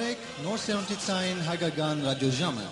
սփրեք 0.00 0.44
նոր 0.46 0.60
սերունդի 0.60 0.94
ցայն 1.04 1.40
հագագան 1.44 1.98
ռադիոժամը, 2.06 2.62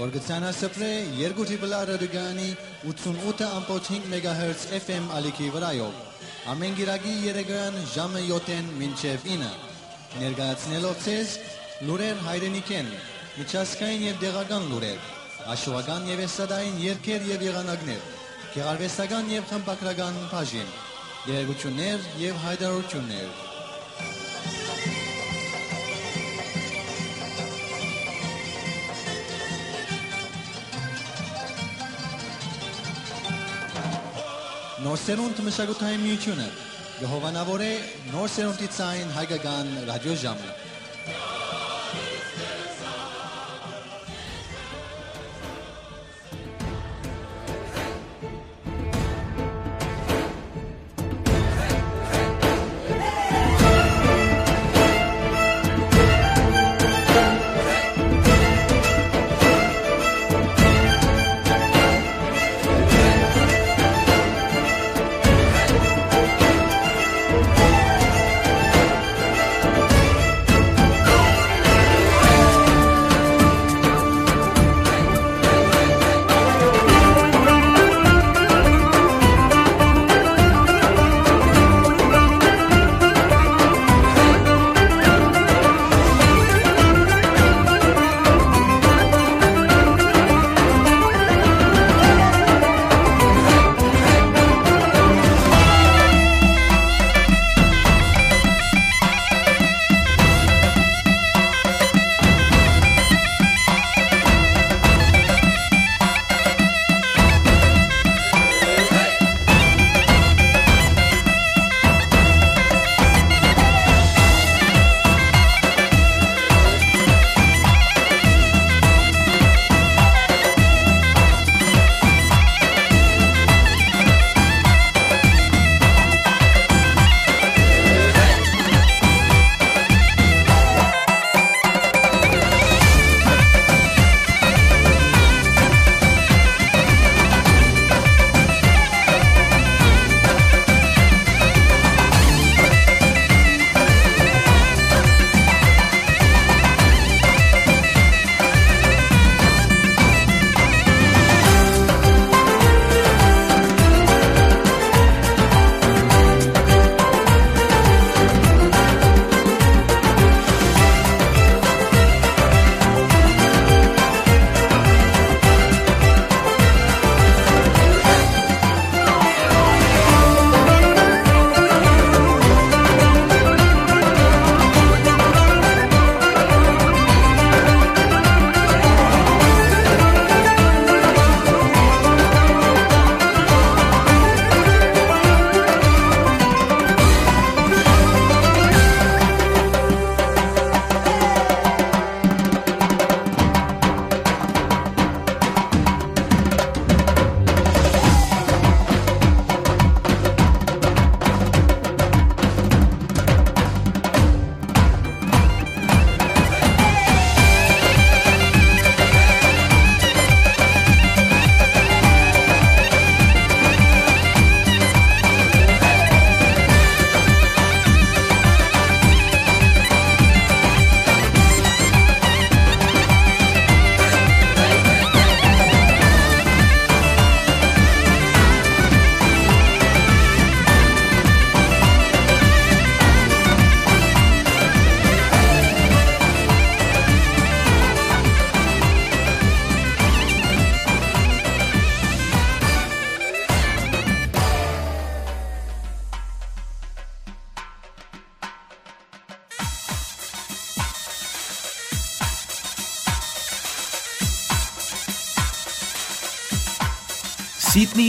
որ 0.00 0.12
գցանա 0.14 0.52
սփրե 0.56 0.88
երկու 1.18 1.44
տիպլա 1.50 1.80
ռադիոգանի 1.90 2.46
88.5 2.92 4.06
MHz 4.08 4.62
FM 4.78 5.10
ալիքի 5.18 5.48
վրայով։ 5.56 5.98
Ամեն 6.54 6.78
գիրագի 6.78 7.12
երեգան 7.26 7.76
ժամը 7.96 8.22
7-ին 8.30 8.70
մինչև 8.80 9.28
9։ 9.28 9.50
Ներկայացնելով 10.22 10.96
ցեզ 11.04 11.36
լուրեր 11.90 12.24
հայրենիքեն, 12.30 12.90
միջազգային 13.36 14.06
եւ 14.08 14.24
դեղական 14.24 14.72
լուրեր, 14.72 15.04
աշխուհական 15.52 16.10
եւ 16.14 16.24
էստադային 16.30 16.82
երգեր 16.86 17.30
եւ 17.34 17.46
եղանակներ, 17.50 18.08
գեղարվեստական 18.56 19.30
եւ 19.36 19.52
խմբակրական 19.52 20.18
բաժին, 20.32 20.74
երեգություններ 21.28 22.10
եւ 22.24 22.44
հայտարարություններ։ 22.48 23.49
Նոր 34.90 34.98
սերունդ 34.98 35.40
մշակութային 35.46 36.00
միությունը 36.02 36.44
գհովանավոր 36.98 37.62
է 37.62 37.68
նոր 38.10 38.32
սերունդի 38.34 38.70
ցայն 38.74 39.12
հայկական 39.14 39.68
ռադիոժամը։ 39.86 40.69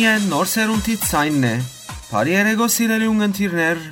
Սիդնիը 0.01 0.30
նոր 0.31 0.48
սերունդից 0.50 1.03
ցայնն 1.06 1.44
է։ 1.45 1.50
Բարի 2.09 2.31
երեգո 2.33 2.68
սիրելի 2.74 3.09
ունգընտիրներ։ 3.12 3.83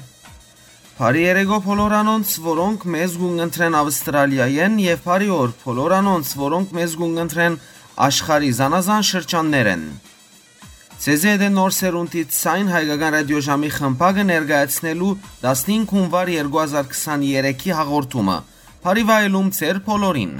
Բարի 0.97 1.21
երեգո 1.21 1.59
փոլորանոնց, 1.67 2.31
որոնք 2.45 2.87
մեզ 2.95 3.17
գունգընտրեն 3.21 3.77
Ավստրալիայեն 3.81 4.79
եւ 4.87 5.05
բարի 5.05 5.29
օր 5.37 5.53
փոլորանոնց, 5.61 6.33
որոնք 6.41 6.73
մեզ 6.79 6.97
գունգընտրեն 7.03 7.59
աշխարի 8.09 8.51
զանազան 8.57 9.07
շրջաններեն։ 9.13 9.87
CZD 10.97 11.53
նոր 11.61 11.75
սերունդից 11.77 12.37
ցայն 12.41 12.71
հայկական 12.73 13.17
ռադիոժամի 13.19 13.75
խմբակը 13.77 14.29
ներկայացնելու 14.33 15.15
15 15.45 15.91
հունվար 15.93 16.37
2023-ի 16.41 17.81
հաղորդումը։ 17.83 18.39
Բարի 18.81 19.11
վայելում 19.13 19.53
ծեր 19.61 19.85
փոլորին։ 19.85 20.33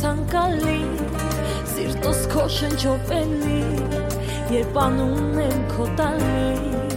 ցանկալի 0.00 0.78
Սիրտոս 1.72 2.20
քո 2.32 2.44
շնչով 2.56 3.10
էլի 3.18 3.58
Երբ 4.54 4.78
անում 4.84 5.42
եմ 5.44 5.66
քո 5.74 5.88
տալիս 6.00 6.89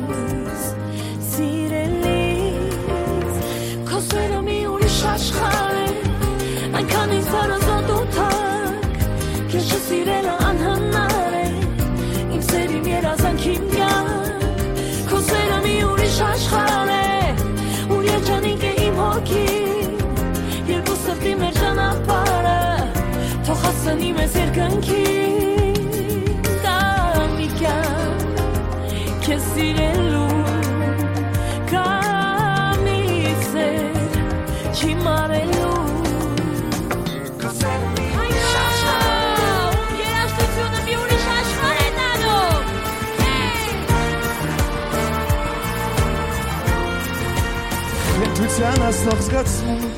մեզ 48.84 49.02
երկնքին 49.08 49.30
քեզ 49.32 49.50
սիրելու 49.56 49.93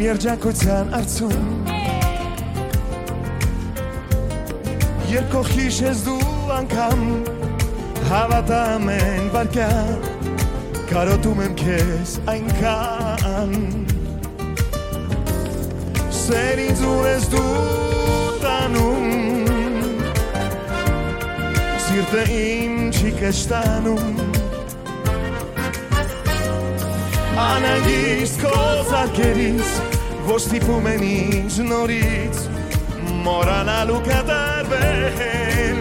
Իմ 0.00 0.06
երջակության 0.06 0.94
արցում 0.96 1.48
Երբ 5.10 5.26
կողքիշ 5.34 5.80
ես 5.84 5.98
դու 6.06 6.28
անգամ 6.54 7.02
Հավատամ 8.08 8.88
են 8.94 9.26
վարկյան 9.34 9.90
Կարոտում 10.88 11.42
եմ 11.44 11.58
քեզ 11.60 12.14
այնքան 12.32 13.52
Սեր 16.20 16.64
ինձ 16.64 16.86
ուր 16.94 17.10
ես 17.10 17.28
դու 17.36 17.44
տանում 18.46 19.06
Սիրտը 21.90 22.24
իմ 22.40 22.80
չի 22.88 23.14
կշտանում 23.20 24.24
Անագիստ 27.44 28.42
քո 28.46 28.56
զարկերից 28.94 29.79
Որ 30.30 30.38
ստիպում 30.38 30.84
են 30.86 31.00
ինձ 31.02 31.54
նորից 31.66 32.36
Moranալու 33.24 33.96
կատարվել 34.04 35.80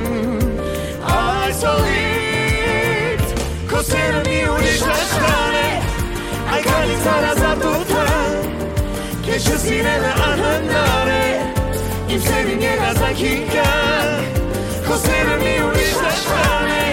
Այս 1.16 1.60
օրից 1.70 3.36
Քո 3.70 3.82
սերը 3.90 4.24
մի 4.26 4.40
ուրիշ 4.54 4.82
աշխան 4.94 5.58
է 5.60 5.68
Այգանից 6.56 7.06
հարազատության 7.10 8.50
Քեզ 9.28 9.52
չսիրելը 9.54 10.16
անհնար 10.30 11.14
է 11.14 11.28
Իմ 12.16 12.26
սերին 12.26 12.66
երազանքին 12.66 13.46
կա 13.54 13.68
Քո 14.88 14.98
սերը 15.04 15.38
մի 15.44 15.54
ուրիշ 15.68 16.02
աշխան 16.16 16.74
է 16.80 16.90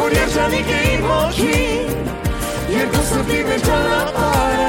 Որ 0.00 0.16
երջանիկ 0.22 0.72
է 0.78 0.80
իմ 0.94 1.06
հոգին 1.12 1.94
Երկու 2.78 3.04
սրտի 3.12 3.44
մեր 3.50 3.68
ճանապարը 3.68 4.59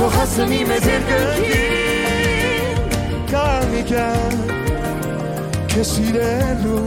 Թող 0.00 0.14
հասնի 0.16 0.58
մեզ 0.64 0.84
երկնքին 0.88 2.78
կամիկյան 3.28 4.38
քեզ 5.72 5.90
սիրելու 5.90 6.78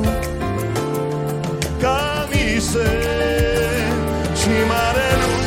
կամիս 1.84 2.72
է 2.88 2.88
չիմարելու 4.40 5.38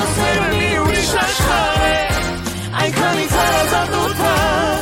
Հոսերը 0.00 0.50
մի 0.56 0.66
ուրիշ 0.82 1.14
աշխար 1.22 1.86
է 1.92 1.94
այնքան 2.82 3.22
ինձ 3.28 3.38
հարազատության 3.38 4.40
քեզ 4.66 4.79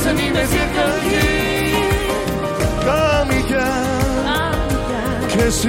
հասնի 0.00 0.28
մեզ 0.32 0.52
երկնքին 0.56 1.90
Կամիկա 2.86 3.66
Քեզ 5.34 5.60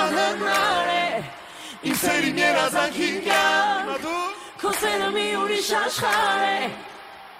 անհնար 0.00 0.92
է 0.94 1.08
Իմ 1.84 1.96
սերին 2.00 2.38
երազանքին 2.40 3.16
կյանք 3.28 4.06
Քո 4.64 4.70
սերը 4.80 5.08
մի 5.12 5.22
ուրիշ 5.36 5.66
աշխար 5.76 6.42
է 6.44 6.68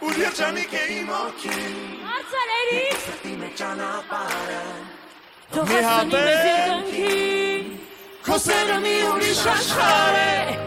Ուր 0.05 0.19
երջանիկ 0.21 0.73
է 0.77 0.83
իմ 0.95 1.13
օքին 1.17 1.77
Արցարերից 2.15 3.07
Իմ 3.31 3.45
ճանապարհը 3.61 4.59
Թող 5.55 5.71
Մի 5.71 5.79
հասնի 5.87 6.21
մեզ 6.27 6.43
երկնքին 6.51 7.71
Քո 8.27 8.37
սերը 8.45 8.77
մի 8.85 8.93
ուրիշ 9.13 9.41
աշխարհ 9.55 10.19
է 10.25 10.59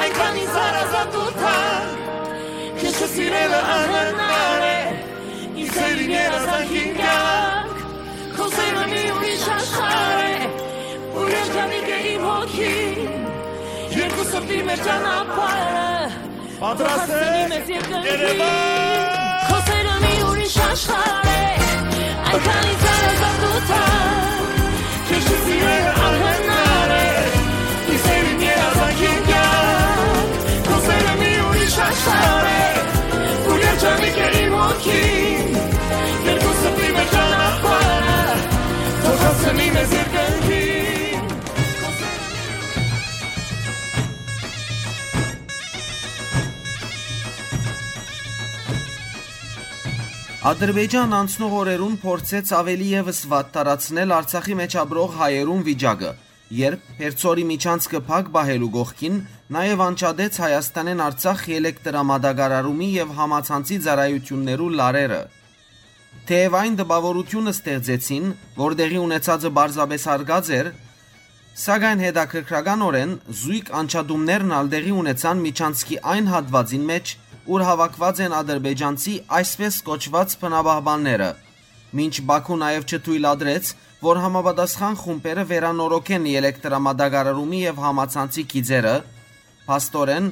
Այնքան 0.00 0.40
ինձ 0.40 0.56
հարազատության 0.56 1.94
Քեզ 2.80 2.98
սիրելը 3.14 3.60
անհնար 3.76 4.66
է 4.70 4.80
Իմ 5.60 5.70
սերին 5.76 6.12
երազանքին 6.16 6.98
կյանք 6.98 7.86
Քո 8.40 8.50
սերը 8.56 8.84
մի 8.94 9.04
ուրիշ 9.14 9.46
աշխար 9.60 10.26
է 10.26 10.68
իմ 12.20 12.26
հոգին 12.28 12.98
Երկու 13.96 14.24
Սրտի 14.28 14.58
մեր 14.66 14.80
ճանապարհը 14.84 15.84
Պատրաստ 16.60 17.12
Հասնի 17.12 17.38
է 17.40 17.46
մեզ 17.52 17.70
երկնքին 17.72 18.08
Երևան! 18.10 19.14
Քո 19.46 19.60
սերը 19.68 19.94
մի 20.04 20.12
ուրիշ 20.28 20.56
աշխար 20.66 21.30
է 21.30 21.42
Այնքան 22.30 22.68
ինձ 22.72 22.84
հարազատության 22.90 24.44
Քեզ 25.10 25.30
սիրելը 25.46 25.94
անհնար 26.10 26.94
է 26.98 27.10
Իմ 27.94 28.00
սերին 28.04 28.46
երազանքին 28.46 29.20
կյանք 29.30 30.48
Քո 30.68 30.80
սերը 30.88 31.14
մի 31.24 31.34
ուրիշ 31.48 31.78
աշխարհ 31.88 32.50
է 32.52 32.64
Ուր 33.50 33.68
երջանիկ 33.70 34.20
է 34.20 34.32
իմ 34.44 34.58
հոգին 34.60 35.39
Ադրբեջան 50.40 51.10
անցնող 51.12 51.54
օրերուն 51.58 51.96
փորձեց 52.00 52.50
ավելի 52.56 52.86
եւս 52.90 53.18
վատ 53.28 53.48
տարածնել 53.52 54.14
Արցախի 54.16 54.54
մեջ 54.60 54.76
ապրող 54.82 55.10
հայերուն 55.18 55.60
վիճակը։ 55.66 56.12
երբ 56.60 56.86
Հերցորի 57.00 57.44
միջանցքը 57.50 58.00
փակ 58.06 58.30
բահելու 58.36 58.70
գողքին 58.76 59.18
նաև 59.56 59.82
անջադեց 59.86 60.40
Հայաստանեն 60.44 61.04
Արցախ 61.10 61.44
էլեկտրամադագարարումի 61.60 62.88
եւ 62.94 63.12
համացանցի 63.20 63.78
ծառայություններու 63.84 64.72
լարերը։ 64.80 65.22
Թեև 66.32 66.56
այն 66.64 66.80
դպավորությունը 66.80 67.54
ստեղծեցին, 67.60 68.34
որտեղի 68.64 69.00
ունեցածը 69.04 69.50
բարձաբես 69.60 70.04
արգած 70.16 70.54
էր, 70.56 70.74
սակայն 71.68 72.06
հետաքրքրականորեն 72.08 73.12
զույգ 73.44 73.74
անչադումներն 73.84 74.56
ալդեղի 74.56 74.92
ունեցան 75.04 75.44
միջանցքի 75.50 76.00
այն 76.16 76.32
հատվածին 76.32 76.88
մեջ, 76.94 77.18
ուր 77.48 77.62
հավաքված 77.64 78.20
են 78.26 78.34
ադրբեջանցի 78.36 79.14
այսպես 79.40 79.78
կոչված 79.86 80.34
բնաբահբանները, 80.40 81.28
մինչ 82.00 82.14
Բաքու 82.30 82.58
նաև 82.60 82.84
չթույլատրեց, 82.90 83.70
որ 84.00 84.20
համապատասխան 84.24 84.98
խումբերը 85.00 85.44
վերանորոգեն 85.50 86.28
էլեկտրամադագարարումի 86.40 87.60
եւ 87.64 87.80
համացանցի 87.84 88.44
գիծերը, 88.52 88.94
փաստորեն 89.70 90.28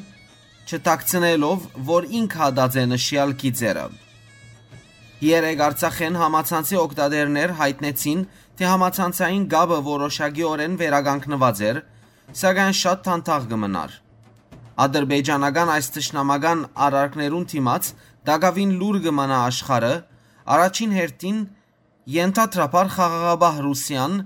չտակցնելով, 0.68 1.66
որ 1.88 2.08
ինքը 2.20 2.42
հադած 2.42 2.78
է 2.78 2.84
նշյալ 2.92 3.34
գիծերը։ 3.42 3.86
Երեք 5.28 5.62
Արցախեն 5.68 6.18
համացանցի 6.22 6.76
օկտադերներ 6.78 7.54
հայտնեցին, 7.58 8.20
թե 8.58 8.68
համացանցային 8.68 9.46
գաբը 9.54 9.78
որոշակիորեն 9.88 10.76
վերագանքնված 10.82 11.62
էր, 11.68 11.80
սակայն 12.42 12.76
շատ 12.82 13.02
թանթաղ 13.08 13.48
կմնար։ 13.52 13.96
Ադրբեջանական 14.84 15.72
այս 15.74 15.90
ճշնամական 15.98 16.64
արարքներուն 16.86 17.46
թիմած 17.52 17.90
դակավին 18.30 18.72
լուր 18.78 18.98
կմնա 19.08 19.38
աշխարը, 19.48 19.92
առաջին 20.54 20.96
հերթին 20.98 21.38
ենթադրաբար 22.18 22.90
խաղաղաբահ 22.94 23.62
Ռուսիան, 23.68 24.18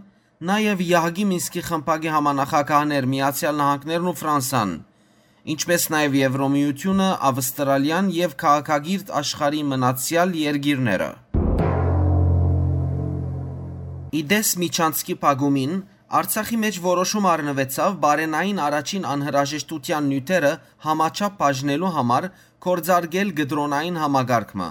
նաև 0.53 0.87
Յահգի 0.93 1.29
Մինսկի 1.33 1.67
խմբակի 1.73 2.17
համանախագահներ 2.17 3.13
Միացյալ 3.17 3.61
Նահանգներն 3.63 4.11
ու 4.13 4.19
Ֆրանսան 4.23 4.81
ինչպես 5.43 5.85
նաև 5.91 6.13
Եվրոմիությունը, 6.21 7.07
Ավստրալիան 7.29 8.11
եւ 8.15 8.35
քաղաքագիրտ 8.39 9.09
աշխարհի 9.21 9.63
մնացյալ 9.73 10.35
երկիրները։ 10.39 11.09
Իդես 14.23 14.53
Միչանսկի 14.63 15.17
Պագումին 15.25 15.75
Արցախի 16.13 16.57
մեջ 16.61 16.79
որոշում 16.85 17.27
առնվեցավ 17.33 17.95
բարենային 18.01 18.59
առաջին 18.61 19.05
անհրաժեշտության 19.13 20.09
նյութերը 20.13 20.49
համաչափ 20.87 21.37
բաժնելու 21.39 21.93
համար 21.95 22.25
կորձարգել 22.67 23.31
գդրոնային 23.39 23.95
համագարկմը 24.03 24.67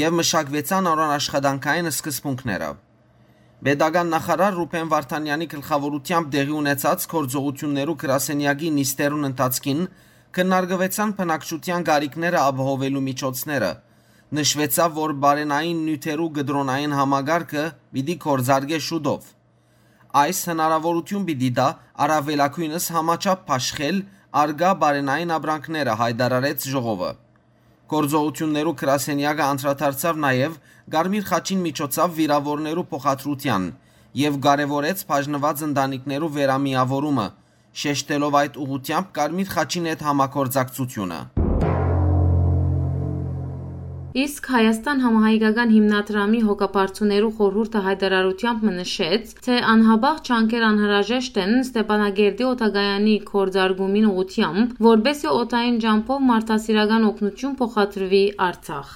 եւ 0.00 0.16
մշակվեցան 0.18 0.90
առան 0.90 1.12
աշխատանքային 1.14 1.88
սկզբունքները։ 1.90 2.68
Պետական 3.64 4.12
նախարար 4.12 4.52
Ռուբեն 4.58 4.90
Վարդանյանի 4.92 5.48
գլխավորությամբ 5.54 6.28
տեղի 6.34 6.54
ունեցած 6.60 7.06
կորձողություններու 7.14 7.94
գրասենյակի 8.04 8.72
նիստերուն 8.80 9.28
ընթացքին 9.30 9.80
քննարկվեցան 10.38 11.14
բնակչության 11.22 11.86
գարիկները 11.88 12.42
ապահովելու 12.50 13.04
միջոցները։ 13.08 13.72
Նշվեցավ, 14.40 14.92
որ 14.98 15.16
բարենային 15.24 15.80
նյութերու 15.88 16.28
գդրոնային 16.40 16.98
համագարկը 16.98 17.64
պիտի 17.96 18.18
կորձարգե 18.28 18.82
շուտով։ 18.90 19.32
Այս 20.14 20.40
հնարավորություն 20.46 21.22
պիտի 21.26 21.48
դա 21.58 21.64
առավելակույնս 22.04 22.84
համաչափ 22.94 23.40
փաշխել 23.48 23.96
արգա 24.42 24.70
բարենային 24.82 25.32
ապրանքները 25.34 25.96
հայտարարեց 26.02 26.66
ժողովը։ 26.74 27.08
Գործողություններու 27.94 28.76
գրասենյակը 28.84 29.44
անդրադարձավ 29.48 30.20
նաև 30.26 30.56
Գարմիր 30.94 31.26
խաչին 31.34 31.64
միջոցով 31.66 32.14
վիրավորներու 32.20 32.88
փոխադրության 32.94 33.70
եւ 34.22 34.42
կարեւորեց 34.46 35.06
բաժնված 35.10 35.64
ընտանիքներու 35.68 36.34
վերամիավորումը, 36.38 37.28
շեշտելով 37.82 38.38
այդ 38.44 38.60
ուղությամբ 38.66 39.16
Կարմիր 39.18 39.56
խաչին 39.58 39.90
հետ 39.90 40.06
համակորձակցությունը։ 40.10 41.43
Իսկ 44.14 44.44
Հայաստան 44.46 45.00
համահայկական 45.02 45.70
հիմնադրամի 45.74 46.40
հոգապարծուներու 46.48 47.30
խորհուրդը 47.38 47.80
հայտարարությամբ 47.86 48.66
նշեց, 48.74 49.32
թե 49.46 49.56
անհաբաղ 49.72 50.20
չանկեր 50.28 50.66
անհրաժեշտ 50.66 51.40
են 51.44 51.54
Ստեփանագերդի 51.62 52.46
օտագայանի 52.48 53.16
կորձարգումին 53.30 54.06
ուղությամբ, 54.10 54.76
որբեսի 54.86 55.28
օտային 55.32 55.80
ջամփով 55.86 56.22
մարդասիրական 56.30 57.08
օգնություն 57.10 57.56
փոխադրվի 57.62 58.22
Արցախ։ 58.46 58.92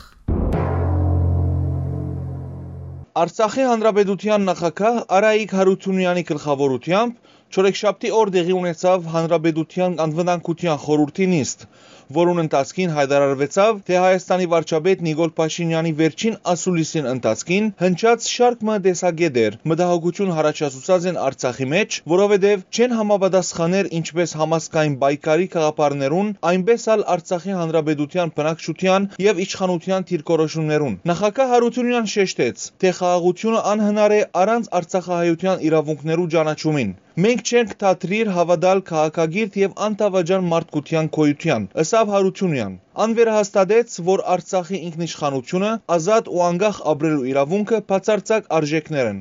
Արցախի 3.18 3.64
հանրապետության 3.72 4.46
նախագահ 4.52 5.02
Արայիկ 5.18 5.58
Հարությունյանի 5.58 6.24
գլխավորությամբ 6.30 7.34
Չորեքշաբթի 7.48 8.08
օր 8.12 8.30
տեղի 8.32 8.54
ունեցավ 8.54 9.06
հանրապետության 9.12 9.94
անվտանգության 10.04 10.80
խորհրդի 10.82 11.28
նիստ, 11.32 11.62
որուն 12.16 12.42
ընթացքին 12.42 12.92
հայտարարվեցավ, 12.96 13.80
թե 13.88 13.96
Հայաստանի 14.02 14.46
վարչապետ 14.52 15.02
Նիկոլ 15.06 15.32
Փաշինյանի 15.38 15.92
վերջին 15.98 16.36
ասուլիսին 16.52 17.08
ընթացքին 17.12 17.66
հնչած 17.82 18.28
շարք 18.32 18.64
մտեսագետեր 18.68 19.58
մտահոգություն 19.72 20.32
հարաճացուցած 20.38 21.08
են 21.12 21.20
Արցախի 21.28 21.68
մեջ, 21.72 21.98
որովհետև 22.14 22.64
չեն 22.78 22.96
համապատասխաներ 22.98 23.90
ինչպես 23.98 24.34
համասկային 24.40 24.96
բայկարի 25.02 25.48
քաղաքարներուն, 25.56 26.32
այնպես 26.52 26.88
էլ 26.94 27.04
Արցախի 27.18 27.58
հանրապետության 27.58 28.32
բնակչության 28.38 29.10
եւ 29.28 29.42
իշխանության 29.48 30.08
թիրքորոշումներուն։ 30.12 30.96
Նախագահ 31.12 31.52
Հարությունյան 31.54 32.08
շեշտեց, 32.14 32.64
թե 32.82 32.94
խաղաղությունը 33.00 33.60
անհնար 33.74 34.16
է 34.18 34.22
առանց 34.44 34.72
Արցախահայության 34.80 35.68
իրավունքներու 35.68 36.30
ճանաչումին։ 36.38 36.96
Մենք 37.18 37.40
չենք 37.50 37.70
թատրիր 37.82 38.28
հավատալ 38.30 38.80
քաղաքագիրտ 38.88 39.56
եւ 39.58 39.72
անտավաճան 39.86 40.44
մարդկության 40.50 41.08
քոյության, 41.16 41.64
ըսավ 41.82 42.12
Հարությունյան։ 42.14 42.76
Անվերահաստատեց, 43.04 43.96
որ 44.08 44.22
Արցախի 44.34 44.78
ինքնիշխանությունը, 44.88 45.72
ազատ 45.96 46.30
ու 46.30 46.44
անկախ 46.48 46.78
ապրելու 46.92 47.26
իրավունքը 47.32 47.80
բացարձակ 47.90 48.46
արժեքներ 48.58 49.10
են։ 49.10 49.18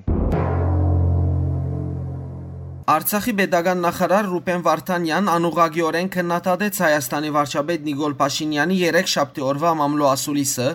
Արցախի 2.98 3.34
pedagogan 3.42 3.82
նախարար 3.88 4.30
Ռուբեն 4.38 4.62
Վարդանյան 4.70 5.32
անուղագիորեն 5.34 6.12
քննադատեց 6.14 6.84
Հայաստանի 6.86 7.34
վարչապետ 7.40 7.90
Նիկոլ 7.90 8.14
Փաշինյանի 8.22 8.78
3 8.94 9.12
շաբթի 9.18 9.48
օրվա 9.50 9.74
մամլո 9.82 10.12
ասուլիսը 10.14 10.70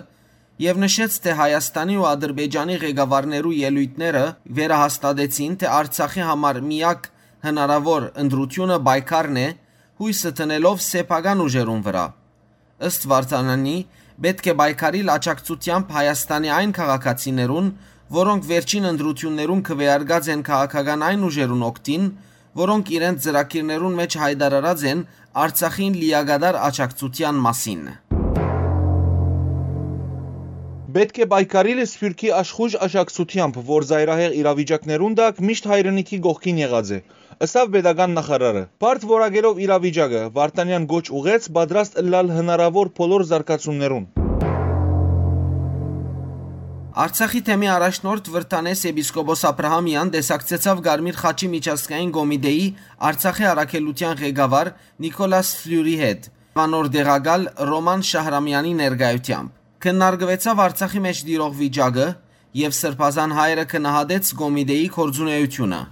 եւ 0.63 0.83
նշեց, 0.83 1.15
թե 1.23 1.31
Հայաստանի 1.39 1.95
ու 1.97 2.05
Ադրբեջանի 2.11 2.75
ղեկավարներու 2.83 3.55
ելույթները 3.63 4.25
վերահաստատեցին, 4.59 5.55
թե 5.63 5.71
Արցախի 5.79 6.23
համար 6.29 6.59
միակ 6.67 7.09
հնարավոր 7.43 8.03
ընդրությունը 8.23 8.77
բայկարն 8.87 9.39
է, 9.43 9.47
հույսը 9.99 10.31
տնելով 10.39 10.83
սեփական 10.83 11.41
ուժերուն 11.43 11.81
վրա։ 11.87 12.03
Ըստ 12.87 13.07
Վարդանյանի, 13.11 13.77
պետք 14.23 14.47
է 14.51 14.53
բայկարի 14.61 15.01
լաճակցությամբ 15.09 15.91
Հայաստանի 15.97 16.53
այն 16.57 16.71
քաղաքացիներուն, 16.77 17.67
որոնք 18.13 18.47
վերջին 18.51 18.87
ընդրություններուն 18.93 19.61
քվեարկած 19.69 20.29
են 20.33 20.41
քաղաքական 20.49 21.05
այն 21.09 21.27
ուժերուն 21.29 21.67
օկտին, 21.69 22.07
որոնք 22.63 22.91
իրենց 22.93 23.23
ծրագիրներուն 23.27 23.95
մեջ 23.99 24.17
հայտարարած 24.23 24.83
են 24.93 25.05
Արցախին 25.43 25.95
լիագադար 25.97 26.57
աջակցության 26.67 27.39
մասին։ 27.47 27.81
Պետք 30.93 31.19
է 31.23 31.25
բայկարիլ 31.33 31.79
սփյուռքի 31.89 32.29
աշխուժ 32.37 32.73
աջակցությամբ, 32.85 33.55
որ 33.65 33.85
զայրահեղ 33.89 34.35
իրավիճակներուն 34.43 35.15
դակ 35.17 35.39
միշտ 35.49 35.69
հայրենիքի 35.71 36.19
գողքին 36.27 36.59
եղած 36.61 36.91
է։ 36.93 36.99
Ըսավ 37.41 37.71
pedagogan 37.73 38.13
նախարարը։ 38.13 38.61
Բարդ 38.83 39.05
որակելով 39.09 39.61
իրավիճակը. 39.63 40.21
Վարդանյան 40.35 40.83
գոչ 40.91 41.05
ուղեց 41.17 41.47
պատրաստ 41.57 41.95
ըլլալ 42.03 42.29
հնարավոր 42.37 42.91
բոլոր 42.99 43.23
զարգացումներուն։ 43.31 44.05
Արցախի 47.03 47.39
թեմի 47.47 47.69
առաջնորդ 47.73 48.27
Վրտանես 48.33 48.81
եպիսկոպոս 48.85 49.41
Աբրահամյան 49.49 50.11
տեսակցեցավ 50.13 50.83
Գարմիր 50.87 51.17
խաչի 51.23 51.49
միջազգային 51.53 52.11
կոմիտեի 52.17 52.67
Արցախի 53.09 53.47
առաքելության 53.53 54.19
ղեկավար 54.21 54.69
Նիկոլաս 55.05 55.49
Ֆլյուրի 55.63 55.95
հետ, 56.03 56.29
անոր 56.63 56.91
դեղագալ 56.93 57.49
Ռոման 57.73 58.05
Շահրամյանի 58.13 58.75
ներկայությամբ։ 58.83 59.57
Քննարկվեցավ 59.83 60.63
Արցախի 60.69 61.03
մեջ 61.09 61.25
դիրող 61.33 61.57
վիճակը 61.63 62.07
եւ 62.61 62.77
Սրբազան 62.83 63.35
հայրը 63.41 63.67
քնահատեց 63.73 64.33
Գոմիդեի 64.43 64.87
կորձունեությունը։ 65.01 65.83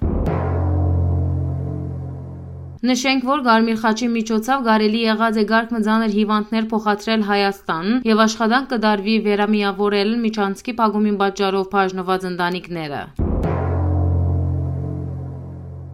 Նշենք, 2.81 3.25
որ 3.29 3.41
Գարմիր 3.45 3.75
խաչի 3.81 4.07
միջոցով 4.13 4.63
կարելի 4.67 5.01
եղած 5.03 5.35
է 5.37 5.43
գարկ 5.51 5.75
մձաներ 5.75 6.15
հիվանդներ 6.17 6.67
փոխադրել 6.71 7.27
Հայաստան 7.29 7.93
եւ 8.09 8.25
աշխատանք 8.25 8.71
կդարվի 8.73 9.17
վերամիավորել 9.29 10.15
Միչանցկի 10.27 10.79
փագումին 10.81 11.19
պատճառով 11.25 11.69
բաժնված 11.75 12.31
ընտանիքները։ 12.31 13.03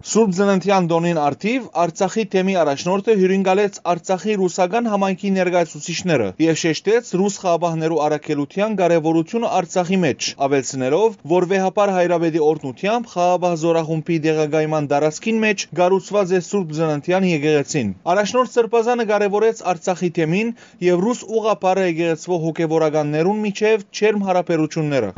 Սուրբ 0.08 0.30
Ծննդյան 0.36 0.86
տոնին 0.88 1.18
արդիվ 1.20 1.64
Արցախի 1.82 2.22
թեմի 2.32 2.54
առաջնորդը 2.60 3.16
հյուրընկալեց 3.18 3.74
Արցախի 3.92 4.36
ռուսական 4.40 4.86
համայնքի 4.88 5.32
ներկայացուցիչները 5.34 6.28
եւ 6.44 6.56
շեշտեց 6.62 7.10
ռուս 7.20 7.36
խաղաբահներու 7.42 7.98
առաքելության 8.06 8.78
կարեւորությունը 8.78 9.50
Արցախի 9.58 9.98
մեջ, 10.06 10.30
ավելցնելով, 10.48 11.18
որ 11.34 11.48
վեհապար 11.52 11.92
հայրաբեդի 11.98 12.42
օրտնությամբ 12.48 13.12
խաղաբահ 13.12 13.60
զորախումբի 13.68 14.18
դեղագայման 14.28 14.88
դարածքին 14.96 15.42
մեջ 15.44 15.66
գառուցված 15.82 16.32
է 16.32 16.42
Սուրբ 16.48 16.74
Ծննդյան 16.80 17.28
եկեղեցին։ 17.34 17.94
Առաջնորդ 18.16 18.54
Սրբազանը 18.56 19.08
կարեւորեց 19.12 19.64
Արցախի 19.74 20.10
թեմին 20.22 20.54
եւ 20.88 21.04
ռուս 21.04 21.24
ուղապարը 21.36 21.88
եկեղեցվող 21.92 22.44
հոգեվորականներուն 22.48 23.44
միջև 23.44 23.86
չերմ 23.92 24.28
հարաբերությունները։ 24.30 25.12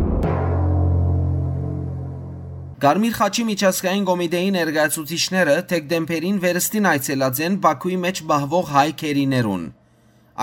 Գարմիր 2.81 3.13
խաչի 3.17 3.43
միջազգային 3.45 4.05
կոմիտեի 4.09 4.53
ներկայացուցիչները 4.55 5.55
դեկտեմբերին 5.73 6.37
վերստին 6.45 6.87
այցելած 6.91 7.41
են 7.47 7.59
Բաքուի 7.67 7.99
մեջ 8.05 8.21
բահվող 8.31 8.71
հայ 8.77 8.85
քերիներուն։ 9.03 9.67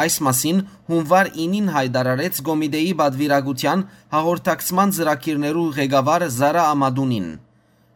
Այս 0.04 0.18
մասին 0.28 0.60
հունվար 0.92 1.32
9-ին 1.38 1.72
հայտարարեց 1.78 2.42
կոմիտեի 2.52 2.92
բադվիրագության 3.02 3.84
հաղորդակցման 4.14 4.94
ծրագիրներու 5.00 5.66
ղեկավար 5.80 6.28
Զարա 6.38 6.68
Ամադունին։ 6.76 7.28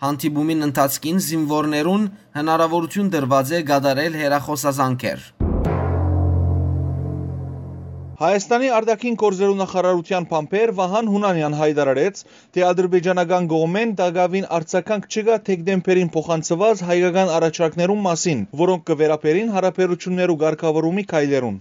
Հանդիպումին 0.08 0.68
ընթացքին 0.72 1.24
զինվորներուն 1.30 2.10
հնարավորություն 2.42 3.14
դրված 3.18 3.54
է 3.54 3.64
գադարել 3.70 4.20
հերախոսազանքեր։ 4.26 5.51
Հայաստանի 8.22 8.68
արտաքին 8.78 9.16
գործերու 9.18 9.54
նախարարության 9.60 10.26
փամփեր 10.32 10.72
Վահան 10.80 11.08
Հունանյան 11.12 11.56
հայտարարեց, 11.58 12.20
թե 12.54 12.64
ադրբեջանական 12.68 13.48
կողմեն 13.54 13.94
դակավին 14.02 14.46
արձականք 14.58 15.08
չկա 15.10 15.38
դեկտեմբերին 15.48 16.12
փոխանցված 16.16 16.84
հայկական 16.90 17.32
առաջարկներուն 17.38 18.04
մասին, 18.06 18.44
որոնք 18.62 18.84
կվերապերին 18.92 19.50
հարաբերություններու 19.56 20.36
ղեկավարումի 20.44 21.06
քայլերուն։ 21.14 21.58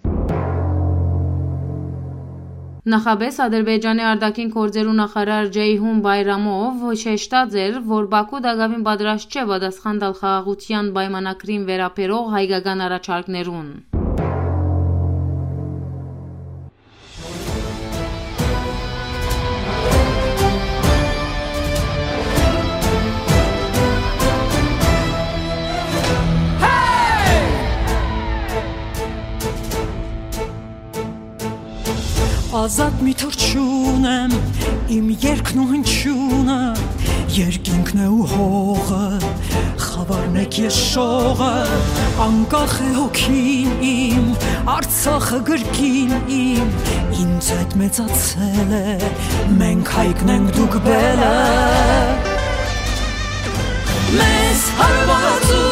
Նախաբես 2.92 3.40
Ադրբեջանի 3.44 4.04
արտաքին 4.10 4.52
գործերու 4.56 4.96
նախարար 5.00 5.48
Ջեյհուն 5.56 6.02
Բայրամով 6.04 6.84
շեշտած 7.04 7.56
էր, 7.64 7.78
որ 7.94 8.10
Բաքու 8.16 8.42
դակավին 8.48 8.84
պատրաստ 8.90 9.38
չէ 9.38 9.46
պատասխան 9.52 10.02
տալ 10.04 10.18
խաղաղության 10.20 10.92
պայմանագրին 11.00 11.64
վերապերող 11.72 12.34
հայկական 12.36 12.84
առաջարկներուն։ 12.90 13.72
Ազատ 32.60 32.98
մի 33.00 33.12
թրջուն 33.16 34.02
եմ 34.04 34.32
իմ 34.92 35.06
երկն 35.22 35.60
ու 35.62 35.68
հնչյունը 35.70 36.56
երկինքն 37.32 38.02
է 38.04 38.08
ու 38.12 38.26
հողը 38.32 39.30
խավարն 39.84 40.36
է 40.42 40.44
ես 40.58 40.80
շողը 40.90 41.48
անկախ 42.26 42.74
է 42.84 42.90
հոգին 42.98 43.72
իմ 43.92 44.28
արցախը 44.74 45.40
գրքին 45.48 46.14
իմ 46.40 46.76
ինձ 47.22 47.50
այդ 47.56 47.78
մեծացել 47.80 48.76
է 48.82 48.84
մենք 49.64 49.96
հայկն 49.96 50.36
ենք 50.36 50.54
դուք 50.60 50.78
բելը 50.90 51.34
մեզ 54.20 54.70
հարվածում 54.84 55.69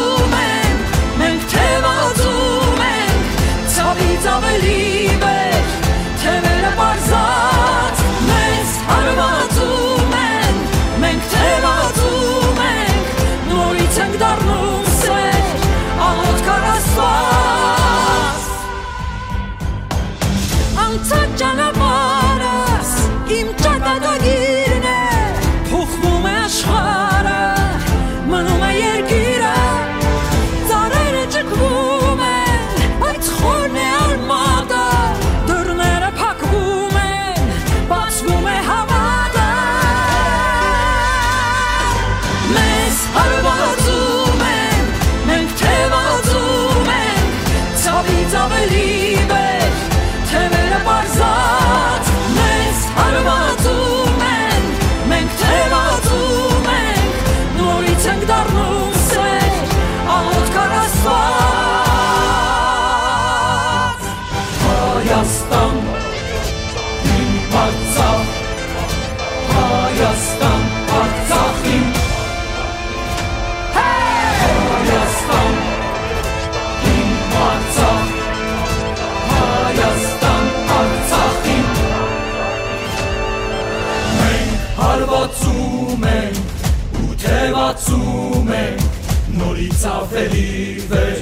նորից 89.88 89.94
ավելի 89.96 90.48
վեր 90.90 91.20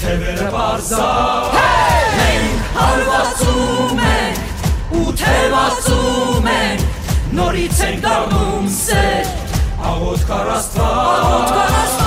թևերը 0.00 0.46
բարձա 0.54 1.08
Մենք 1.56 2.70
հարվածում 2.78 4.00
ենք 4.08 4.96
ու 5.00 5.12
թևածում 5.22 6.48
ենք 6.54 6.80
նորից 7.40 7.84
ենք 7.88 8.02
դառնում 8.06 8.72
սեր 8.78 9.32
աղոտ 9.92 10.26
կարաստված 10.32 10.90
աղոտ 11.04 11.54
կարաստված 11.58 11.97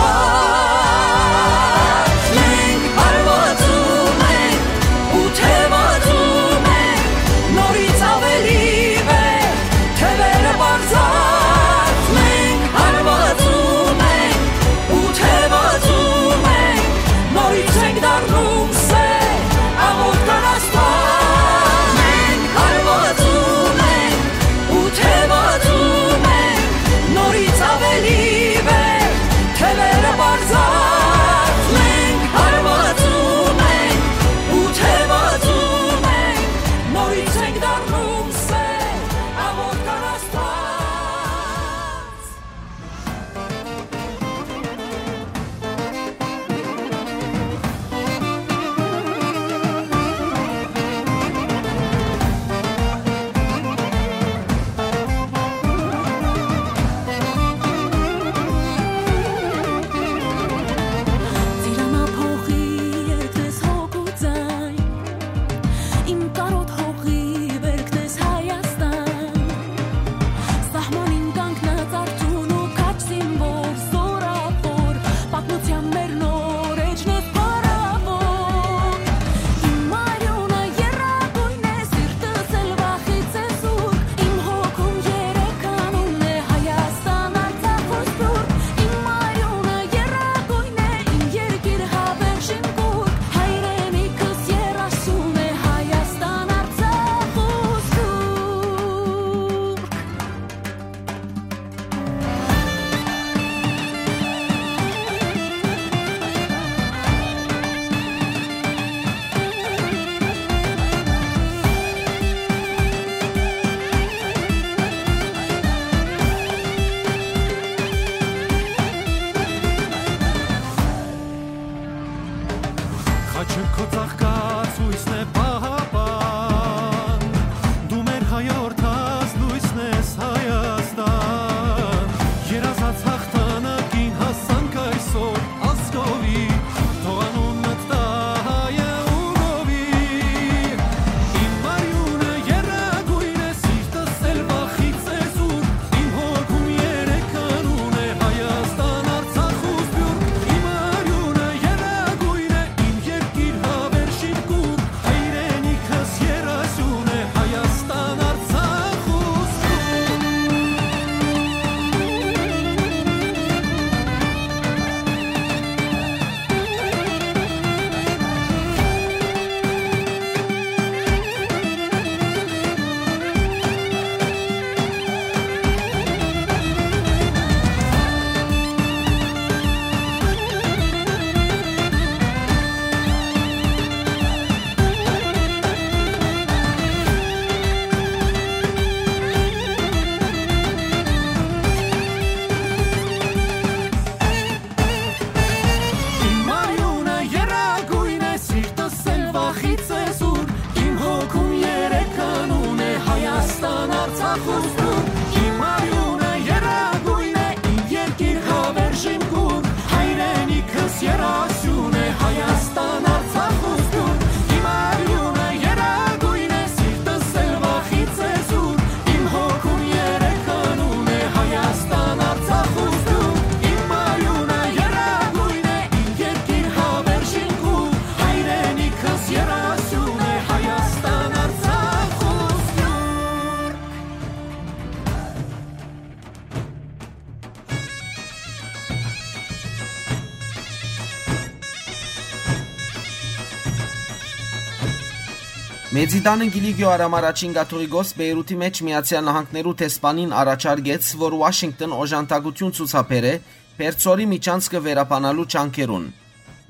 Մեծիդանը 246.01 246.45
Գիլիգիո 246.49 246.87
Արամարաչին 246.89 247.51
Գաթողիկոս 247.53 248.11
Բեյրութի 248.17 248.55
մեջ 248.57 248.77
Միացյալ 248.87 249.25
Նահանգներու 249.27 249.73
տեսփանին 249.81 250.31
առաջարկեց, 250.33 251.09
որ 251.21 251.35
Վաշինգտոն 251.41 251.91
օժանդակություն 251.93 252.73
ցուցաբերե 252.77 253.33
Պերցորի 253.81 254.25
միջանցքը 254.31 254.81
վերապանալու 254.87 255.45
ճանկերուն։ 255.53 256.07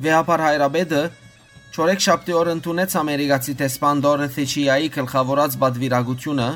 Վեհապար 0.04 0.44
Հայրաբեդը 0.48 1.04
Չորեք 1.72 2.04
շաբթի 2.08 2.36
օր 2.42 2.52
ընդունեց 2.58 2.98
ամերիկացի 3.06 3.56
տեսփան 3.64 4.04
Դորոթի 4.04 4.46
Չիայի 4.52 4.92
գլխավորած 5.00 5.58
բադվիրագությունը 5.64 6.50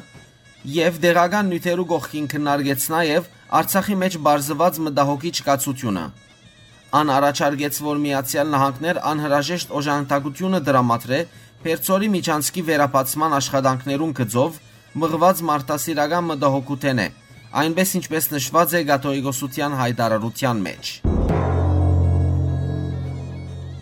եւ 0.76 1.00
դեղական 1.08 1.50
նյութերու 1.56 1.90
գողքին 1.96 2.30
քննարկեց 2.36 2.92
նաեւ 2.92 3.34
Արցախի 3.56 4.00
մեջ 4.04 4.20
բարձված 4.28 4.84
մտահոգիչ 4.90 5.36
կացությունը։ 5.48 6.06
Ան 6.96 7.10
առաջարկեց, 7.12 7.78
որ 7.86 7.98
Միացյալ 8.04 8.52
Նահանգներ 8.54 8.98
անհրաժեշտ 9.10 9.72
օժանդակությունը 9.80 10.60
դրամատրե 10.68 11.18
Պերցորի 11.66 12.08
միջանցքի 12.14 12.62
վերապացման 12.66 13.32
աշխատանքներուն 13.36 14.12
գծով 14.18 14.58
մղված 15.02 15.40
մարտասիրական 15.50 16.26
մտահոգութեն 16.30 17.00
է, 17.02 17.06
այնպես 17.62 17.94
ինչպես 18.00 18.28
նշված 18.34 18.76
է 18.78 18.82
Գաթողիկոսության 18.90 19.78
հայտարարության 19.80 20.60
մեջ։ 20.66 20.92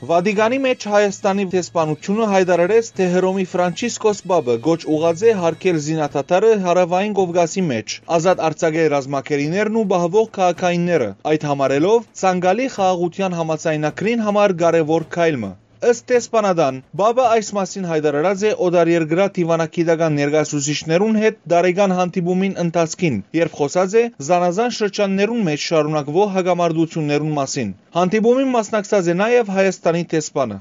Վադիգանի 0.03 0.59
մեջ 0.63 0.85
Հայաստանի 0.93 1.45
տեսփանությունը 1.51 2.29
հայտարարեց, 2.31 2.91
թե 2.95 3.05
Հռոմի 3.17 3.45
Ֆրանցիսկոս 3.51 4.23
Բաբը 4.31 4.55
գոչ 4.67 4.79
ուղաձե 4.95 5.35
հարկել 5.43 5.81
զինաթաթարը 5.87 6.53
հարավային 6.67 7.17
Կովկասի 7.19 7.63
մեջ, 7.71 7.97
ազատ 8.19 8.45
արձակել 8.47 8.87
ռազմակերիներն 8.95 9.81
ու 9.83 9.85
բահվող 9.91 10.31
քաղաքայինները, 10.39 11.09
այդ 11.33 11.47
համարելով 11.51 12.07
ցանգալի 12.23 12.69
խաղաղության 12.77 13.37
համացայնակրին 13.39 14.25
համար 14.27 14.57
կարևոր 14.63 15.07
քայլը։ 15.17 15.51
Ըստ 15.83 16.03
տեսփանադան, 16.09 16.75
Բաբը 16.95 17.23
այս 17.27 17.47
մասին 17.57 17.87
հայտարարած 17.89 18.43
է 18.47 18.51
Օդարերգրա 18.65 19.23
դիվանագիտական 19.37 20.13
ներկայացուցիչներուն 20.19 21.17
հետ 21.23 21.41
դարեգան 21.53 21.95
հանդիպումին 21.97 22.53
ընթացքին, 22.63 23.17
երբ 23.35 23.57
խոսած 23.57 23.95
է 23.99 24.03
զանազան 24.27 24.71
շրջաններուն 24.77 25.43
մեջ 25.49 25.65
շարունակվող 25.67 26.31
հագամարտություններուն 26.37 27.35
մասին։ 27.39 27.75
Հանդիպումին 27.99 28.53
մասնակցած 28.55 29.11
է 29.11 29.17
նաև 29.23 29.51
Հայաստանի 29.59 30.03
տեսփանը։ 30.15 30.57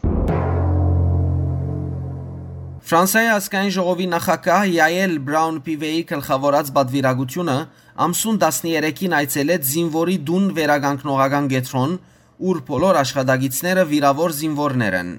Ֆրանսիայի 2.82 3.28
ազգային 3.32 3.74
ժողովի 3.78 4.06
նախագահ 4.12 4.62
Յայել 4.74 5.12
Բրաուն 5.26 5.58
Պիվեի 5.66 6.00
գլխավորած 6.10 6.72
բադվիրագությունը 6.76 7.58
ամսուն 8.06 8.40
13-ին 8.42 9.14
այցելեց 9.22 9.68
զինվորի 9.70 10.16
դուն 10.28 10.48
վերագանքնողական 10.56 11.46
գետրոն, 11.52 11.94
ուր 12.38 12.60
բոլոր 12.68 12.98
աշխատագիցները 13.02 13.84
վիրավոր 13.92 14.34
զինվորներ 14.38 14.96
են։ 15.00 15.10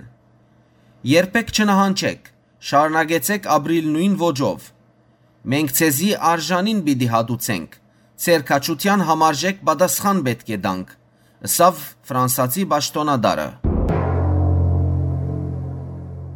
Երբեք 1.14 1.54
չնահանջեք, 1.54 2.32
շարունակեցեք 2.70 3.48
ապրիլ 3.58 3.88
նույն 3.94 4.18
ոճով։ 4.24 4.68
Մենք 5.54 5.74
ցեզի 5.80 6.10
արժանին 6.32 6.80
պիտի 6.88 7.10
հատուցենք։ 7.14 7.78
Ձեր 8.24 8.48
քաչության 8.50 9.06
համարժեք 9.10 9.62
պատասխան 9.68 10.24
պետք 10.30 10.52
է 10.56 10.60
տանք։ 10.64 10.98
Սավ 11.54 11.86
ֆրանսացի 12.08 12.64
պաշտոնադարը։ 12.72 13.48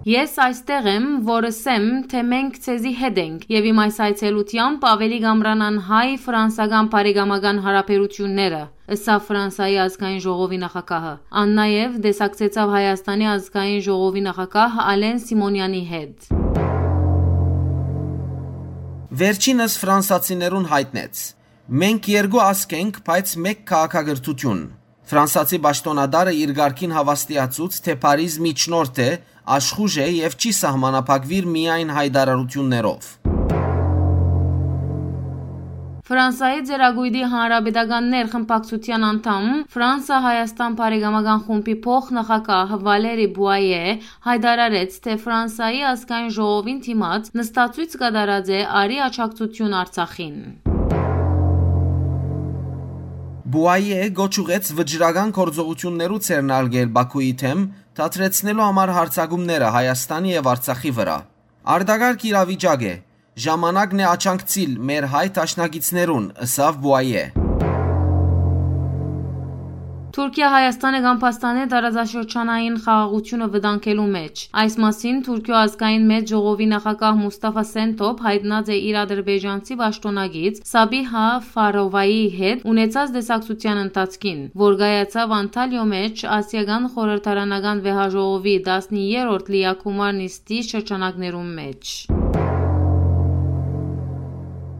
Ես 0.07 0.33
այստեղ 0.39 0.85
եմ, 0.87 1.07
որ 1.27 1.45
ասեմ, 1.47 1.87
թե 2.11 2.19
մենք 2.31 2.59
ցեզի 2.63 2.91
հետ 2.95 3.17
ենք, 3.23 3.41
եւ 3.51 3.65
իմ 3.71 3.79
այս 3.83 3.97
այցելությամբ 4.05 4.85
ավելի 4.91 5.17
գամրանան 5.25 5.79
հայ-ֆրանսական 5.87 6.91
բարեկամական 6.93 7.57
հարաբերությունները, 7.65 8.61
ըսա 8.87 9.15
Ֆրանսայի 9.27 9.73
ազգային 9.83 10.21
ժողովի 10.23 10.57
նախագահը։ 10.61 11.09
Ան 11.41 11.49
նաեւ 11.57 11.95
դեսակցեցավ 12.05 12.69
Հայաստանի 12.71 13.25
ազգային 13.33 13.81
ժողովի 13.87 14.21
նախագահ 14.27 14.77
Ալեն 14.83 15.19
Սիմոնյանի 15.27 15.81
հետ։ 15.91 16.29
Վերջինս 19.21 19.75
ֆրանսացիներուն 19.83 20.69
հայտնեց։ 20.71 21.25
Մենք 21.83 22.09
երկու 22.15 22.43
ազգ 22.47 22.75
ենք, 22.79 22.99
բայց 23.11 23.35
մեկ 23.43 23.63
քաղաքագրթություն։ 23.75 24.61
Ֆրանսացի 25.07 25.59
պաշտոնադարը 25.67 26.33
իր 26.47 26.51
ղարքին 26.57 26.95
հավաստիացուց, 26.95 27.79
թե 27.83 27.93
Փարիզ 28.07 28.39
միջնորդ 28.47 29.01
է, 29.03 29.09
աշխուժ 29.57 29.99
է 30.03 30.07
եւ 30.23 30.39
չի 30.39 30.51
սահմանափակվիր 30.63 31.51
միայն 31.57 31.95
հայդարարություններով։ 31.97 33.36
Ֆրանսիայի 36.07 36.61
Ձերագույդի 36.67 37.21
հանրապետական 37.31 38.05
ներխմբակցության 38.13 39.05
անդամ 39.07 39.47
Ֆրանսա-Հայաստան 39.73 40.75
բարեկամական 40.79 41.41
խումբի 41.47 41.73
փոխնախագահ 41.83 42.69
Վալերի 42.85 43.25
Բուայե 43.35 43.81
հայտարարեց, 44.27 44.95
թե 45.03 45.15
Ֆրանսիայի 45.23 45.81
ազգային 45.89 46.31
ժողովին 46.37 46.79
թիմած 46.85 47.27
նստածույց 47.39 47.97
կատարած 48.03 48.51
է 48.55 48.61
արի 48.83 49.01
աչակցություն 49.07 49.75
Արցախին։ 49.81 50.37
Բուայե 53.57 54.07
գոչուղեց 54.21 54.71
վճռական 54.79 55.35
կորձողություններու 55.35 56.21
ցերնալգել 56.29 56.93
Բաքուի 57.01 57.33
թեմ, 57.43 57.67
դադրեցնելու 57.99 58.65
համար 58.67 58.95
հարցակումները 59.01 59.75
Հայաստանի 59.75 60.33
եւ 60.37 60.49
Արցախի 60.55 60.95
վրա։ 61.01 61.17
Արդագարգ 61.75 62.25
իրավիճակ 62.31 62.87
է։ 62.87 62.95
Ժամանակն 63.37 63.99
է 64.01 64.05
աչանկցիլ 64.09 64.71
մեր 64.89 65.05
հայ 65.13 65.27
տաշնագիցներուն, 65.37 66.23
ըսավ 66.41 66.77
Բուայե։ 66.85 67.25
Թուրքիա 70.17 70.47
Հայաստանը 70.53 71.01
գամփաստան 71.03 71.59
է 71.61 71.65
տարածաշրջանային 71.73 72.79
խաղաղությունը 72.87 73.47
վտանգելու 73.53 74.07
մեջ։ 74.15 74.41
Այս 74.63 74.77
մասին 74.81 75.19
Թուրքիո 75.27 75.57
ազգային 75.59 76.07
մեծ 76.13 76.33
ժողովի 76.33 76.67
նախագահ 76.73 77.19
Մուստաֆա 77.21 77.63
Սենտոփ 77.73 78.25
հայտնած 78.25 78.71
է 78.73 78.79
իր 78.87 78.97
ադրբեջանցի 79.03 79.79
պաշտոնագից 79.83 80.61
Սաբիհա 80.73 81.27
Ֆարովայի 81.53 82.25
հետ 82.41 82.67
ունեցած 82.73 83.15
դեսակցության 83.21 83.83
ընթացքին, 83.85 84.41
որ 84.65 84.81
գայացավ 84.81 85.37
Անտալիո 85.37 85.87
մեջ 85.93 86.25
Ասիական 86.41 86.89
խորհրդարանական 86.97 87.85
վեհաժողովի 87.85 88.59
13-րդ 88.73 89.57
լիակումար 89.57 90.21
նիստի 90.25 90.63
շրջանակներում 90.73 91.51
մեջ։ 91.61 92.16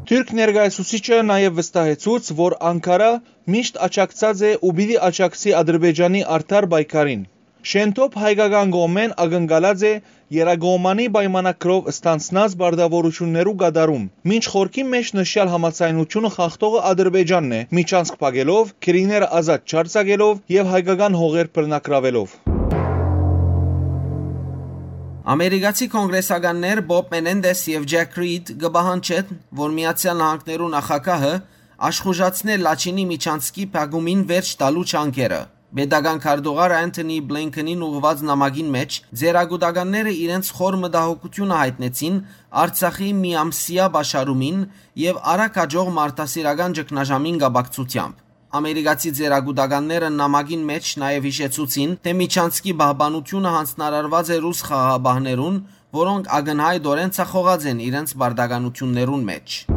Թուրք 0.07 0.29
ներկայացուցիչը 0.37 1.17
նաև 1.29 1.55
վստահեցուց, 1.57 2.27
որ 2.35 2.53
Անկարա 2.69 3.09
միշտ 3.55 3.79
աջակցած 3.87 4.43
է 4.49 4.51
ու 4.63 4.69
պիտի 4.77 4.95
աջակցի 5.07 5.55
Ադրբեջանի 5.61 6.21
արդար 6.35 6.67
պայքարին։ 6.73 7.25
Շենթոփ 7.71 8.15
հայկական 8.23 8.71
գոմեն 8.75 9.15
ակնկալած 9.25 9.83
է 9.89 9.93
Երագոմանի 10.37 11.07
պայմանակրով 11.17 11.89
ստանցնած 11.91 12.55
բարդավորություններու 12.63 13.55
գդարում։ 13.67 14.09
Մինչ 14.31 14.43
խորքի 14.55 14.85
մեջ 14.95 15.13
նշյալ 15.19 15.55
համացայնությունը 15.55 16.31
խախտողը 16.37 16.85
Ադրբեջանն 16.91 17.57
է, 17.57 17.63
միջանցք 17.79 18.21
փակելով, 18.23 18.71
քրիները 18.87 19.33
ազատ 19.41 19.75
չարձակելով 19.75 20.39
եւ 20.59 20.71
հայկական 20.77 21.19
հողեր 21.23 21.51
բռնակրավելով։ 21.59 22.56
Ամերիկացի 25.27 25.85
կոնգրեսականներ 25.91 26.79
Բոբ 26.87 27.09
Մենենդես 27.11 27.61
եւ 27.67 27.85
Ջեք 27.91 28.13
Ռիդ 28.21 28.49
գբահանչեն, 28.61 29.31
որ 29.59 29.71
Միացյալ 29.75 30.19
Նահանգներու 30.21 30.67
նախագահը 30.71 31.31
աշխուժացնել 31.87 32.61
Լաչինի 32.63 33.03
միջանցքի 33.09 33.65
փակումին 33.73 34.21
վերջ 34.29 34.51
տալու 34.61 34.85
չանկերը։ 34.87 35.39
Պետական 35.77 36.21
քարտուղար 36.23 36.75
Անթոնի 36.77 37.17
Բլինքենին 37.27 37.83
ուղված 37.89 38.23
նամակին 38.29 38.69
մեջ 38.77 38.99
ձերագուտականները 39.19 40.13
իրենց 40.23 40.51
խոր 40.61 40.77
մտահոգությունը 40.87 41.57
հայտնեցին 41.63 42.21
Արցախի 42.63 43.09
միամսիա 43.19 43.89
բաշարումին 43.97 44.63
եւ 45.03 45.19
արագ 45.35 45.59
հաջող 45.63 45.91
մարտահրավերական 45.99 46.79
ճգնաժամին 46.79 47.43
գաբակցությամբ։ 47.43 48.26
Ամերիկացի 48.47 49.09
ձերագուտականները 49.17 50.09
նամակին 50.15 50.61
մեջ 50.69 50.91
նաև 51.03 51.25
հիշեցուցին, 51.27 51.95
թե 52.05 52.13
Միչանսկի 52.21 52.75
բահբանությունը 52.81 53.51
հանձնարարված 53.57 54.31
է 54.31 54.37
ռուս 54.47 54.61
խաղաբահներուն, 54.71 55.57
որոնք 55.99 56.29
ագնհայտորեն 56.39 57.17
ցախողած 57.19 57.67
են 57.73 57.83
իրենց 57.91 58.15
բարդականություններուն 58.23 59.27
մեջ։ 59.33 59.76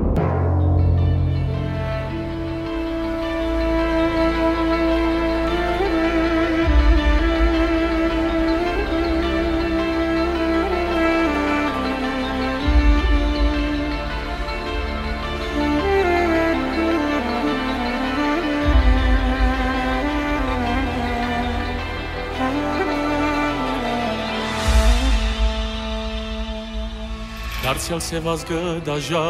Դարձյալ 27.81 28.01
սևազգը 28.05 28.63
դաժա 28.85 29.21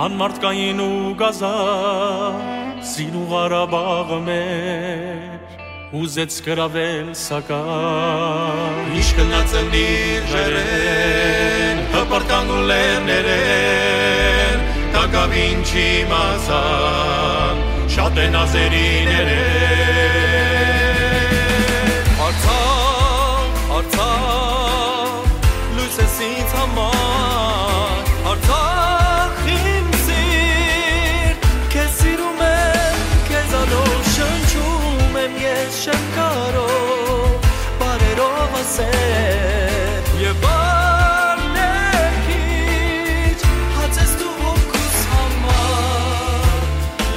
Անմարդկային 0.00 0.78
ու 0.80 1.10
գազա 1.20 1.50
Սինու 2.88 3.24
Ղարաբաղը 3.28 4.20
մեր 4.28 5.58
Ուզեց 6.00 6.38
գրավել 6.46 7.10
սակայն 7.20 8.96
Իշ 8.96 9.10
գնացել 9.18 9.76
իր 9.82 10.22
ժերեն 10.32 11.82
Հպարտան 11.98 12.54
ու 12.56 12.62
լերներեն 12.72 14.64
Տակավին 14.96 15.60
չի 15.68 15.90
մազան 16.14 17.60
Շատ 17.92 18.22
են 18.24 18.40
ազերիներեն 18.46 19.61
ասել 38.72 40.06
Եվ 40.22 40.36
բարներ 40.42 42.14
քիչ 42.26 43.40
Հացես 43.76 44.12
դու 44.20 44.30
հոգուս 44.38 44.96
համար 45.12 46.62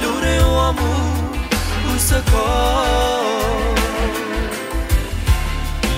Լուր 0.02 0.26
է 0.28 0.34
ու 0.44 0.58
ամուր 0.64 1.40
Հույսը 1.86 2.20
կա 2.28 2.44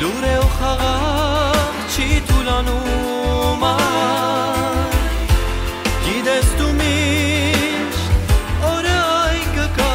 Լուր 0.03 0.29
է 0.31 0.37
ու 0.44 0.53
խաղաղ 0.61 1.83
չի 1.97 2.09
թուլանում 2.31 3.66
այ 3.73 4.97
Գիտես 6.07 6.57
դու 6.62 6.73
միշտ 6.79 8.03
օրը 8.73 8.99
այն 9.11 9.55
կկա 9.59 9.92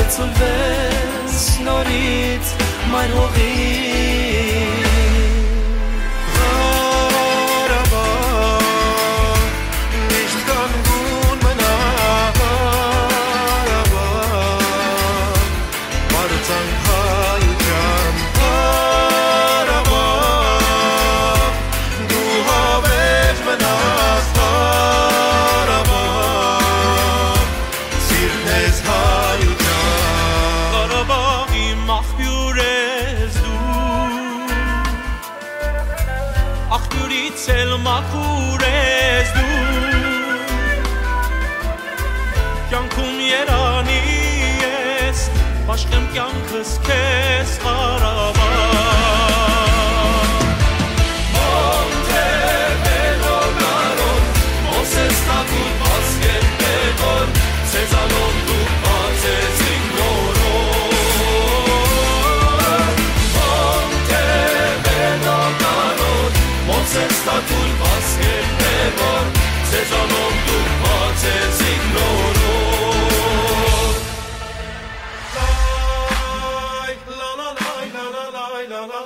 Գծուլվես 0.00 1.48
նորից 1.68 2.54
մայր 2.94 3.18
հողի 3.20 3.83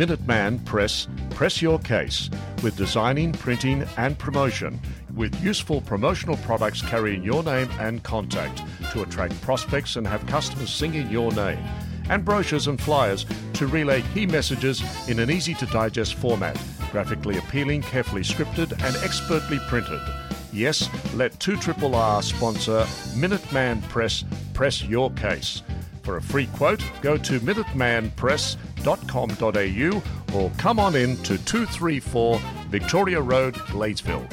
Minuteman 0.00 0.64
Press 0.64 1.06
press 1.28 1.60
your 1.60 1.78
case 1.78 2.30
with 2.62 2.74
designing, 2.74 3.32
printing, 3.32 3.84
and 3.98 4.18
promotion 4.18 4.80
with 5.14 5.38
useful 5.44 5.82
promotional 5.82 6.38
products 6.38 6.80
carrying 6.80 7.22
your 7.22 7.42
name 7.42 7.68
and 7.78 8.02
contact 8.02 8.62
to 8.92 9.02
attract 9.02 9.38
prospects 9.42 9.96
and 9.96 10.06
have 10.06 10.26
customers 10.26 10.70
singing 10.70 11.06
your 11.10 11.30
name, 11.32 11.62
and 12.08 12.24
brochures 12.24 12.66
and 12.66 12.80
flyers 12.80 13.26
to 13.52 13.66
relay 13.66 14.02
key 14.14 14.24
messages 14.24 14.82
in 15.06 15.18
an 15.18 15.30
easy 15.30 15.52
to 15.52 15.66
digest 15.66 16.14
format, 16.14 16.58
graphically 16.90 17.36
appealing, 17.36 17.82
carefully 17.82 18.22
scripted, 18.22 18.72
and 18.82 18.96
expertly 19.04 19.58
printed. 19.68 20.00
Yes, 20.50 20.88
let 21.14 21.38
2RRR 21.40 22.22
sponsor 22.22 22.86
Minuteman 23.18 23.86
Press 23.90 24.24
press 24.54 24.82
your 24.82 25.10
case. 25.10 25.62
For 26.02 26.16
a 26.16 26.22
free 26.22 26.46
quote, 26.46 26.82
go 27.02 27.18
to 27.18 27.38
minutemanpress.com.au 28.80 30.38
or 30.38 30.50
come 30.58 30.78
on 30.78 30.94
in 30.96 31.16
to 31.18 31.38
234 31.38 32.40
Victoria 32.68 33.20
Road, 33.20 33.54
Gladesville. 33.54 34.26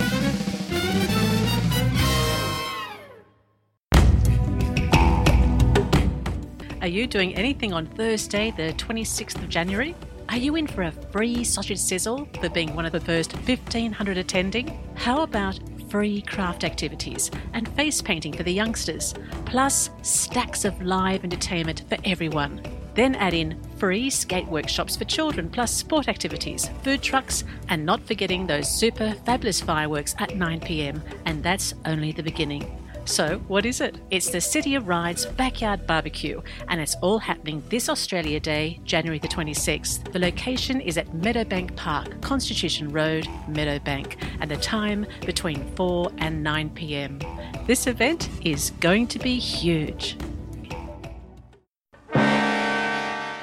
Are 6.82 6.90
you 6.90 7.08
doing 7.08 7.36
anything 7.36 7.74
on 7.74 7.86
Thursday, 7.86 8.52
the 8.56 8.74
26th 8.74 9.36
of 9.36 9.50
January? 9.50 9.96
Are 10.30 10.38
you 10.38 10.56
in 10.56 10.68
for 10.68 10.84
a 10.84 10.92
free 10.92 11.44
sausage 11.44 11.80
sizzle 11.80 12.28
for 12.40 12.50
being 12.50 12.76
one 12.76 12.86
of 12.86 12.92
the 12.92 13.00
first 13.00 13.34
1500 13.34 14.18
attending? 14.18 14.80
How 14.96 15.24
about 15.24 15.60
free 15.90 16.22
craft 16.22 16.64
activities 16.64 17.32
and 17.54 17.68
face 17.76 18.02
painting 18.02 18.34
for 18.34 18.44
the 18.44 18.54
youngsters, 18.54 19.14
plus 19.46 19.90
stacks 20.02 20.66
of 20.66 20.82
live 20.82 21.24
entertainment 21.24 21.84
for 21.90 21.98
everyone? 22.06 22.62
Then 22.94 23.16
add 23.16 23.34
in 23.34 23.60
free 23.78 24.10
skate 24.10 24.48
workshops 24.48 24.96
for 24.96 25.06
children, 25.06 25.50
plus 25.50 25.74
sport 25.74 26.08
activities, 26.08 26.70
food 26.84 27.02
trucks, 27.02 27.44
and 27.70 27.86
not 27.86 28.02
forgetting 28.06 28.48
those 28.48 28.70
super 28.70 29.14
fabulous 29.26 29.62
fireworks 29.62 30.16
at 30.20 30.36
9 30.36 30.60
pm. 30.62 31.02
And 31.26 31.44
that's 31.44 31.74
only 31.86 32.12
the 32.12 32.24
beginning. 32.24 32.84
So, 33.08 33.40
what 33.48 33.66
is 33.66 33.80
it? 33.80 33.96
It's 34.12 34.30
the 34.30 34.42
City 34.42 34.76
of 34.76 34.90
Rides 34.90 35.26
Backyard 35.26 35.88
Barbecue, 35.88 36.42
and 36.68 36.82
it's 36.82 36.96
all 36.96 37.20
happening 37.20 37.64
this 37.70 37.88
Australia 37.88 38.38
Day, 38.38 38.82
January 38.84 39.18
the 39.18 39.30
26th. 39.30 40.12
The 40.12 40.20
location 40.20 40.82
is 40.82 40.98
at 40.98 41.08
Meadowbank 41.14 41.78
Park, 41.78 42.20
Constitution 42.22 42.90
Road, 42.90 43.24
Meadowbank, 43.48 44.22
and 44.42 44.52
the 44.52 44.58
time 44.58 45.06
between 45.26 45.64
4 45.76 46.12
and 46.18 46.44
9 46.44 46.70
pm. 46.72 47.20
This 47.66 47.88
event 47.88 48.30
is 48.44 48.72
going 48.82 49.08
to 49.08 49.20
be 49.20 49.40
huge. 49.40 50.18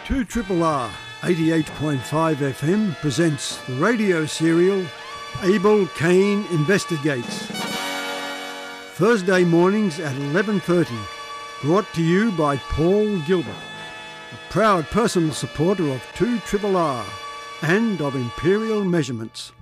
2 0.04 0.22
Triple 0.24 0.62
R 0.62 0.90
88.5 1.22 2.36
FM 2.36 2.94
presents 2.96 3.56
the 3.62 3.72
radio 3.76 4.26
serial 4.26 4.84
Abel 5.42 5.86
Kane 5.96 6.44
Investigates. 6.50 7.46
Thursday 8.96 9.44
mornings 9.44 9.98
at 10.00 10.14
11:30. 10.14 10.94
Brought 11.62 11.86
to 11.94 12.02
you 12.02 12.32
by 12.32 12.58
Paul 12.58 13.16
Gilbert, 13.20 13.64
a 14.32 14.52
proud 14.52 14.84
personal 14.90 15.32
supporter 15.32 15.88
of 15.90 16.02
2 16.16 16.38
Triple 16.40 16.76
R 16.76 17.06
and 17.62 18.02
of 18.02 18.14
Imperial 18.14 18.84
Measurements. 18.84 19.52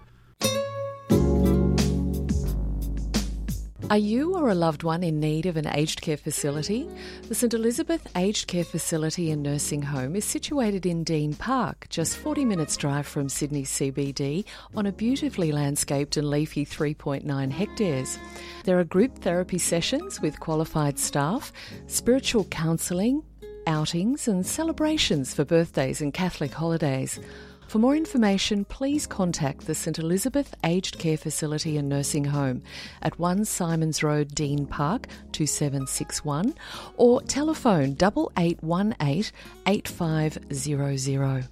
Are 3.93 3.99
you 3.99 4.36
or 4.36 4.49
a 4.49 4.55
loved 4.55 4.84
one 4.84 5.03
in 5.03 5.20
need 5.20 5.45
of 5.45 5.59
an 5.59 5.66
aged 5.66 6.01
care 6.01 6.16
facility? 6.16 6.88
The 7.28 7.34
St 7.34 7.53
Elizabeth 7.53 8.07
Aged 8.16 8.47
Care 8.47 8.64
Facility 8.64 9.30
and 9.30 9.43
Nursing 9.43 9.82
Home 9.82 10.16
is 10.16 10.24
situated 10.24 10.86
in 10.86 11.05
Dean 11.05 11.34
Park, 11.34 11.88
just 11.90 12.16
40 12.16 12.47
minutes 12.47 12.78
drive 12.78 13.07
from 13.07 13.28
Sydney 13.28 13.64
CBD, 13.64 14.47
on 14.74 14.86
a 14.86 14.93
beautifully 14.93 15.53
landscaped 15.53 16.16
and 16.16 16.30
leafy 16.30 16.64
3.9 16.64 17.51
hectares. 17.51 18.18
There 18.64 18.78
are 18.78 18.84
group 18.84 19.18
therapy 19.18 19.59
sessions 19.59 20.22
with 20.22 20.40
qualified 20.40 20.99
staff, 20.99 21.53
spiritual 21.86 22.45
counselling, 22.45 23.22
outings, 23.66 24.26
and 24.26 24.47
celebrations 24.47 25.34
for 25.34 25.45
birthdays 25.45 26.01
and 26.01 26.14
Catholic 26.14 26.55
holidays. 26.55 27.20
For 27.73 27.79
more 27.79 27.97
information, 27.97 28.66
please 28.66 29.07
contact 29.07 29.66
the 29.66 29.75
St 29.75 29.99
Elizabeth 29.99 30.55
Aged 30.62 30.99
Care 30.99 31.16
Facility 31.16 31.79
and 31.79 31.89
Nursing 31.89 32.27
Home 32.27 32.62
at 33.01 33.18
1 33.18 33.47
Simons 33.47 34.03
Road, 34.03 34.35
Dean 34.35 34.66
Park, 34.66 35.07
2761, 35.33 36.53
or 36.99 37.23
telephone 37.23 37.97
8818 37.99 39.33
8500. 39.66 41.49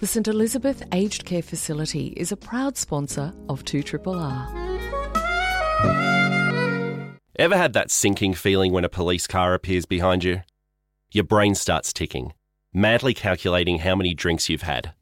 The 0.00 0.06
St 0.06 0.28
Elizabeth 0.28 0.82
Aged 0.92 1.24
Care 1.24 1.40
Facility 1.40 2.08
is 2.08 2.30
a 2.30 2.36
proud 2.36 2.76
sponsor 2.76 3.32
of 3.48 3.64
2RRR. 3.64 4.68
Ever 7.36 7.56
had 7.56 7.72
that 7.72 7.90
sinking 7.90 8.34
feeling 8.34 8.74
when 8.74 8.84
a 8.84 8.90
police 8.90 9.26
car 9.26 9.54
appears 9.54 9.86
behind 9.86 10.24
you? 10.24 10.42
Your 11.10 11.24
brain 11.24 11.54
starts 11.54 11.94
ticking, 11.94 12.34
madly 12.74 13.14
calculating 13.14 13.78
how 13.78 13.96
many 13.96 14.12
drinks 14.12 14.50
you've 14.50 14.60
had. 14.60 14.92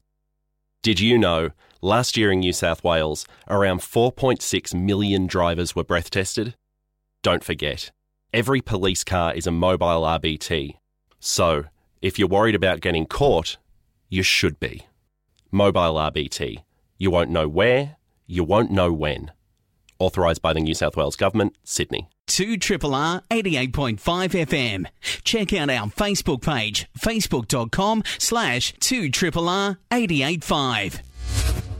Did 0.82 1.00
you 1.00 1.18
know 1.18 1.50
last 1.82 2.16
year 2.16 2.30
in 2.30 2.40
New 2.40 2.52
South 2.52 2.84
Wales, 2.84 3.26
around 3.48 3.80
4.6 3.80 4.74
million 4.74 5.26
drivers 5.26 5.74
were 5.74 5.84
breath 5.84 6.10
tested? 6.10 6.54
Don't 7.22 7.44
forget, 7.44 7.90
every 8.32 8.60
police 8.60 9.02
car 9.02 9.34
is 9.34 9.46
a 9.46 9.52
mobile 9.52 10.02
RBT. 10.02 10.76
So, 11.18 11.64
if 12.00 12.18
you're 12.18 12.28
worried 12.28 12.54
about 12.54 12.80
getting 12.80 13.06
caught, 13.06 13.56
you 14.08 14.22
should 14.22 14.60
be. 14.60 14.86
Mobile 15.50 15.94
RBT. 15.94 16.62
You 16.98 17.10
won't 17.10 17.30
know 17.30 17.48
where, 17.48 17.96
you 18.26 18.44
won't 18.44 18.70
know 18.70 18.92
when. 18.92 19.32
Authorised 19.98 20.42
by 20.42 20.52
the 20.52 20.60
New 20.60 20.74
South 20.74 20.96
Wales 20.96 21.16
Government, 21.16 21.56
Sydney. 21.64 22.08
2 22.26 22.56
Triple 22.56 22.94
R 22.94 23.22
88.5 23.30 23.98
FM. 23.98 24.86
Check 25.24 25.52
out 25.52 25.70
our 25.70 25.86
Facebook 25.88 26.42
page, 26.42 26.86
facebook.com 26.98 28.02
slash 28.18 28.74
2 28.80 29.10
Triple 29.10 29.48
R 29.48 29.78
88.5. 29.90 31.75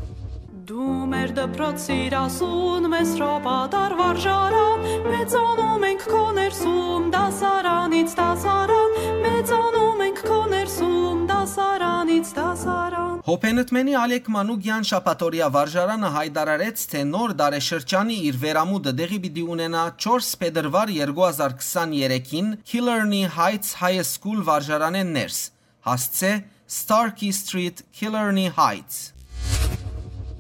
Դու 0.67 1.07
մեր 1.07 1.31
դպրոցիր 1.37 2.15
ասուն 2.19 2.87
մեզ 2.91 3.11
շապատար 3.21 3.93
վարժարան 4.01 4.81
մեծանում 5.05 5.85
ենք 5.87 6.07
քո 6.11 6.23
ներսում 6.39 7.05
դասարանից 7.15 8.17
դասարան 8.19 8.97
մեծանում 9.27 10.03
ենք 10.09 10.25
քո 10.27 10.41
ներսում 10.55 11.23
դասարանից 11.31 12.35
դասարան 12.41 13.15
Հոփենտմենի 13.31 13.97
Ալեք 14.03 14.33
Մանուկյան 14.39 14.91
շապատորիա 14.91 15.53
վարժարանը 15.55 16.13
հայտարարեց, 16.19 16.85
թե 16.91 17.07
նոր 17.15 17.39
դարեշրջանի 17.47 18.21
իր 18.27 18.43
վերամուտը 18.43 18.99
դեղի 19.07 19.23
պիտի 19.27 19.49
ունենա 19.55 19.89
4 20.03 20.37
փետրվար 20.43 20.97
2023-ին 20.99 22.55
Killarney 22.67 23.27
Heights 23.39 23.77
High 23.85 24.03
School 24.03 24.43
վարժարանեն 24.51 25.19
ներս։ 25.21 25.43
Հասցե 25.87 26.33
Starkey 26.67 27.31
Street, 27.31 27.87
Killarney 27.95 28.51
Heights։ 28.51 29.13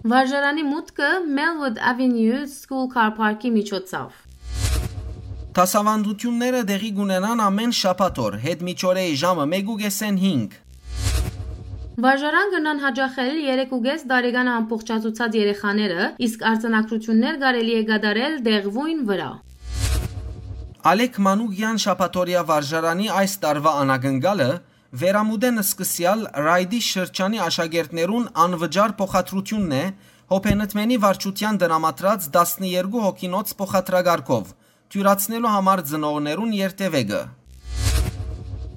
Վարժարանի 0.06 0.62
մուտքը 0.62 1.06
Melwood 1.36 1.78
Avenue 1.90 2.42
School 2.46 2.84
Car 2.90 3.08
Park-ի 3.16 3.50
միջոցով։ 3.54 4.18
Տասավանդությունները 5.58 6.60
դեղի 6.68 6.90
կունենան 6.98 7.42
ամեն 7.46 7.72
շաբաթօր, 7.78 8.36
հետ 8.44 8.62
միջօրեի 8.68 9.16
ժամը 9.22 9.46
1:5 9.56 10.54
Վարժարան 12.06 12.54
գնան 12.54 12.84
հաջախել 12.84 13.34
3.5 13.48 14.06
տարեկան 14.12 14.52
ամբողջացուցած 14.54 15.40
երեխաները, 15.40 16.06
իսկ 16.28 16.46
արձանագրություններ 16.52 17.42
կարելի 17.42 17.74
է 17.80 17.82
գդարել 17.90 18.38
դեղվույն 18.46 19.02
վրա։ 19.10 19.30
Ալեք 20.92 21.14
Մանուկյան 21.26 21.82
շապատորիա 21.88 22.46
վարժարանի 22.52 23.06
այս 23.26 23.32
տարվա 23.42 23.72
անագնգալը 23.82 24.50
վերամուդեն 25.00 25.60
սկսյալ 25.60 26.20
ռայդի 26.46 26.78
շրջանի 26.86 27.40
աշակերտներուն 27.46 28.28
անվճար 28.44 28.94
փոխադրությունն 29.00 29.74
է 29.76 29.82
հոփենտմենի 30.32 30.96
վարչության 31.04 31.58
դրամատրած 31.62 32.28
12 32.36 33.00
հոգինոց 33.06 33.52
փոխադրագարկով 33.60 34.54
թյուրացնելու 34.94 35.52
համար 35.56 35.82
ծնողներուն 35.90 36.54
երթևեկը 36.60 37.20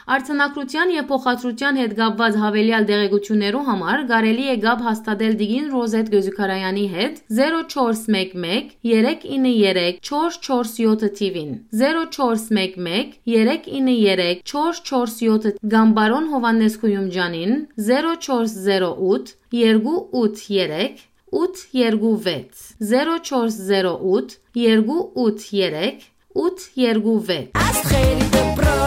Արցանակրության 0.10 0.92
եւ 0.96 1.06
փոխադրության 1.10 1.76
հետ 1.80 1.92
կապված 1.98 2.38
հավելյալ 2.42 2.86
դեղեցություններու 2.90 3.60
համար 3.68 4.00
կարելի 4.10 4.46
է 4.50 4.56
գապ 4.64 4.80
հաստատել 4.86 5.36
Դիգին 5.42 5.68
Ռոզետ 5.74 6.08
Գյուզուկարայանի 6.14 6.86
հետ 6.94 7.20
0411 7.40 8.72
393 8.90 10.00
447 10.10 11.12
TV-ին 11.20 11.52
0411 11.84 13.14
393 13.30 14.42
447 14.50 15.62
Գամբարոն 15.76 16.32
Հովանես 16.34 16.80
Խույումջանին 16.82 17.54
0408 17.78 19.36
283 19.54 21.06
826 21.30 22.66
0408 22.82 24.40
283 24.58 26.10
826 26.34 27.54
Աստղերի 27.70 28.30
դպրոց 28.34 28.34
Աստղերի 28.34 28.34
դպրոց 28.34 28.79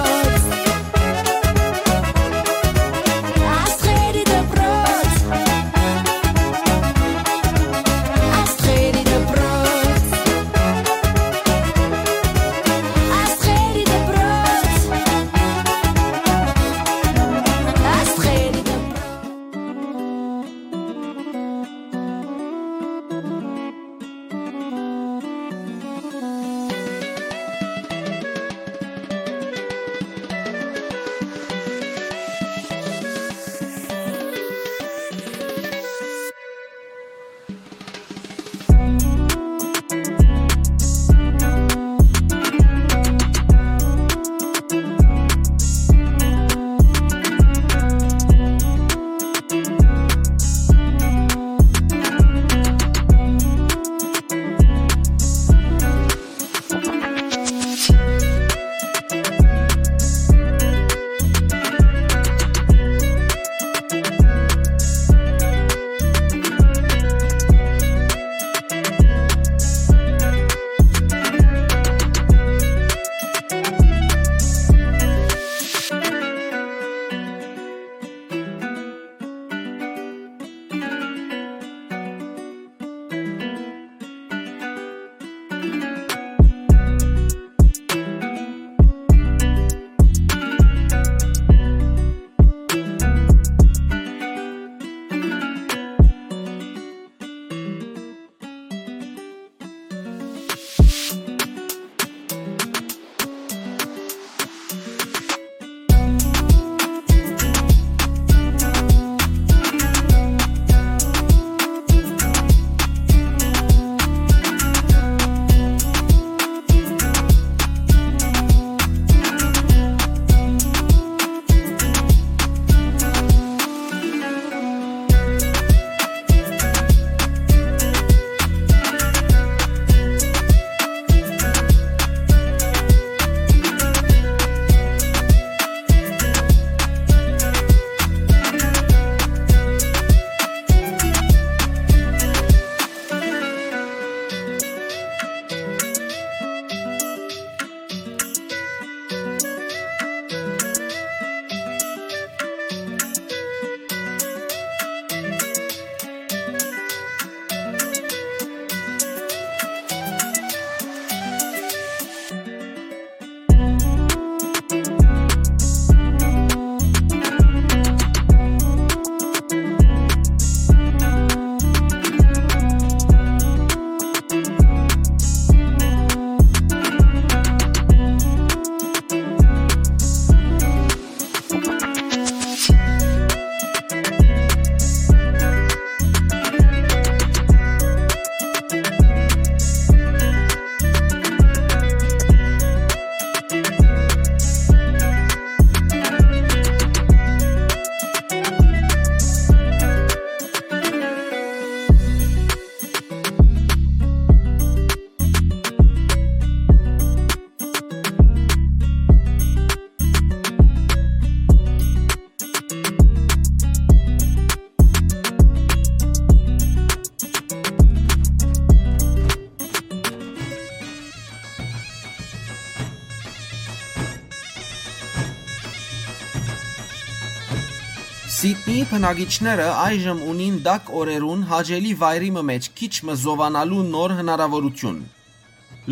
Սիդնեի 228.33 228.83
բնակիչները 228.89 229.65
այժմ 229.77 230.21
ունին 230.33 230.55
դակ 230.65 230.87
օրերուն 230.99 231.41
հաջելի 231.51 231.91
վայրի 232.03 232.29
մեջ 232.49 232.69
քիչ 232.79 232.91
մզովանալու 233.09 233.81
նոր 233.89 234.15
հնարավորություն։ 234.19 235.01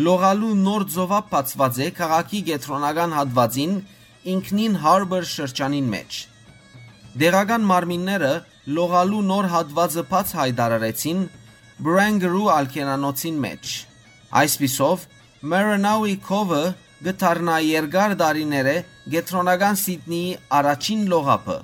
Լողալու 0.07 0.53
նոր 0.61 0.85
ծովապ 0.93 1.27
բացված 1.33 1.77
է 1.85 1.89
քաղաքի 1.99 2.41
գետրոնական 2.47 3.13
հատվածին 3.17 3.75
ինքնին 4.33 4.77
Harbor 4.85 5.27
շրջանին 5.33 5.91
մեջ։ 5.93 6.17
Դերական 7.21 7.67
մարմինները 7.71 8.31
լողալու 8.77 9.21
նոր 9.29 9.49
հատվածը 9.53 10.05
բաց 10.13 10.33
հայտարարեցին 10.41 11.21
Barangaroo 11.85 12.47
ալքենանոցին 12.55 13.37
մեջ։ 13.45 13.75
Այսպիսով 14.41 15.05
Maranawi 15.53 16.17
Cove 16.25 16.63
գտարնա 17.05 17.61
երկար 17.67 18.17
դարիները 18.23 18.75
գետրոնական 19.13 19.79
Սիդնեի 19.85 20.33
առաջին 20.61 21.07
լողապը։ 21.13 21.59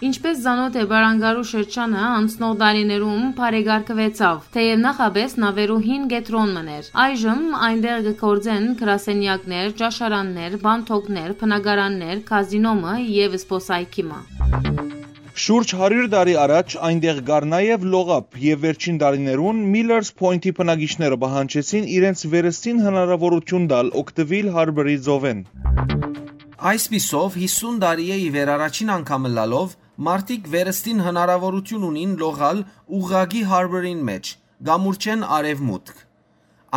Ինչպես 0.00 0.38
զանոթ 0.40 0.76
է 0.80 0.82
Բարանգարու 0.88 1.42
շրջանը 1.48 2.02
անցնող 2.02 2.52
դարիներում 2.60 3.24
բարեգարկվեցավ, 3.36 4.36
թեև 4.54 4.78
նախաբես 4.84 5.34
նավերու 5.42 5.74
հին 5.86 6.06
գետրոն 6.12 6.54
մներ։ 6.56 6.86
Այժմ 7.02 7.42
այնտեղ 7.66 8.06
կգործեն 8.06 8.64
գրասենյակներ, 8.80 9.74
ճաշարաններ, 9.80 10.56
բանթոկներ, 10.62 11.34
բնակարաններ, 11.42 12.22
կազինոմը 12.30 12.94
եւ 13.16 13.36
սպոսայքիմը։ 13.40 14.20
Շուրջ 15.44 15.74
100 15.82 16.08
տարի 16.16 16.38
առաջ 16.46 16.78
այնտեղ 16.88 17.20
գար 17.28 17.48
նաև 17.52 17.86
լողապ 17.92 18.40
եւ 18.46 18.64
վերջին 18.64 19.02
տարիներուն 19.04 19.60
Millers 19.74 20.14
Point-ի 20.22 20.54
բնակիչները 20.62 21.20
բանջեցին 21.26 21.92
իրենց 22.00 22.24
վերստին 22.36 22.82
հնարավորություն 22.88 23.68
տալ 23.74 23.92
օգտվել 24.00 24.50
Harbor-ի 24.56 24.96
ծովեն։ 25.10 25.44
Այսպիսով 26.72 27.36
50 27.40 27.78
տարի 27.84 28.10
է 28.16 28.18
ի 28.20 28.26
վեր 28.34 28.50
առաջին 28.56 28.96
անգամը 28.96 29.36
լալով 29.36 29.78
Մարտիկ 30.00 30.46
վերստին 30.48 31.00
հնարավորություն 31.04 31.82
ունին 31.84 32.12
լողալ 32.20 32.60
ուղագի 32.98 33.40
հարբերին 33.50 33.98
մեջ, 34.08 34.28
գամուրջեն 34.68 35.24
արևմուտք։ 35.36 35.98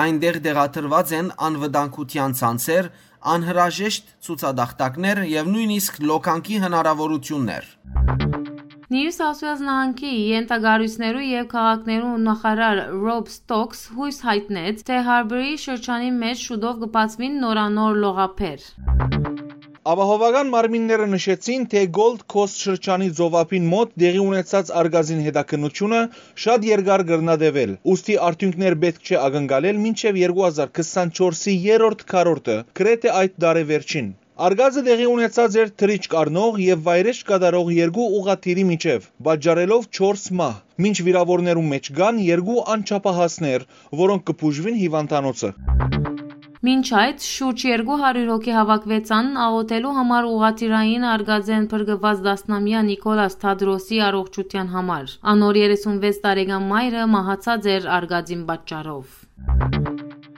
Այնտեղ 0.04 0.40
դեղատրված 0.48 1.14
են 1.20 1.30
անվտանգության 1.48 2.36
ցանցեր, 2.40 2.90
անհրաժեշտ 3.34 4.12
ցուցադախտակներ 4.28 5.22
եւ 5.32 5.52
նույնիսկ 5.54 6.02
լոկանքի 6.10 6.60
հնարավորություններ։ 6.66 7.70
Նյու 8.94 9.14
Սաութ 9.16 9.40
Ուելս 9.48 9.64
նահանգի 9.70 10.12
յենտագարույցներու 10.34 11.24
եւ 11.30 11.48
քաղաքներու 11.54 12.18
նախարար 12.28 12.82
Ռոբ 13.08 13.32
Ստոքս 13.32 13.86
հույս 13.96 14.20
հայտնեց, 14.28 14.84
թե 14.92 15.00
Հարբերի 15.08 15.56
շրջանի 15.64 16.12
մեջ 16.20 16.44
շուտով 16.50 16.84
կբացվին 16.84 17.40
նորանոր 17.48 18.04
լողափեր։ 18.04 18.70
Ապահովական 19.84 20.48
մարմինները 20.48 21.06
նշեցին, 21.12 21.64
թե 21.72 21.82
Gold 21.96 22.22
Coast 22.34 22.62
շրջանի 22.64 23.10
ծովափին 23.18 23.66
մոտ 23.72 23.90
դեղի 24.04 24.22
ունեցած 24.26 24.70
արգազին 24.82 25.20
հետաքննությունը 25.26 26.00
շատ 26.44 26.68
երկար 26.70 27.04
կրնադեվել։ 27.10 27.74
Ոստի 27.90 28.16
արդյունքներ 28.28 28.78
պետք 28.86 29.12
չէ 29.12 29.20
ակնկալել 29.26 29.82
մինչև 29.84 30.22
2024-ի 30.22 31.58
3-րդ 31.66 32.06
քառորդը, 32.14 32.58
գրեթե 32.80 33.14
այդ 33.24 33.38
դարեվերջին։ 33.44 34.10
Արգազը 34.48 34.86
դեղի 34.88 35.10
ունեցած 35.18 35.60
էր 35.66 35.76
թրիչք 35.84 36.18
առնող 36.24 36.64
եւ 36.64 36.88
վայրեջ 36.88 37.24
կատարող 37.34 37.76
երկու 37.84 38.10
ուղաթիրի 38.24 38.68
միջև, 38.72 39.12
բաժարելով 39.28 39.90
4 40.00 40.28
մահ, 40.40 40.58
մինչ 40.88 40.98
վիրավորներու 41.12 41.70
մեջ 41.76 41.94
կան 42.00 42.26
երկու 42.32 42.60
անչափահասներ, 42.78 43.72
որոնք 44.06 44.30
կփուժվին 44.32 44.84
հիվանդանոցը։ 44.88 45.58
Մինչ 46.64 46.84
այդ 46.96 47.24
շուրջ 47.28 47.64
200 47.80 48.22
հոգի 48.28 48.54
հավաքվեցան 48.56 49.32
աղոթելու 49.46 49.90
համար 49.98 50.28
ուղղաթիռային 50.30 51.06
արգազեն 51.14 51.66
փրկված 51.74 52.22
դասնամյա 52.28 52.84
Նիկոլաս 52.90 53.36
Թադրոսի 53.42 54.00
առողջության 54.06 54.70
համար։ 54.76 55.16
Անոր 55.34 55.60
36 55.64 56.22
տարեկան 56.28 56.70
մայրը 56.70 57.04
մահացած 57.18 57.68
էր 57.74 57.90
արգազին 57.98 58.46
պատճառով։ 58.54 59.20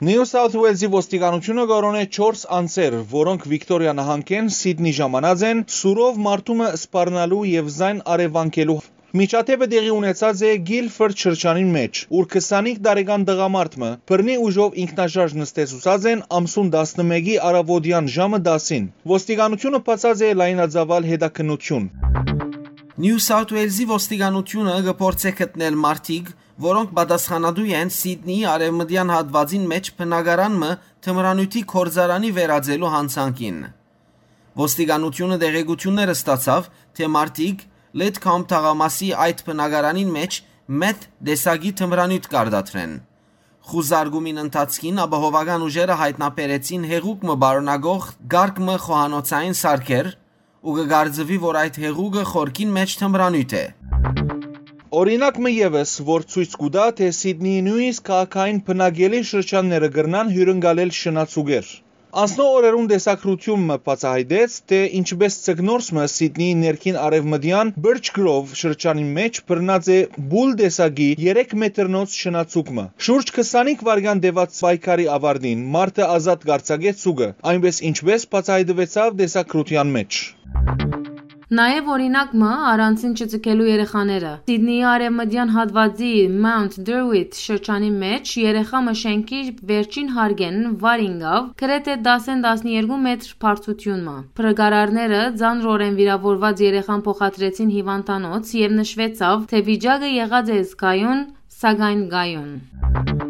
Նյու 0.09 0.25
Սաութ 0.31 0.57
Ուելսի 0.63 0.91
ոստիկանությունը 0.95 1.67
գարոն 1.75 1.99
է 2.01 2.03
4 2.17 2.41
անձեր, 2.57 2.99
որոնք 3.13 3.47
Վիկտորիա 3.53 3.95
նահանգեն 4.01 4.51
Սիդնի 4.57 4.97
ժամանած 5.03 5.45
են 5.53 5.63
սուրով 5.77 6.19
մարդումը 6.25 6.73
սպառնալու 6.81 7.45
եւ 7.53 7.71
զայն 7.77 8.03
արևանքելու 8.17 8.81
Միջադեպը 9.15 9.67
դեղի 9.71 9.91
ունեցած 9.95 10.39
է 10.43 10.49
Գիլֆորդ 10.67 11.21
շրջանին 11.23 11.67
մեջ, 11.71 11.99
ուր 12.19 12.25
25 12.31 12.79
տարեկան 12.83 13.21
տղամարդը 13.29 13.89
բռնի 14.11 14.33
ուժով 14.45 14.73
ինքնաշարժ 14.83 15.35
նստեցուցած 15.39 16.07
են 16.11 16.23
ամսուն 16.39 16.71
11-ի 16.73 17.35
առավոտյան 17.49 18.09
ժամը 18.15 18.39
10-ին։ 18.47 18.89
Ոստիկանությունը 19.11 19.79
բացած 19.85 20.23
է 20.27 20.31
լայնածավալ 20.41 21.07
հետաքննություն։ 21.11 21.85
Նյու 23.05 23.21
Սաութ 23.27 23.53
Ուելսի 23.55 23.85
ոստիկանությունը 23.93 24.75
գործե 24.99 25.31
գտնել 25.39 25.79
մարտիկ, 25.85 26.33
որոնք 26.65 26.91
պատասխանատու 26.99 27.69
են 27.79 27.93
Սիդնեի 27.99 28.43
արևմտյան 28.55 29.13
հատվածին 29.15 29.69
մեջ 29.71 29.91
բնակարանը 30.01 30.73
թմրանյութի 31.07 31.63
կորզարանի 31.71 32.33
վերածելու 32.35 32.91
հանցանքին։ 32.95 33.63
Ոստիկանությունը 34.59 35.39
դեղեցությունները 35.45 36.15
ստացավ, 36.19 36.69
թե 36.95 37.09
մարտիկ 37.15 37.65
Լեդքամ 37.95 38.41
թաղամասի 38.51 39.09
այդ 39.23 39.41
բնակարանին 39.47 40.09
մեջ 40.15 40.37
մեծ 40.81 41.03
դեսագի 41.27 41.69
թմրանյութ 41.79 42.25
կարդատրեն։ 42.33 42.95
Խուզարգումին 43.69 44.41
ընթացքին 44.41 44.99
ապահովական 45.03 45.63
ուժերը 45.67 45.95
հայտնաբերեցին 46.01 46.83
հեղուկ 46.89 47.23
մը 47.29 47.35
բարոնագող 47.45 48.09
գարգ 48.35 48.59
մը 48.67 48.75
խոհանոցային 48.87 49.55
սարքեր 49.61 50.11
ու 50.65 50.75
կգարձվի, 50.81 51.39
որ 51.45 51.59
այդ 51.61 51.79
հեղուկը 51.85 52.25
խորքին 52.33 52.75
մեջ 52.79 52.97
թմրանյութ 53.05 53.57
է։ 53.61 53.65
Օրինակ 54.99 55.41
մը 55.45 55.55
եւս, 55.55 55.95
որ 56.11 56.27
ցույց 56.35 56.59
կուտա, 56.65 56.91
թե 56.99 57.09
Սիդնեի 57.21 57.63
նույնիսկ 57.69 58.07
քաղաքային 58.11 58.61
բնակելի 58.67 59.23
շրջանները 59.31 59.89
գրնան 59.95 60.35
հյուրընկալել 60.35 60.95
շնացուգեր։ 60.99 61.71
Անցնո 62.15 62.43
օրերուն 62.57 62.85
տեսակրությունը 62.89 63.75
բացահայտեց, 63.87 64.53
թե 64.71 64.77
ինչպես 64.99 65.35
ցգնորսը 65.45 66.03
Սիդնեի 66.13 66.53
ներքին 66.59 66.99
արևմտյան 67.05 67.71
Birchgrove 67.87 68.53
շրջանի 68.59 69.03
մեջ 69.17 69.39
բռնած 69.51 69.89
է 69.95 69.97
բուլ 70.33 70.53
տեսակի 70.61 71.07
3 71.23 71.57
մետրնոց 71.63 72.15
շնացուկը։ 72.21 72.85
Շուրջ 73.07 73.33
25 73.39 73.83
վայրկյան 73.89 74.23
դեված 74.27 74.61
պայքարի 74.67 75.09
ավարտին 75.17 75.65
մարտը 75.75 76.07
ազատ 76.15 76.47
գարցակեց 76.53 77.03
ցուգը, 77.03 77.29
այնպես 77.51 77.83
ինչպես 77.91 78.27
բացահայտվեցավ 78.37 79.19
տեսակրության 79.25 79.93
մեջ։ 79.99 80.23
Նաև 81.55 81.89
օրինակ 81.93 82.31
մը 82.41 82.47
առանցին 82.69 83.11
չծկելու 83.15 83.65
երեխաները։ 83.69 84.31
Սիդնեի 84.49 84.79
արևմտյան 84.91 85.51
հատվածի 85.55 86.09
Mount 86.45 86.77
Druitt 86.89 87.37
շրջանի 87.39 87.91
մեջ 88.01 88.31
երեխա 88.41 88.81
մշենքի 88.87 89.41
վերջին 89.69 90.09
հարգեն 90.17 90.57
վարինգավ 90.83 91.47
գրեթե 91.63 91.97
10-12 92.07 92.99
մետր 93.05 93.31
բարձրությունն։ 93.45 94.25
Փրկարարները 94.39 95.21
ձանրորեն 95.43 95.99
վիրավորված 96.01 96.65
երեխան 96.65 97.05
փոխադրեցին 97.07 97.75
հիվանդանոց 97.77 98.55
եւ 98.65 98.75
նշվեցավ, 98.81 99.47
թե 99.53 99.63
վիճակը 99.69 100.11
եղած 100.15 100.51
է 100.57 100.59
զգայուն, 100.73 101.23
սակայն 101.61 102.03
գայուն։ 102.15 103.24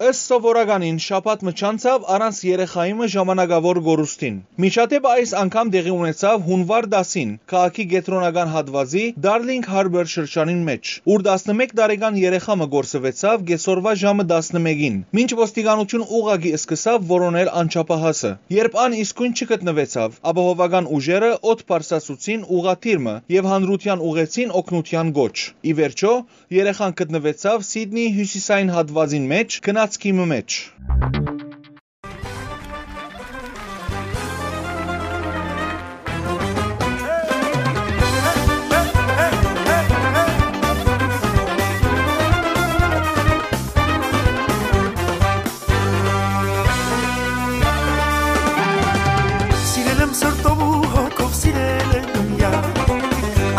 Ըստ 0.00 0.30
սովորականին 0.30 0.98
շաբաթ 1.04 1.42
մչանցավ 1.44 2.04
առանց 2.14 2.38
երեխայիմը 2.48 3.06
ժամանակավոր 3.14 3.78
գորուստին։ 3.84 4.36
Միջադեպը 4.64 5.10
այս 5.14 5.32
անգամ 5.40 5.72
դեղի 5.74 5.90
ունեցավ 5.94 6.46
հունվար 6.46 6.86
10-ին 6.94 7.34
քաղաքի 7.52 7.84
գետրոնական 7.90 8.48
հատվածի 8.54 9.02
Darling 9.26 9.66
Harbour 9.72 10.08
շրջանին 10.12 10.62
մեջ, 10.68 10.92
ուր 11.04 11.24
11 11.26 11.74
տարեկան 11.80 12.16
երեխամը 12.20 12.68
գործվեցավ 12.76 13.44
գեսորվա 13.50 13.92
ժամը 14.04 14.26
11-ին։ 14.30 14.96
Մինչ 15.20 15.30
ոստիկանություն 15.42 16.06
ուղագի 16.20 16.54
սկսավ 16.60 17.04
որոնել 17.12 17.52
անչափահասը։ 17.60 18.32
Երբ 18.56 18.80
ան 18.86 18.98
իսկույն 19.04 19.36
չգտնվեցավ, 19.36 20.18
ապահովական 20.32 20.90
ուժերը 20.96 21.30
օդ 21.52 21.66
բարձրացուցին 21.74 22.48
ուղաթիրմը 22.56 23.14
եւ 23.36 23.52
հանրության 23.52 24.08
ուղեցին 24.08 24.56
օկնության 24.64 25.14
գոչ։ 25.20 25.36
Ի 25.60 25.76
վերջո 25.84 26.16
երեխան 26.60 26.98
գտնվեցավ 27.04 27.68
Սիդնեի 27.70 28.10
հյուսիսային 28.16 28.74
հատվածին 28.80 29.30
մեջ, 29.34 29.60
գնաց 29.66 29.89
գնացքի 29.90 30.10
մեջ։ 30.30 30.56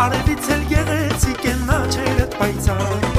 Արևից 0.02 0.48
էլ 0.50 0.62
գեղեցիկ 0.72 1.44
են 1.52 1.68
աչքերը 1.76 2.26
պայծառ 2.34 3.11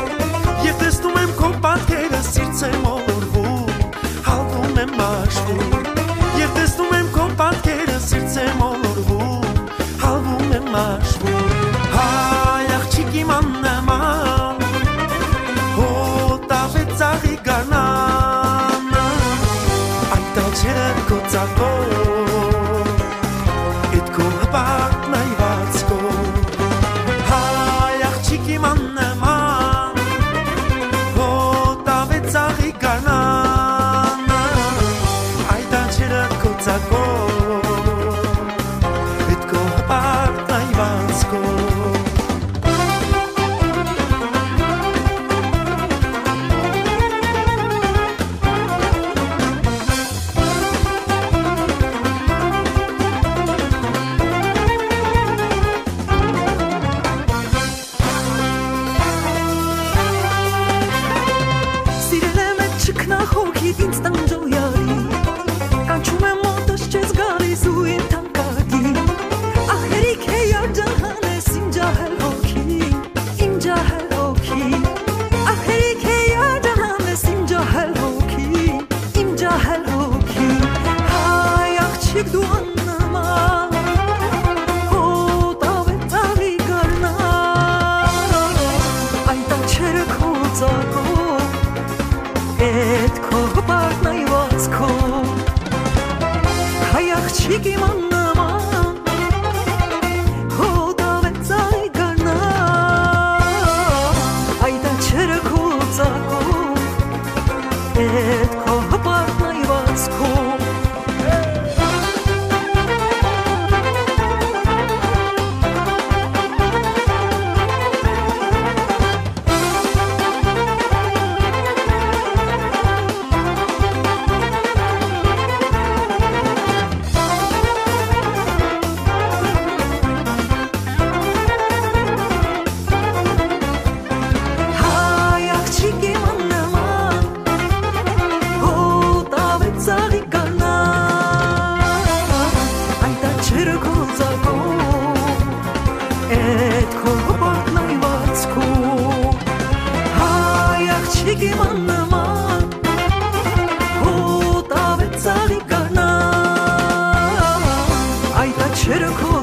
Այդ 158.63 158.75
աչերը 158.77 159.07
քո 159.19 159.33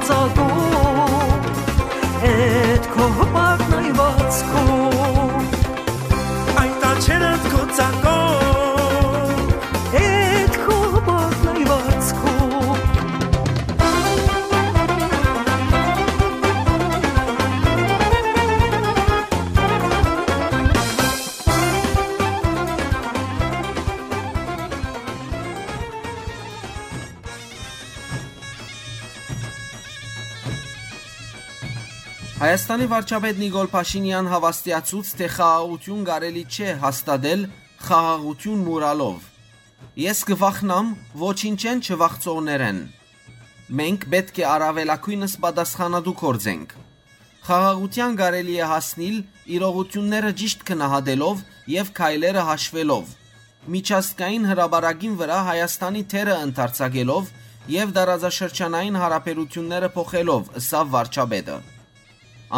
Հայաստանի 32.51 32.87
վարչապետ 32.91 33.37
Նիկոլ 33.39 33.69
Փաշինյան 33.71 34.29
հավաստիացուց, 34.31 35.11
թե 35.19 35.27
խաղաղություն 35.35 36.01
կարելի 36.09 36.41
չէ 36.51 36.73
հաստատել 36.83 37.45
խաղաղություն 37.87 38.65
մուրալով։ 38.67 39.29
Ես 40.03 40.23
կվախնամ 40.31 40.89
ոչինչ 41.23 41.61
են 41.71 41.85
չվախծողներեն։ 41.87 42.83
Մենք 43.83 44.09
պետք 44.17 44.43
է 44.43 44.49
առավելակույնս 44.57 45.39
պատասխանատու 45.47 46.17
կործենք։ 46.25 46.77
Խաղաղության 47.47 48.21
կարելի 48.25 48.59
է 48.59 48.71
հասնել 48.75 49.17
իրողությունները 49.55 50.37
ճիշտ 50.43 50.69
քնահատելով 50.75 51.49
եւ 51.79 51.97
քայլերը 52.03 52.47
հաշվելով։ 52.51 53.17
Միջազգային 53.79 54.49
հրաբարագին 54.51 55.19
վրա 55.23 55.43
Հայաստանի 55.55 56.09
թերը 56.11 56.41
ընդարձակելով 56.51 57.35
եւ 57.81 57.99
դարաձաշրջանային 58.01 59.05
հարաբերությունները 59.07 59.99
փոխելով, 60.01 60.57
ըսավ 60.59 60.97
վարչապետը։ 60.99 61.63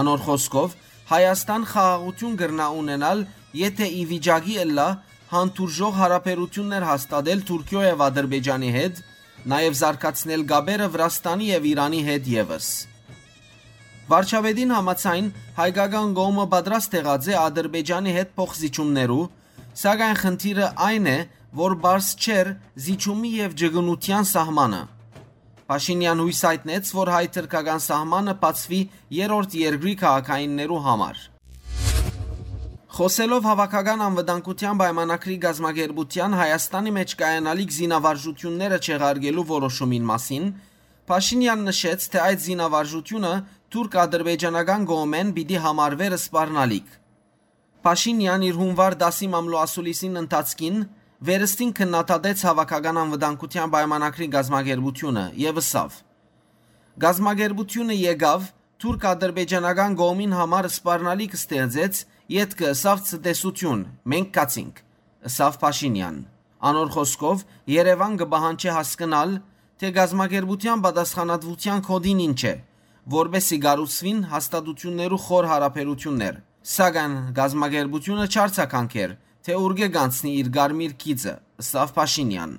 Անոր 0.01 0.20
խոսքով 0.26 0.76
Հայաստան 1.12 1.64
խաղաղություն 1.68 2.36
գրնա 2.40 2.66
ունենալ, 2.80 3.18
եթե 3.59 3.88
ի 3.93 4.05
վիճակի 4.12 4.55
ըլլա 4.62 4.86
հանդուրժող 5.32 5.99
հարաբերություններ 5.99 6.86
հաստատել 6.88 7.43
Թուրքիո 7.49 7.82
եւ 7.84 8.05
Ադրբեջանի 8.07 8.70
հետ, 8.76 9.03
նաեւ 9.53 9.76
զարգացնել 9.82 10.47
գաբերը 10.53 10.88
Վրաստանի 10.95 11.51
եւ 11.51 11.68
Իրանի 11.72 12.01
հետ 12.09 12.30
եւս։ 12.32 12.70
Վարչապետին 14.12 14.74
համաձայն 14.76 15.28
հայկական 15.59 16.16
գոմը 16.18 16.47
պատրաստ 16.53 16.97
եղած 16.99 17.28
է 17.32 17.36
Ադրբեջանի 17.43 18.16
հետ 18.16 18.34
փոխզիջումներու, 18.38 19.22
սակայն 19.82 20.18
խնդիրը 20.22 20.66
այն 20.88 21.07
է, 21.12 21.18
որ 21.62 21.76
բարձ 21.84 22.11
չեր 22.22 22.53
զիջումի 22.86 23.30
եւ 23.43 23.57
ջգնության 23.62 24.28
սահմանը։ 24.32 24.82
Փաշինյան 25.73 26.18
հույս 26.20 26.41
հայտնեց, 26.45 26.89
որ 26.93 27.09
հայ-թրքական 27.16 27.79
սահմանը 27.81 28.33
բացվի 28.43 28.81
երրորդ 29.16 29.55
երկրի 29.57 29.93
քաղաքայիններու 30.03 30.81
համար։ 30.87 31.20
Խոսելով 32.93 33.47
հավաքական 33.49 34.03
անվտանգության 34.07 34.83
պայմանագրի 34.83 35.37
գազագերբության 35.47 36.37
Հայաստանի 36.43 36.93
մեջ 36.99 37.14
կայանալիք 37.23 37.73
զինավարժությունները 37.79 38.79
չեղարկելու 38.85 39.47
որոշումին 39.53 40.05
մասին, 40.12 40.53
Փաշինյան 41.09 41.64
նշեց, 41.73 42.05
թե 42.12 42.20
այդ 42.23 42.43
զինավարժությունը 42.43 43.33
թուրք-ադրբեջանական 43.73 44.85
գոմեն 44.93 45.33
պիտի 45.39 45.62
համարվեր 45.64 46.18
սպառնալիք։ 46.20 46.93
Փաշինյան 47.89 48.45
իր 48.53 48.61
հունվար 48.61 48.97
10-ի 49.01 49.29
մամլոասուլիսին 49.33 50.20
ընթացքին 50.20 50.77
վերստին 51.23 51.70
քննադատեց 51.79 52.41
հավաքական 52.49 52.97
անվտանգության 53.03 53.73
պայմանագրի 53.73 54.27
գազագերբությունը 54.33 55.23
եւ 55.43 55.61
ըսավ. 55.62 55.99
Գազագերբությունը 57.05 57.97
եկավ 57.99 58.49
թուրք-ադրբեջանական 58.83 59.95
գոմին 60.03 60.33
համար 60.35 60.68
սպառնալիք 60.73 61.37
ստեղծեց 61.39 62.01
յետքը 62.35 62.66
ըսավ 62.73 63.05
ցտեսություն 63.12 63.85
մենք 64.12 64.33
կացինք 64.35 64.83
ըսավ 65.31 65.59
Փաշինյան 65.62 66.16
անոր 66.73 66.91
խոսքով 66.97 67.45
Երևան 67.73 68.18
կբահանջի 68.23 68.70
հասկանալ 68.83 69.37
թե 69.83 69.91
գազագերբության 70.03 70.83
պատասխանատվության 70.87 71.85
կոդին 71.87 72.23
ինչ 72.27 72.41
է 72.51 72.55
որբեսի 73.14 73.59
գարուցվին 73.66 74.18
հաստատություններու 74.33 75.23
խոր 75.27 75.49
հարաբերություններ 75.53 76.43
սակայն 76.73 77.14
գազագերբությունը 77.39 78.27
չարցականքեր 78.35 79.14
թե 79.47 79.57
ուրգե 79.62 79.88
գանցնի 79.97 80.32
իր 80.43 80.53
գարմիր 80.57 80.95
կիծը 81.03 81.34
ըսավ 81.62 81.93
Փաշինյան 81.99 82.53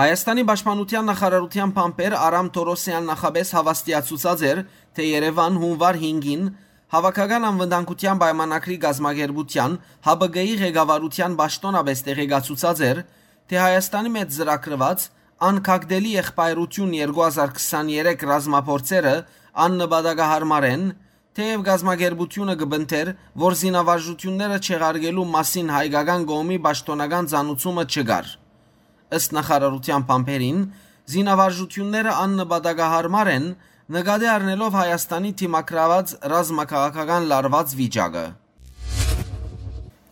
Հայաստանի 0.00 0.42
Պաշտպանության 0.48 1.08
նախարարության 1.10 1.72
փամփեր 1.76 2.14
Արամ 2.16 2.48
Թորոսյան 2.56 3.08
նախաբես 3.10 3.48
հավաստիացուցած 3.56 4.44
էր, 4.50 4.60
թե 4.96 5.06
Երևան 5.10 5.58
հունվար 5.60 5.98
5-ին 6.00 6.44
Հավաքական 6.90 7.44
անվտանգության 7.46 8.20
պայմանագրի 8.20 8.76
գազագերբության 8.84 9.74
ՀԲԳ-ի 10.10 10.54
ղեկավարության 10.62 11.36
պաշտոնապես 11.40 12.00
տեղեկացուցած 12.06 12.80
էր, 12.88 13.02
թե 13.50 13.60
Հայաստանի 13.60 14.10
մեջ 14.16 14.32
զրակրված 14.40 15.04
անկագդելի 15.50 16.10
եղբայրություն 16.16 16.96
2023 17.02 18.26
ռազմապորցերը 18.30 19.14
աննպատակահարմար 19.66 20.66
են, 20.70 20.82
թեև 21.38 21.62
գազագերբությունը 21.66 22.54
կբնթեր, 22.60 23.08
որ 23.38 23.56
զինավարժությունները 23.60 24.56
չեղարգելու 24.66 25.26
մասին 25.30 25.68
հայկական 25.70 26.24
կողմի 26.30 26.58
պաշտոնական 26.64 27.28
ցանուցումը 27.30 27.84
չկար։ 27.86 28.30
Ըստ 29.14 29.36
նախարարության 29.38 30.06
բամբերին, 30.10 30.58
զինավարժությունները 31.14 32.16
աննպատակահարմար 32.24 33.30
են, 33.36 33.46
նկատի 33.94 34.28
առնելով 34.34 34.76
Հայաստանի 34.80 35.30
թիմակրաված 35.40 36.12
ռազմաքաղաքական 36.34 37.30
լարված 37.30 37.72
վիճակը։ 37.78 38.26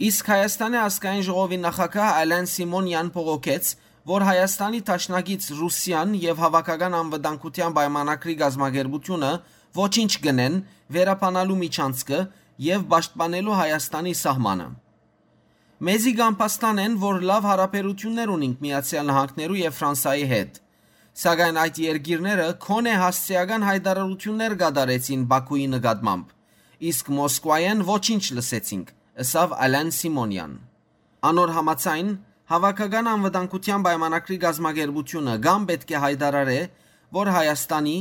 Իսկ 0.08 0.32
Հայաստանի 0.32 0.78
ազգային 0.86 1.24
ժողովի 1.26 1.58
նախագահ 1.66 2.08
Ալեն 2.22 2.48
Սիմոնյան 2.54 3.08
փողոքեց, 3.18 3.70
որ 4.08 4.24
Հայաստանի 4.28 4.80
տաշնակից 4.88 5.46
Ռուսիան 5.58 6.12
եւ 6.22 6.42
հավաքական 6.46 6.94
անվտանգության 6.98 7.74
պայմանագրի 7.78 8.34
գազագերբությունը 8.42 9.32
ոչինչ 9.78 10.12
գնեն 10.26 10.54
վերապանալու 10.96 11.58
միջանցքը 11.62 12.20
եւ 12.68 12.86
պաշտպանելու 12.92 13.58
Հայաստանի 13.58 14.14
սահմանը։ 14.22 14.68
Մեզի 15.88 16.12
գամպաստան 16.18 16.80
են, 16.84 16.94
որ 16.98 17.20
լավ 17.30 17.44
հարաբերություններ 17.48 18.30
ունենք 18.34 18.62
Միացյալ 18.64 19.04
Նահանգներու 19.08 19.58
եւ 19.58 19.76
Ֆրանսայի 19.78 20.24
հետ։ 20.32 20.56
Սակայն 21.18 21.60
այդ 21.62 21.78
երկիրները 21.82 22.46
քոնե 22.64 22.94
հասցեական 23.02 23.66
հայտարարություններ 23.68 24.56
կատարեցին 24.62 25.22
Բաքուի 25.30 25.66
նկատմամբ, 25.74 26.26
իսկ 26.88 27.12
Մոսկվայեն 27.18 27.84
ոչինչ 27.88 28.24
լսեցինք, 28.38 28.90
ըսավ 29.22 29.54
Ալեն 29.68 29.92
Սիմոնյան։ 29.98 30.52
Անոր 31.28 31.54
համացայն 31.58 32.10
Հավաքական 32.48 33.08
անվտանգության 33.12 33.82
պայմանագրի 33.84 34.36
գազագերբությունը 34.42 35.32
գամ 35.44 35.64
պետք 35.68 35.90
է 35.92 35.98
հայտարարե, 36.04 36.60
որ 37.18 37.30
Հայաստանի 37.34 37.96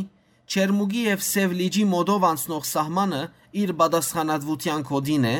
Չերմուգի 0.47 1.01
եւ 1.03 1.23
Սևլիջի 1.27 1.81
մոդով 1.91 2.25
անցնող 2.27 2.67
սահմանը 2.67 3.17
իր 3.61 3.71
պատասխանատվության 3.81 4.85
կոդին 4.87 5.25
է, 5.27 5.37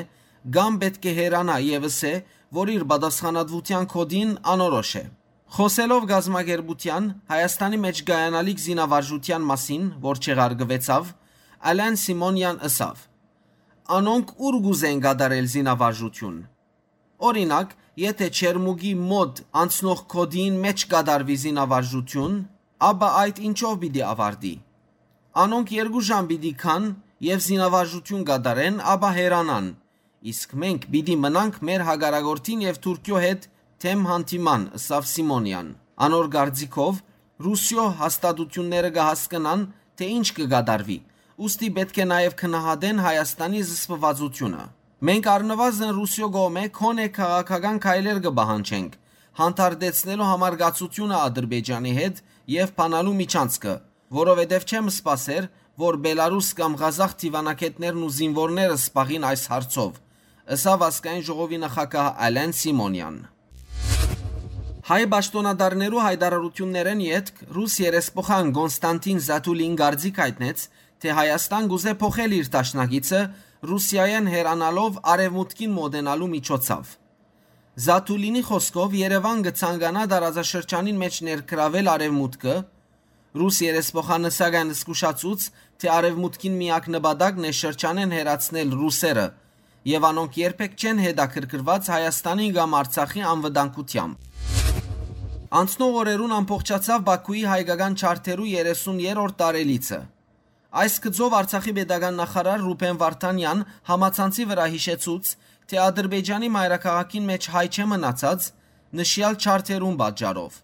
գամ 0.58 0.80
պետք 0.82 1.08
է 1.08 1.14
հերանա 1.20 1.56
եւս 1.64 2.00
է, 2.10 2.12
որ 2.58 2.72
իր 2.74 2.84
պատասխանատվության 2.92 3.88
կոդին 3.94 4.34
անորոշ 4.54 4.92
է։ 5.00 5.04
Խոսելով 5.58 6.10
գազագերբության 6.12 7.08
Հայաստանի 7.32 7.80
մեջ 7.88 8.02
գայանալիք 8.12 8.60
զինավարժության 8.68 9.48
մասին, 9.48 9.88
որ 10.04 10.22
չեղարգվեցավ, 10.28 11.12
Ալեն 11.72 11.98
Սիմոնյան 12.04 12.62
ըսավ. 12.68 13.08
Անոնք 13.98 14.36
ուր 14.44 14.62
գուզեն 14.68 15.04
գադարել 15.08 15.52
զինավարժություն։ 15.56 16.38
Օրինակ, 17.32 17.76
եթե 18.04 18.28
Չերմուգի 18.38 18.94
մոդ 19.08 19.44
անցնող 19.64 20.06
կոդին 20.12 20.62
մեջ 20.68 20.88
կդարվի 20.92 21.38
զինավարժություն, 21.48 22.40
ապա 22.92 23.14
այդ 23.24 23.46
ինչով 23.48 23.80
պիտի 23.88 24.04
ավարտի։ 24.12 24.56
Անոնք 25.38 25.72
երկու 25.76 26.02
ժամ 26.08 26.28
պիտի 26.32 26.52
քան 26.58 26.86
եւ 27.22 27.42
զինավարժություն 27.46 28.22
կդարեն, 28.26 28.78
ապա 28.94 29.10
հերանան։ 29.18 29.66
Իսկ 30.32 30.54
մենք 30.64 30.86
պիտի 30.94 31.18
մնանք 31.24 31.60
մեր 31.68 31.84
հագարագորտին 31.88 32.64
եւ 32.66 32.80
Թուրքիո 32.86 33.20
հետ 33.24 33.44
թեմ 33.84 34.02
հանդիման, 34.10 34.64
ըսավ 34.80 35.06
Սիմոնյան։ 35.12 35.68
Անոր 36.08 36.30
գարձիկով 36.38 37.02
Ռուսիո 37.48 37.86
հաստատությունները 38.00 38.92
կհասկանան, 38.98 39.66
թե 39.98 40.08
ինչ 40.18 40.28
կգադարվի։ 40.40 40.98
Ոստի 41.38 41.70
պետք 41.78 42.00
է 42.02 42.08
նաև 42.18 42.38
քնահատեն 42.42 43.04
Հայաստանի 43.06 43.62
զսպվածությունը։ 43.68 44.64
Մենք 45.06 45.30
առնվազն 45.38 45.92
Ռուսիո 46.00 46.32
գոմե 46.34 46.64
քոնե 46.82 47.06
քաղաքական 47.18 47.78
քայլեր 47.86 48.24
կբահանչենք, 48.26 48.98
հանդարտեցնելու 49.38 50.32
համար 50.34 50.58
գացությունը 50.66 51.22
Ադրբեջանի 51.28 51.94
հետ 52.02 52.24
եւ 52.58 52.74
փանալու 52.82 53.16
միջանցքը, 53.22 53.76
որովհետեւ 54.16 54.68
չեմ 54.72 54.92
սպասեր, 54.94 55.48
որ 55.78 55.98
Բելարուս 56.04 56.50
կամ 56.58 56.76
Ղազախ 56.82 57.16
դիվանագետներն 57.22 58.04
ու 58.08 58.12
զինվորները 58.18 58.78
սպաղին 58.82 59.26
այս 59.28 59.44
հարցով, 59.52 59.98
ըսավ 60.58 60.86
ասկային 60.88 61.26
ժողովի 61.28 61.60
նախագահ 61.64 62.08
Ալեն 62.28 62.54
Սիմոնյան։ 62.58 63.18
Հայ 64.88 65.02
պաշտոնադարներու 65.12 66.04
հայտարարություններեն 66.08 67.02
յետք 67.04 67.42
ռուս 67.58 67.74
երեսփոխան 67.84 68.52
Կոնստանտին 68.56 69.18
Զատուլին 69.28 69.74
գարձիկ 69.82 70.22
հայտնեց, 70.24 70.64
թե 71.04 71.16
Հայաստան 71.18 71.68
գուզե 71.74 71.94
փոխել 72.08 72.36
իր 72.38 72.48
տաշնակիցը 72.54 73.20
Ռուսիայեն 73.68 74.32
հերանալով 74.32 75.02
արևմուտքին 75.12 75.76
մոդենալու 75.76 76.32
միջոցով։ 76.38 76.96
Զատուլինի 77.88 78.44
խոսքով 78.48 78.96
Երևան 78.98 79.44
կցանկանա 79.48 80.04
դարաձաշրջանին 80.14 81.02
մեջ 81.04 81.20
ներկրավել 81.28 81.90
արևմուտքը, 81.98 82.56
ռուս 83.38 83.58
երեսփոխանը 83.66 84.32
սակայն 84.38 84.72
զսկուշացուց, 84.72 85.42
թե 85.78 85.90
արևմուտքին 85.98 86.56
միակ 86.62 86.86
նպատակն 86.96 87.48
է 87.48 87.52
շրջանեն 87.58 88.16
հերացնել 88.18 88.70
ռուսերը, 88.80 89.28
եւ 89.88 90.08
անոնք 90.08 90.38
երբեք 90.42 90.78
չեն 90.78 91.02
հետաքրքրված 91.06 91.90
Հայաստանի 91.94 92.48
կամ 92.58 92.78
Արցախի 92.78 93.26
անվտանգությամբ։ 93.32 94.26
Անցնող 95.58 95.98
օրերուն 96.02 96.34
ամբողջացավ 96.38 97.04
Բաքուի 97.08 97.44
հայկական 97.48 97.94
չարթերու 98.02 98.48
30-րդ 98.52 99.38
տարելիցը։ 99.42 100.00
Այս 100.82 100.96
գծով 101.08 101.36
Արցախի 101.38 101.74
pedagogan 101.78 102.20
նախարար 102.20 102.64
Ռուբեն 102.68 103.00
Վարդանյան 103.00 103.64
համացանցի 103.88 104.48
վրա 104.52 104.66
հիշեցուց, 104.76 105.32
թե 105.72 105.80
Ադրբեջանի 105.88 106.50
մայրաքաղաքին 106.58 107.28
մեջ 107.32 107.48
հայ 107.56 107.66
չէ 107.72 107.86
մնացած 107.96 108.52
նշյալ 109.00 109.40
չարթերուն 109.40 109.96
պատճառով։ 110.04 110.60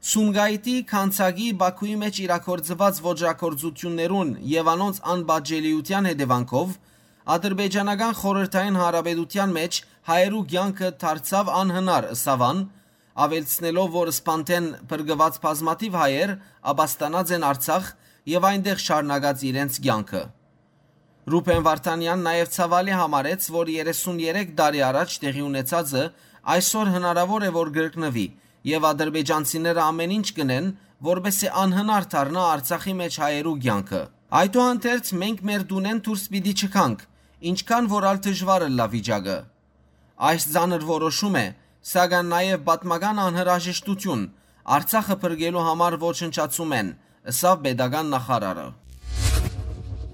Սումգայիթի 0.00 0.74
Քանցագի 0.88 1.46
Բաքուի 1.60 1.94
մեջ 2.00 2.18
իրակորձված 2.24 3.00
ոչրակորձություններուն 3.04 4.30
եւ 4.48 4.70
անոնց 4.72 5.00
անբաժելիության 5.14 6.08
հետևանքով 6.08 6.72
ադրբեջանական 7.34 8.16
խորհրդային 8.20 8.78
հարաբերության 8.80 9.52
մեջ 9.58 9.80
հայերու 10.10 10.42
ցանկը 10.54 10.90
դարձավ 11.04 11.52
անհնար 11.60 12.08
ըսավան 12.16 12.64
ավելցնելով 13.28 13.92
որ 14.00 14.14
սպանտեն 14.16 14.72
բրգված 14.88 15.38
բազմատիվ 15.44 16.00
հայեր 16.00 16.36
աբաստանած 16.72 17.36
են 17.36 17.48
Արցախ 17.52 17.94
եւ 18.40 18.50
այնտեղ 18.56 18.84
շարունակած 18.88 19.48
իրենց 19.52 19.80
ցանկը։ 19.84 20.22
Ռուբեն 21.30 21.64
Վարդանյան 21.68 22.22
նաև 22.24 22.54
ցավալի 22.56 22.94
համարեց, 23.04 23.42
որ 23.52 23.70
33 23.76 24.54
տարի 24.56 24.80
առաջ 24.90 25.10
տեղի 25.24 25.42
ունեցածը 25.50 26.04
այսօր 26.56 26.90
հնարավոր 26.96 27.44
է 27.44 27.50
որ 27.60 27.70
գրկնվի 27.76 28.30
եւ 28.68 28.86
ադրբեջանցիները 28.90 29.82
ամեն 29.86 30.14
ինչ 30.16 30.28
կնեն, 30.36 30.66
որբեսի 31.10 31.48
անհնար 31.60 32.08
դառնա 32.14 32.42
Արցախի 32.54 32.94
մեջ 33.00 33.14
հայերու 33.24 33.54
ցանկը։ 33.64 34.02
Այդուհանդերձ 34.40 35.12
մենք 35.20 35.40
մեր 35.50 35.62
դունեն 35.70 36.02
դուրս 36.06 36.24
պիտի 36.34 36.52
չքանք, 36.60 37.00
ինչքան 37.50 37.88
որ 37.90 38.04
ալ 38.10 38.20
դժվարը 38.26 38.68
լա 38.76 38.86
վիճակը։ 38.94 39.38
Այս 40.30 40.44
ցաներ 40.54 40.84
որոշում 40.90 41.38
է, 41.40 41.46
սակայն 41.90 42.30
նաև 42.34 42.62
պատմական 42.68 43.22
անհրաժեշտություն 43.24 44.28
Արցախը 44.70 45.16
բրգելու 45.22 45.62
համար 45.66 45.94
ոչնչացում 46.04 46.72
են, 46.76 46.88
ըսավ 47.32 47.62
pedagogan 47.64 48.12
նախարարը։ 48.12 48.66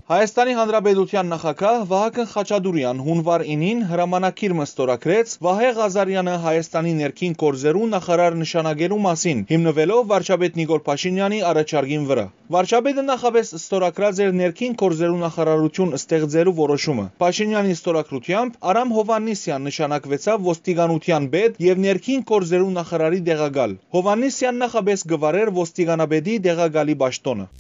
Հայաստանի 0.07 0.53
Հանրապետության 0.57 1.27
նախագահ 1.33 1.81
Վահագն 1.91 2.27
Խաչատուրյան 2.33 2.99
հունվար 3.07 3.45
9-ին 3.47 3.81
հրամանակիր 3.89 4.53
մստորակրեց 4.59 5.33
Վահե 5.47 5.71
Ղազարյանը 5.79 6.35
Հայաստանի 6.45 6.93
ներքին 6.99 7.35
կորզերու 7.41 7.89
նախարար 7.95 8.37
նշանակելու 8.43 8.99
մասին, 9.07 9.41
հիմնվելով 9.49 10.05
վարչապետ 10.13 10.61
Նիկոլ 10.61 10.85
Փաշինյանի 10.91 11.43
առաջարկին 11.51 12.07
վրա։ 12.13 12.27
Վարչապետը 12.59 13.07
նախապես 13.09 13.53
ստորակրած 13.59 14.23
էր 14.29 14.33
ներքին 14.45 14.79
կորզերու 14.87 15.21
նախարարություն 15.27 15.99
ստեղծելու 15.99 16.57
որոշումը։ 16.63 17.09
Փաշինյանի 17.27 17.77
ստորակրությամբ 17.81 18.63
Արամ 18.71 18.97
Հովաննիսյան 19.01 19.71
նշանակվեցավ 19.73 20.49
ոստիկանության 20.55 21.31
պետ 21.35 21.63
եւ 21.67 21.85
ներքին 21.91 22.27
կորզերու 22.31 22.73
նախարարի 22.79 23.23
դեղագալ։ 23.33 23.79
Հովաննիսյան 23.99 24.67
նախապես 24.67 25.07
գվարեր 25.17 25.57
ոստիկանապետի 25.63 26.43
դեղագալի 26.47 27.01
պաշտոնը։ 27.03 27.53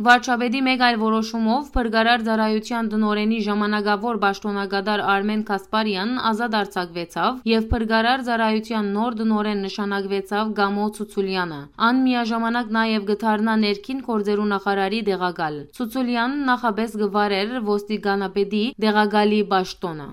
Վարչապետի 0.00 0.60
մեկ 0.64 0.82
այլ 0.84 0.94
որոշումով 1.00 1.66
Փրկարար 1.74 2.22
ծառայության 2.24 2.86
տնօրենի 2.92 3.40
ժամանակավոր 3.46 4.18
պաշտոնակատար 4.22 5.02
Արմեն 5.14 5.42
Կասպարյանն 5.50 6.20
ազատ 6.30 6.54
արձակվեցավ 6.60 7.42
եւ 7.50 7.66
Փրկարար 7.72 8.24
ծառայության 8.28 8.88
նոր 8.94 9.18
տնօրեն 9.18 9.60
նշանակվեցավ 9.66 10.54
Գամո 10.56 10.86
Ցուցուլյանը։ 10.96 11.60
Ան 11.90 12.00
միաժամանակ 12.06 12.72
նաեւ 12.80 13.04
գթարնա 13.12 13.56
ներքին 13.60 14.00
կորձերու 14.08 14.48
նախարարի 14.56 15.00
դեղակալ։ 15.10 15.60
Ցուցուլյանն 15.76 16.42
նախապես 16.48 16.96
գվարեր 17.04 17.56
ոստիկանապետի 17.68 18.64
դեղակալի 18.88 19.40
պաշտոնը։ 19.52 20.10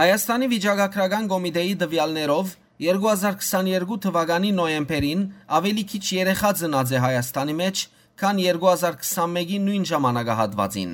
Հայաստանի 0.00 0.46
վիճակագրական 0.54 1.28
կոմիտեի 1.34 1.76
տվյալներով 1.84 2.56
2022 2.84 4.00
թվականի 4.08 4.48
նոյեմբերին 4.56 5.20
ավելի 5.60 5.84
քիչ 5.92 6.04
երեխա 6.16 6.50
ծնած 6.58 6.94
է 6.96 7.02
Հայաստանի 7.04 7.54
մեջ, 7.60 7.82
քան 8.14 8.38
2021-ի 8.38 9.56
նույն 9.64 9.84
ժամանակահատվածին։ 9.90 10.90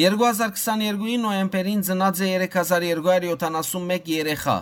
2022-ի 0.00 1.16
նոյեմբերին 1.20 1.82
ծնած 1.84 2.20
է 2.24 2.28
3271 2.46 4.08
երեխա, 4.12 4.54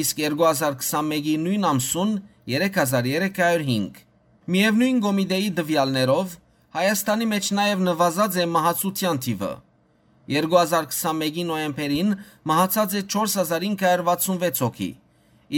իսկ 0.00 0.22
2021-ի 0.24 1.34
նույն 1.42 1.66
ամսուն 1.70 2.14
3305։ 2.48 3.98
Միևնույն 4.54 5.00
գոմիդեի 5.04 5.50
դվյալներով 5.60 6.36
Հայաստանի 6.76 7.26
մեջ 7.32 7.50
նաև 7.56 7.82
նվազած 7.88 8.38
է 8.40 8.46
մահացության 8.52 9.20
թիվը։ 9.26 9.50
2021-ի 10.36 11.44
նոյեմբերին 11.50 12.14
մահացած 12.52 12.96
է 12.96 13.02
4566 13.16 14.64
հոգի, 14.64 14.88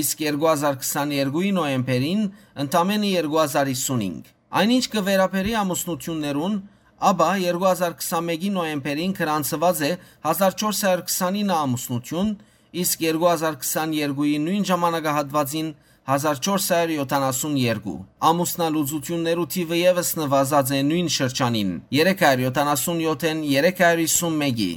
իսկ 0.02 0.26
2022-ի 0.26 1.54
նոյեմբերին 1.58 2.26
ընդամենը 2.66 3.12
2055։ 3.28 4.37
Այնինչ 4.48 4.84
կվերապերի 4.94 5.50
ամուսնություններուն, 5.60 6.54
ապա 7.08 7.26
2021-ի 7.42 8.48
նոյեմբերին 8.54 9.12
գրանցված 9.18 9.82
է 9.84 9.90
1429 10.24 11.52
ամուսնություն, 11.58 12.30
իսկ 12.82 13.04
2022-ի 13.04 14.38
նույն 14.46 14.64
ժամանակահատվածին 14.70 15.68
1472 16.08 17.94
ամուսնալուծություններու 18.30 19.46
թիվը 19.54 19.78
եւս 19.82 20.16
նվազած 20.22 20.72
է 20.78 20.80
նույն 20.88 21.08
շրջանին 21.18 21.70
377-ին 21.92 23.44
351-ի 23.52 24.72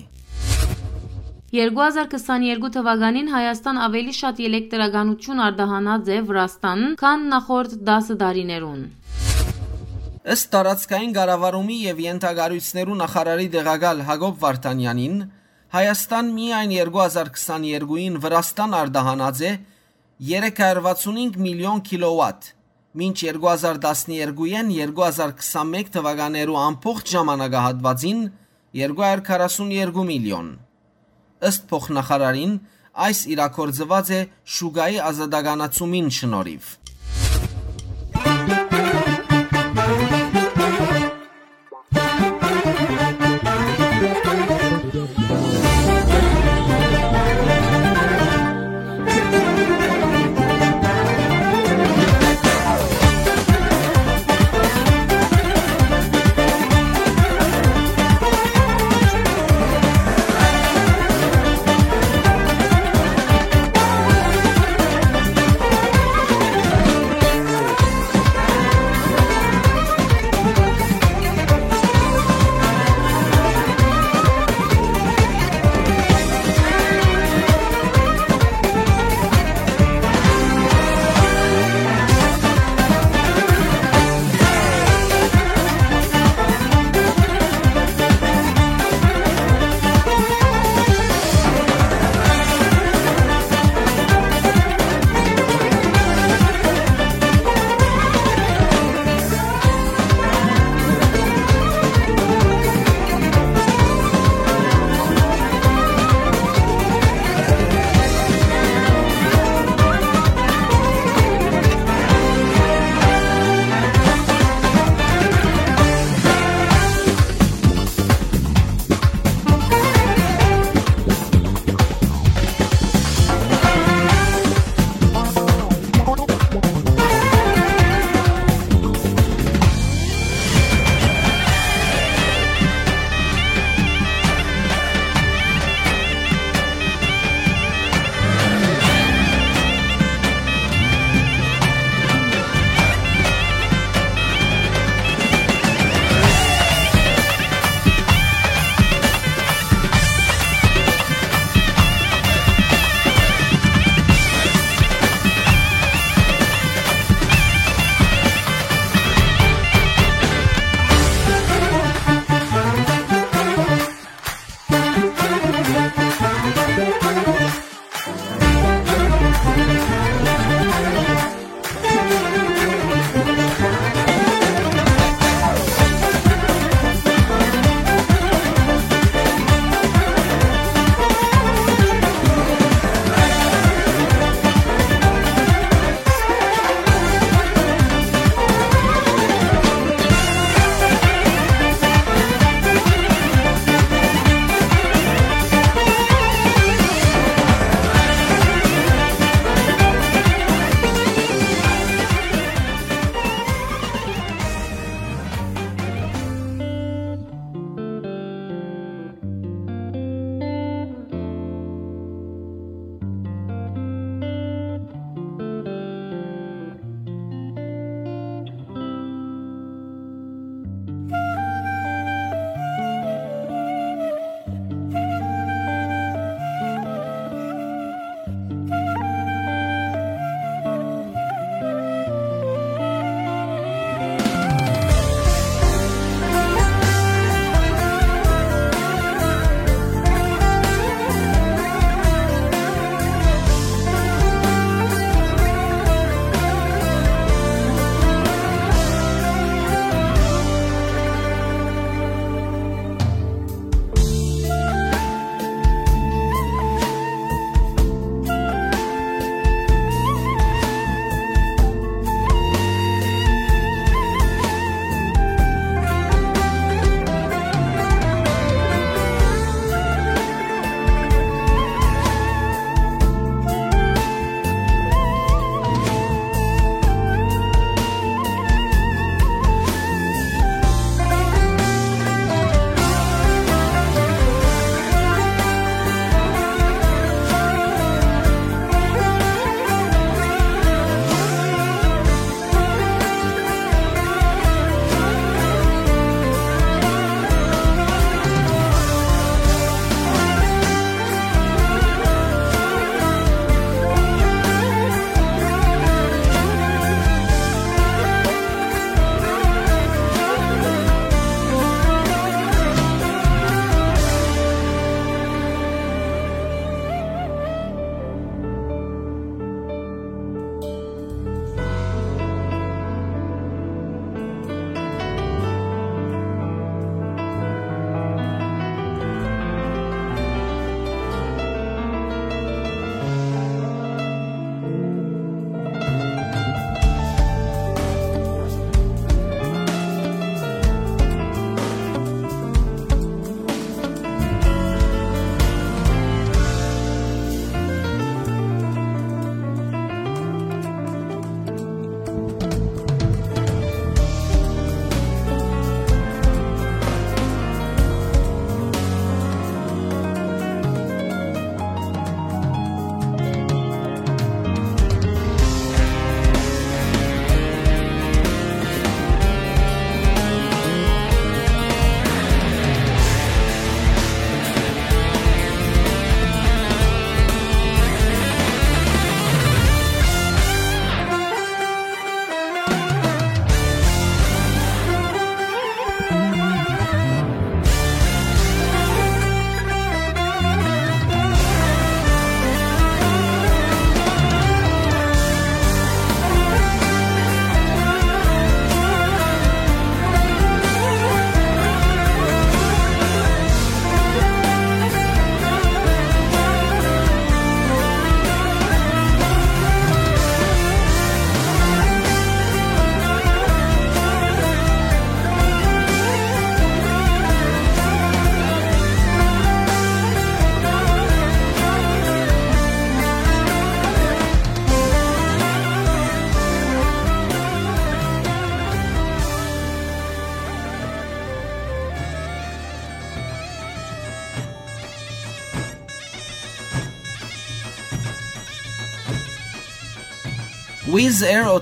2022 1.51 2.72
թվականին 2.76 3.32
Հայաստան 3.32 3.80
ավելի 3.88 4.13
շատ 4.19 4.38
էլեկտրականություն 4.51 5.41
արտահանած 5.47 6.11
է 6.15 6.19
Վրաստան, 6.28 6.84
քան 7.01 7.26
նախորդ 7.34 7.72
10 7.91 8.19
տարիներուն։ 8.22 8.84
Ըստ 10.22 10.49
տարածքային 10.53 11.13
ղարավարումի 11.17 11.76
եւ 11.82 11.99
յենթագարույցներու 12.05 12.97
նախարարի 12.99 13.47
դեղակալ 13.55 14.01
Հակոբ 14.05 14.36
Վարդանյանին 14.41 15.15
Հայաստան 15.72 16.28
միայն 16.36 16.74
2022-ին 16.78 18.19
Վրաստան 18.22 18.76
արտահանած 18.82 19.41
է 19.47 19.51
365 20.28 21.39
միլիոն 21.41 21.82
կիլովատ, 21.88 22.49
մինչ 23.01 23.15
2012-ին 23.22 24.69
2021 24.76 25.89
թվականներու 25.95 26.59
ամբողջ 26.65 27.15
ժամանակահատվածին 27.15 28.22
242 28.84 30.05
միլիոն։ 30.11 30.51
Ըստ 31.49 31.65
փոխնախարարին 31.72 32.53
այս 33.09 33.26
իրակորձված 33.38 34.13
է 34.19 34.22
շուգայի 34.59 35.01
ազատականացումին 35.07 36.13
շնորհիվ։ 36.22 36.69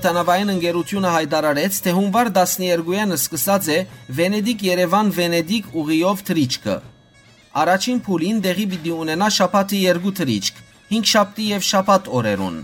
օտանավային 0.00 0.50
ընկերությունը 0.54 1.10
հայտարարեց, 1.12 1.78
թե 1.84 1.92
հունվար 1.96 2.28
12-ին 2.36 3.10
սկսած 3.16 3.66
է 3.74 3.78
Վենեդիկ-Երևան-Վենեդիկ 4.16 5.74
ուղիով 5.76 6.22
թրիչքը։ 6.30 6.76
Առաջին 7.60 8.00
փուլին 8.06 8.38
դեղի 8.46 8.66
պիտի 8.70 8.92
ունենա 8.96 9.28
շաբաթի 9.36 9.80
երկու 9.84 10.12
թրիչք, 10.20 10.62
5 10.94 11.10
շաբթի 11.12 11.48
եւ 11.50 11.66
շաբաթ 11.68 12.08
օրերուն։ 12.20 12.56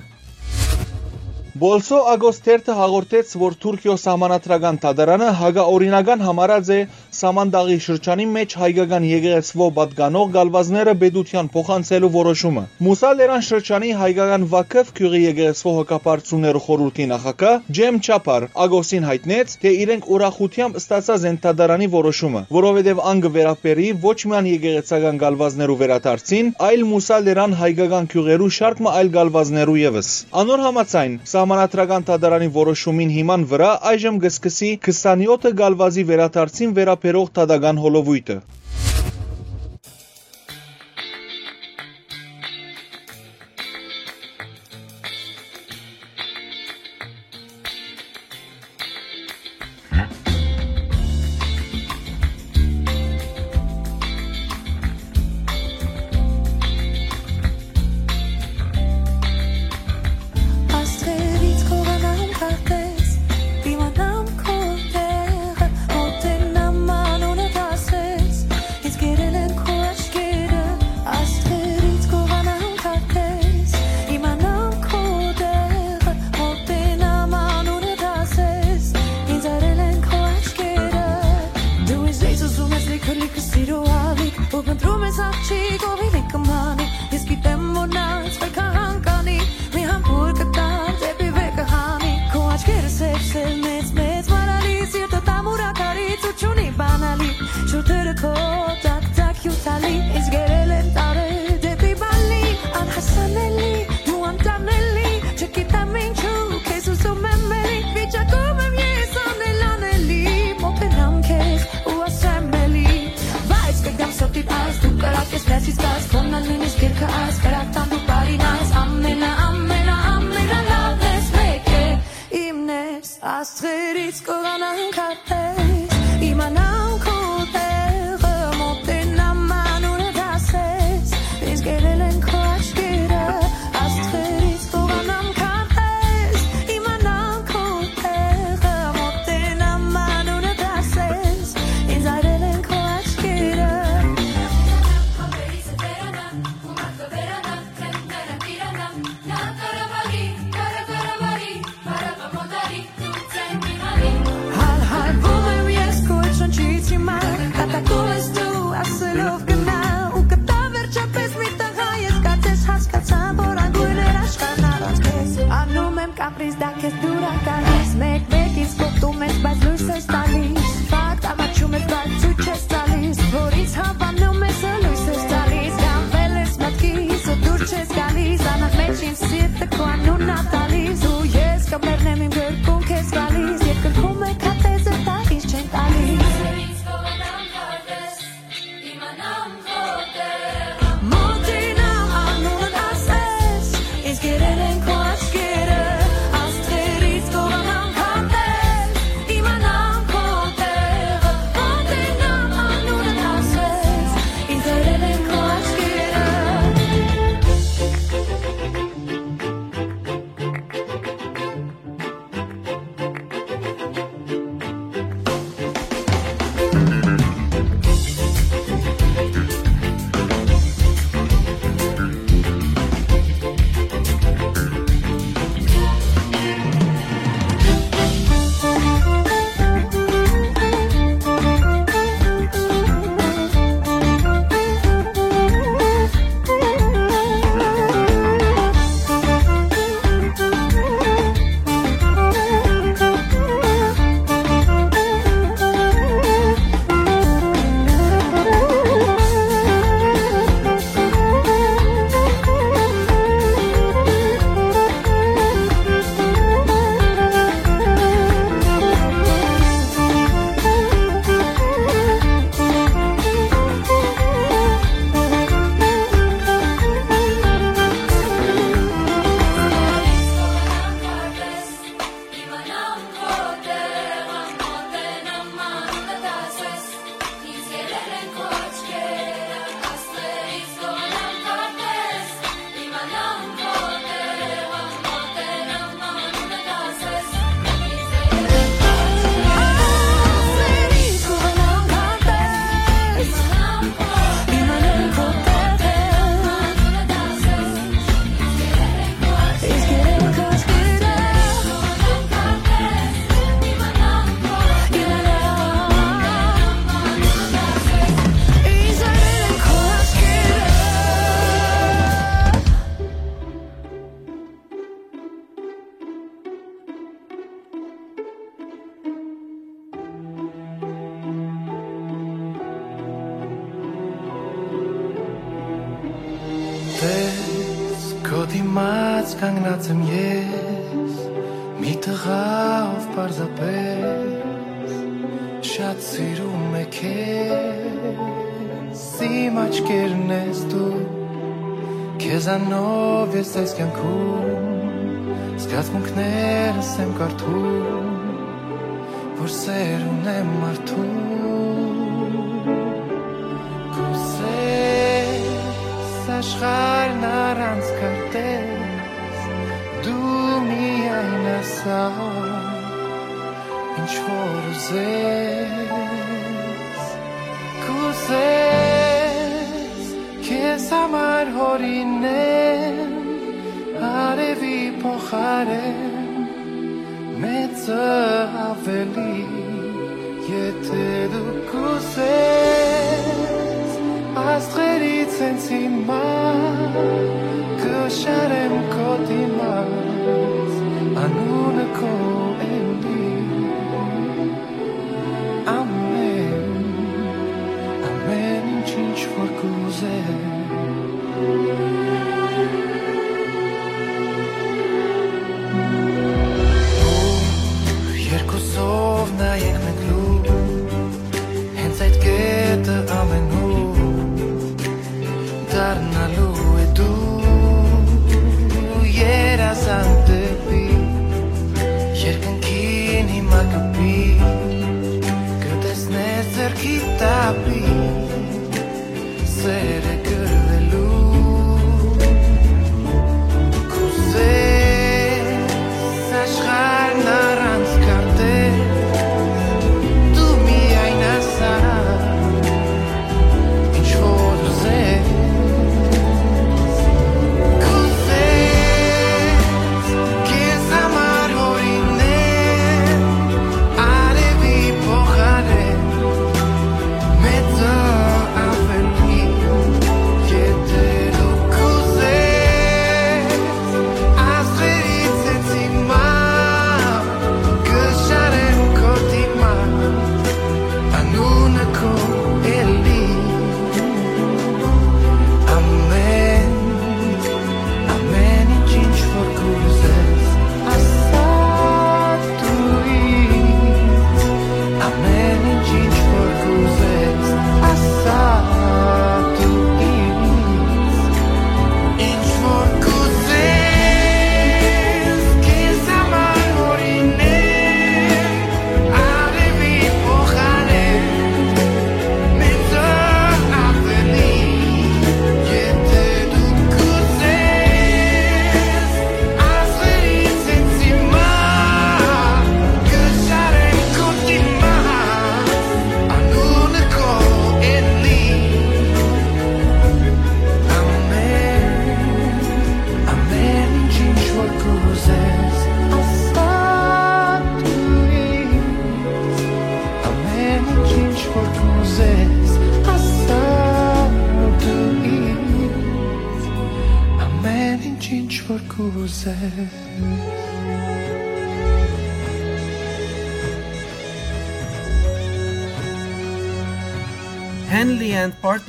Բոլսո 1.57 1.99
Ագոստերթը 2.12 2.74
հաղորդեց, 2.76 3.30
որ 3.41 3.55
Թուրքիո 3.64 3.95
սահմանադրական 4.01 4.80
թադարանը 4.82 5.28
հագաօրինական 5.41 6.24
համարած 6.26 6.72
է 6.72 6.80
Սամանդաղի 7.16 7.76
շրջանի 7.86 8.26
մեջ 8.32 8.54
հայկական 8.60 9.04
եկեղեցվո 9.08 9.66
պատկանող 9.76 10.32
գալվազները 10.36 10.94
բեդության 11.02 11.50
փոխանցելու 11.54 12.10
որոշումը։ 12.16 12.64
Մուսա 12.86 13.10
Լերան 13.20 13.44
շրջանի 13.46 13.92
հայկական 14.00 14.46
Վակև 14.56 14.90
քյուղի 14.98 15.20
եկեղեցվո 15.26 15.74
հակապարտությունների 15.76 16.62
խորհրդի 16.66 17.06
նախակա 17.12 17.52
Ջեմ 17.78 18.00
Չապար 18.06 18.48
Ագոստին 18.66 19.08
հայտնեց, 19.10 19.54
թե 19.62 19.74
իրենք 19.86 20.10
ուրախությամբ 20.16 20.80
ստացած 20.82 21.26
են 21.30 21.40
թադարանի 21.46 21.88
որոշումը, 21.96 22.42
որովհետև 22.56 23.04
անգը 23.12 23.32
վերապերի 23.36 23.88
ոչ 24.06 24.18
միայն 24.26 24.50
եկեղեցական 24.56 25.22
գալվազներու 25.22 25.78
վերադարձին, 25.86 26.52
այլ 26.66 26.84
Մուսա 26.90 27.20
Լերան 27.26 27.56
հայկական 27.62 28.10
քյուղերու 28.16 28.52
շարք 28.56 28.84
այլ 28.96 29.08
գալվազներու 29.16 29.76
եւս։ 29.80 30.08
Անոր 30.40 30.62
համաձայն 30.66 31.14
Սահմանադրական 31.30 32.04
թադարանի 32.08 32.48
որոշումին 32.56 33.10
հիման 33.16 33.46
վրա 33.50 33.70
այժմ 33.90 34.20
կսկսի 34.24 34.70
27 34.86 35.54
գալվազի 35.60 36.04
վերադարձին 36.10 36.74
վերաբերող 37.07 37.28
թադական 37.36 37.78
հոլովույթը։ 37.78 38.34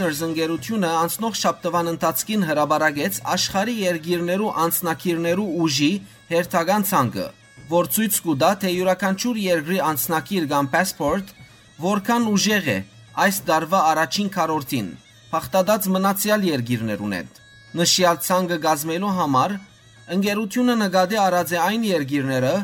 Partners 0.08 0.24
ընկերությունը 0.24 0.90
անցնող 1.04 1.34
շաբթվան 1.36 1.88
ընթացքին 1.92 2.44
հրաբարագեց 2.48 3.18
աշխարհի 3.34 3.74
երկիրներու 3.78 4.52
անձնակիրներու 4.64 5.48
ուժի 5.64 5.90
հերթական 6.30 6.86
ցանկը, 6.88 7.26
որ 7.74 7.90
ցույց 7.96 8.20
կտա, 8.28 8.52
թե 8.62 8.72
յուրաքանչյուր 8.72 9.42
երկրի 9.44 9.82
անձնակիր 9.90 10.48
կամ 10.54 10.70
passport 10.78 11.34
որքան 11.84 12.30
ուժեղ 12.32 12.70
է 12.72 12.78
այս 13.28 13.42
դարվա 13.52 13.82
առաջին 13.92 14.32
քառորդին, 14.38 14.88
փախտած 15.36 15.90
մնացյալ 15.98 16.48
երկիրներուն 16.56 17.18
հետ։ 17.18 17.44
Նշյալ 17.82 18.18
ցանկը 18.32 18.58
գազմելու 18.64 19.14
համար 19.20 19.58
ընկերությունը 20.16 20.78
նկատի 20.88 21.20
առած 21.28 21.52
է 21.52 21.60
այն 21.68 21.88
երկիրները, 21.92 22.56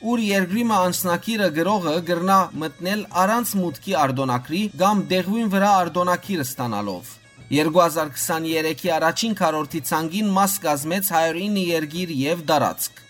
ուր 0.00 0.20
երկրի 0.24 0.62
մա 0.64 0.76
անձնակիրը 0.86 1.46
գրողը 1.56 1.92
գրնա 2.08 2.36
մտնել 2.62 3.00
առանց 3.22 3.50
մուտքի 3.60 3.96
արտոնակրի 4.02 4.60
կամ 4.80 5.02
դեղույն 5.10 5.50
վրա 5.52 5.72
արտոնակիր 5.80 6.44
ստանալով։ 6.44 7.10
2023-ի 7.50 8.92
առաջին 8.96 9.36
քառորդի 9.40 9.82
ցանգին 9.90 10.32
մաս 10.38 10.56
կազմեց 10.64 11.10
109 11.20 11.66
երկիր 11.66 12.14
եւ 12.20 12.44
դարածք։ 12.48 13.04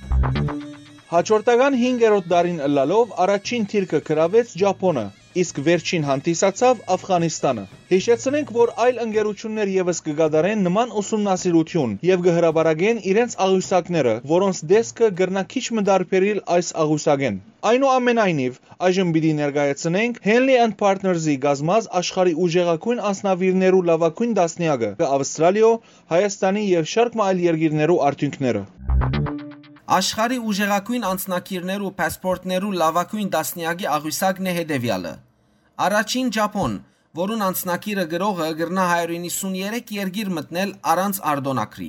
Հաջորդական 1.15 1.79
5-րդ 1.85 2.29
դարին 2.35 2.61
ըլլալով 2.67 3.15
առաջին 3.27 3.71
թիրքը 3.71 4.01
գրավեց 4.11 4.55
Ճապոնը, 4.63 5.07
իսկ 5.39 5.59
վերջին 5.67 6.05
հանդիսացավ 6.09 6.81
Աֆղանիստանը։ 6.95 7.65
Հիշեցնենք, 7.91 8.49
որ 8.57 8.73
այլ 8.85 8.97
ընկերություններ 9.05 9.71
եւս 9.75 10.01
կգադարեն 10.07 10.65
նման 10.67 10.95
ուսումնասիրություն 11.01 11.93
եւ 12.09 12.25
կհրաբարագեն 12.27 13.03
իրենց 13.13 13.37
աղյուսակները, 13.47 14.15
որոնց 14.33 14.63
դեսկը 14.73 15.11
գրնա 15.21 15.45
քիչ 15.55 15.65
մդարբերիլ 15.79 16.41
այս 16.57 16.73
աղյուսակեն։ 16.85 17.39
Այնուամենայնիվ, 17.71 18.59
այժմ 18.89 19.15
պիտի 19.15 19.33
ներկայացնենք 19.43 20.21
Henley 20.27 20.59
and 20.65 20.79
Partners-ի 20.83 21.37
գազմած 21.45 21.91
աշխարհի 22.01 22.35
ուժեղակույն 22.47 23.05
անձնավիրներու 23.11 23.85
լավագույն 23.91 24.35
դասնյակը՝ 24.41 24.91
Ավստրալիո, 25.11 25.71
Հայաստանի 26.17 26.67
եւ 26.73 26.91
շարք 26.97 27.23
այլ 27.29 27.47
երկիրներու 27.51 28.03
արդյունքները։ 28.11 28.67
Աշխարի 29.91 30.37
ուժեղակույն 30.47 31.05
անձնակիրներու 31.09 31.89
պասպորտներու 31.99 32.69
լավակույն 32.81 33.31
դասնիագի 33.35 33.87
աղյուսակն 33.91 34.49
է 34.51 34.53
հետևյալը։ 34.59 35.11
Առաջին 35.87 36.29
Ճապոն, 36.37 36.77
որուն 37.21 37.41
անձնակիրը 37.47 38.05
գրողը 38.13 38.47
գրնա 38.61 38.85
193 38.91 39.91
երկիր 39.97 40.31
մտնել 40.37 40.75
առանց 40.93 41.19
արդոնակրի։ 41.33 41.89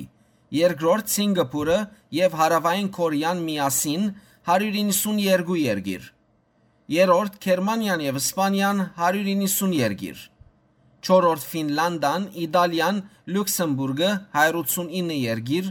Երկրորդ 0.58 1.12
Սինգապուրը 1.14 1.78
եւ 2.18 2.34
Հարավային 2.40 2.90
Կորեան 2.98 3.44
միասին 3.46 4.10
192 4.50 5.60
երկիր։ 5.62 6.10
Երրորդ 6.96 7.38
Գերմանիան 7.46 8.04
եւ 8.08 8.18
Իսպանիան 8.22 8.82
190 8.98 9.78
երկիր։ 9.78 10.26
Չորրորդ 11.06 11.46
Ֆինլանդան, 11.52 12.26
Իտալիան, 12.48 12.98
Լյուքսեմբուրգը 13.30 14.10
189 14.42 15.22
երկիր, 15.22 15.70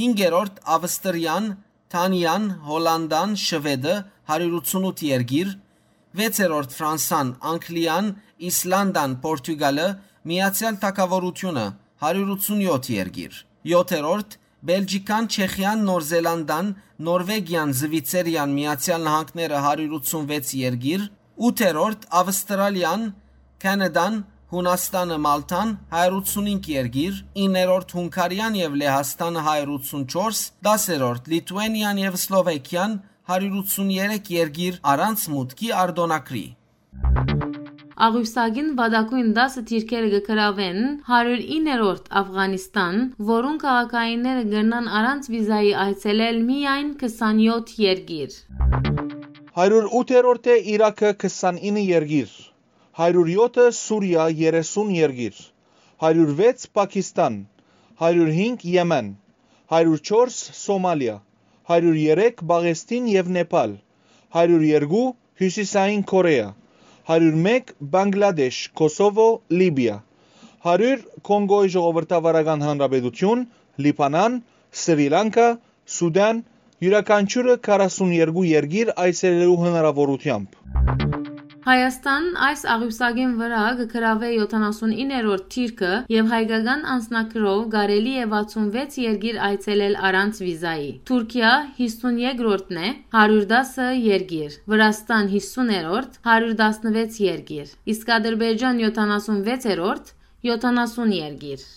հինգերորդ 0.00 0.60
Ավստրիան, 0.74 1.46
Թանիան, 1.92 2.44
Հոլանդան, 2.66 3.32
Շվեդը 3.44 3.94
188 4.30 5.02
երկիր, 5.10 5.48
վեցերորդ 6.20 6.76
Ֆրանսան, 6.76 7.32
Անգլիան, 7.50 8.06
Իսլանդան, 8.50 9.16
Պորտուգալը, 9.24 9.88
Միացյալ 10.30 10.78
Թագավորությունը 10.84 11.66
187 12.04 12.90
երկիր, 12.96 13.40
յոթերորդ 13.70 14.38
Բելգիկան, 14.70 15.26
Չեխիան, 15.34 15.84
Նոր 15.88 16.02
Զելանդան, 16.10 16.66
Նորվեգիան, 17.06 17.70
Զվիցերիան, 17.80 18.50
Միացյալ 18.56 19.06
Նահանգները 19.06 19.60
186 19.66 20.50
երկիր, 20.60 21.06
ութերորդ 21.48 22.04
Ավստրալիան, 22.20 23.06
Կանադան, 23.64 24.18
Հունաստանը, 24.50 25.16
Մալթան 25.24 25.68
185 25.94 26.68
երկիր, 26.74 27.18
9-րդ 27.38 27.92
Հունգարիան 27.96 28.56
եւ 28.58 28.72
Լեհաստանը 28.80 29.44
184, 29.46 30.40
10-րդ 30.66 31.30
Լիտուանիան 31.34 32.00
եւ 32.02 32.16
Սլովակիան 32.24 32.96
183 33.30 34.32
երկիր 34.34 34.80
առանց 34.94 35.28
մուտքի 35.36 35.70
արտոնակրի։ 35.84 36.42
Աղյուսագին 38.08 38.74
վադակույն 38.80 39.32
10 39.38 39.64
թիրքերը 39.70 40.12
գկրավեն 40.16 40.78
109-րդ 41.06 42.12
Աֆղանիստան, 42.24 43.00
որուն 43.30 43.58
քաղաքայինները 43.64 44.44
գնան 44.56 44.92
առանց 45.00 45.32
վիզայի 45.36 45.74
այցելել 45.86 46.44
միայն 46.50 46.94
27 47.06 47.74
երկիր։ 47.86 48.38
108-րդ 49.60 50.54
է 50.54 50.62
Իրաքը 50.74 51.12
29 51.22 51.84
երկիր, 51.90 52.32
107-ը 53.00 53.64
Սուրիա 53.72 54.24
30 54.38 54.90
երկիր, 54.92 55.36
106 56.04 56.66
Պակիստան, 56.76 57.36
105 58.00 58.66
Եմեն, 58.74 59.08
104 59.78 60.34
Սոմալիա, 60.58 61.14
103 61.70 62.44
Բաղեստին 62.50 63.06
եւ 63.12 63.30
Նեպալ, 63.36 63.72
102 64.42 65.00
Հյուսիսային 65.40 66.04
Կորեա, 66.12 66.50
101 67.16 67.72
Բանգլադեշ, 67.96 68.60
Կոսովո, 68.82 69.28
Լիբիա, 69.62 69.96
100 70.68 71.08
Կոնգոյի 71.30 71.74
ժողովրդավարական 71.78 72.68
հանրապետություն, 72.68 73.48
Լիբանան, 73.86 74.40
Սրի 74.84 75.08
Լանկա, 75.16 75.48
Սուդան, 75.96 76.44
յուրաքանչյուրը 76.84 77.58
42 77.72 78.46
երկիր 78.52 78.94
այցելելու 79.08 79.60
հնարավորությամբ։ 79.64 81.29
Հայաստան 81.60 82.26
այս 82.40 82.62
աղյուսագին 82.72 83.32
վրա 83.36 83.62
կգրավե 83.80 84.28
79-րդ 84.34 85.42
թիրքը 85.54 85.90
եւ 86.12 86.30
հայկական 86.32 86.86
անձնակրով 86.94 87.60
կարելի 87.74 88.14
է 88.22 88.24
66 88.30 88.96
երկիր 89.02 89.40
այցելել 89.48 89.98
առանց 90.08 90.40
վիզայի։ 90.46 90.88
Թուրքիա 91.10 91.52
52-րդն 91.82 92.80
է, 92.80 92.94
110 93.12 94.00
երկիր, 94.06 94.58
Վրաստան 94.72 95.30
50-րդ, 95.36 96.18
116 96.32 97.22
երկիր, 97.28 97.76
իսկ 97.92 98.12
Ադրբեջան 98.16 98.84
76-րդ, 98.88 100.12
70 100.48 101.16
երկիր։ 101.20 101.70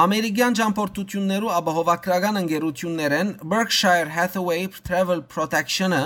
Ամերիկյան 0.00 0.54
ճամփորդություններու 0.60 1.54
ապահովագրական 1.56 2.40
ընկերություններեն 2.44 3.38
Berkshire 3.40 4.12
Hathaway 4.12 4.68
Travel 4.84 5.24
Protection-ը 5.32 6.04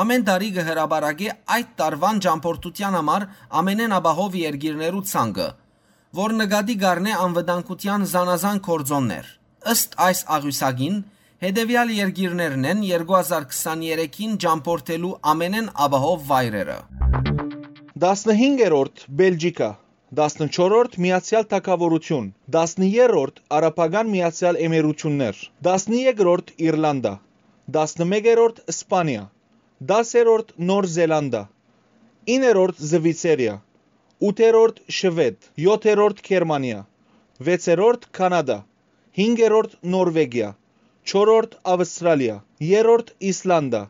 ամեն 0.00 0.24
տարի 0.28 0.48
կհրաբարակի 0.56 1.28
այդ 1.56 1.68
տարվան 1.80 2.20
ճամփորդության 2.24 2.96
համար 2.98 3.26
ամենեն 3.60 3.94
ապահով 3.98 4.38
երկիրներու 4.40 5.02
ցանկը, 5.10 5.48
որ 6.18 6.34
նկատի 6.40 6.76
գառնե 6.84 7.12
անվտանգության 7.26 8.06
զանազան 8.14 8.58
կորձոններ։ 8.68 9.28
Ըստ 9.74 9.94
այս 10.06 10.24
աղյուսագին 10.38 10.96
հետևյալ 11.44 11.94
երկիրներն 11.98 12.68
են 12.72 12.82
2023-ին 12.88 14.36
ճամփորդելու 14.44 15.14
ամենեն 15.34 15.70
ապահով 15.86 16.26
վայրերը։ 16.32 16.78
15-րդ 18.04 19.06
Բելգիկա 19.20 19.70
14-րդ 20.14 20.96
Միացյալ 21.04 21.46
Թագավորություն, 21.50 22.26
13-րդ 22.56 23.40
Արաբական 23.58 24.10
Միացյալ 24.14 24.58
Էմիրություններ, 24.66 25.40
13-րդ 25.68 26.52
Իռլանդա, 26.66 27.14
11-րդ 27.78 28.60
Իսպանիա, 28.74 29.24
10-րդ 29.88 30.52
Նոր 30.68 30.86
Զելանդա, 30.94 31.40
9-րդ 32.32 32.78
Զվիցերիա, 32.90 33.54
8-րդ 34.28 34.78
Շվեդ, 34.98 35.48
7-րդ 35.64 36.22
Գերմանիա, 36.28 36.78
6-րդ 37.48 38.06
Կանադա, 38.18 38.58
5-րդ 39.20 39.76
Նորվեգիա, 39.96 40.50
4-րդ 41.12 41.58
Ավստրալիա, 41.74 42.36
3-րդ 42.64 43.12
Իսլանդա, 43.32 43.82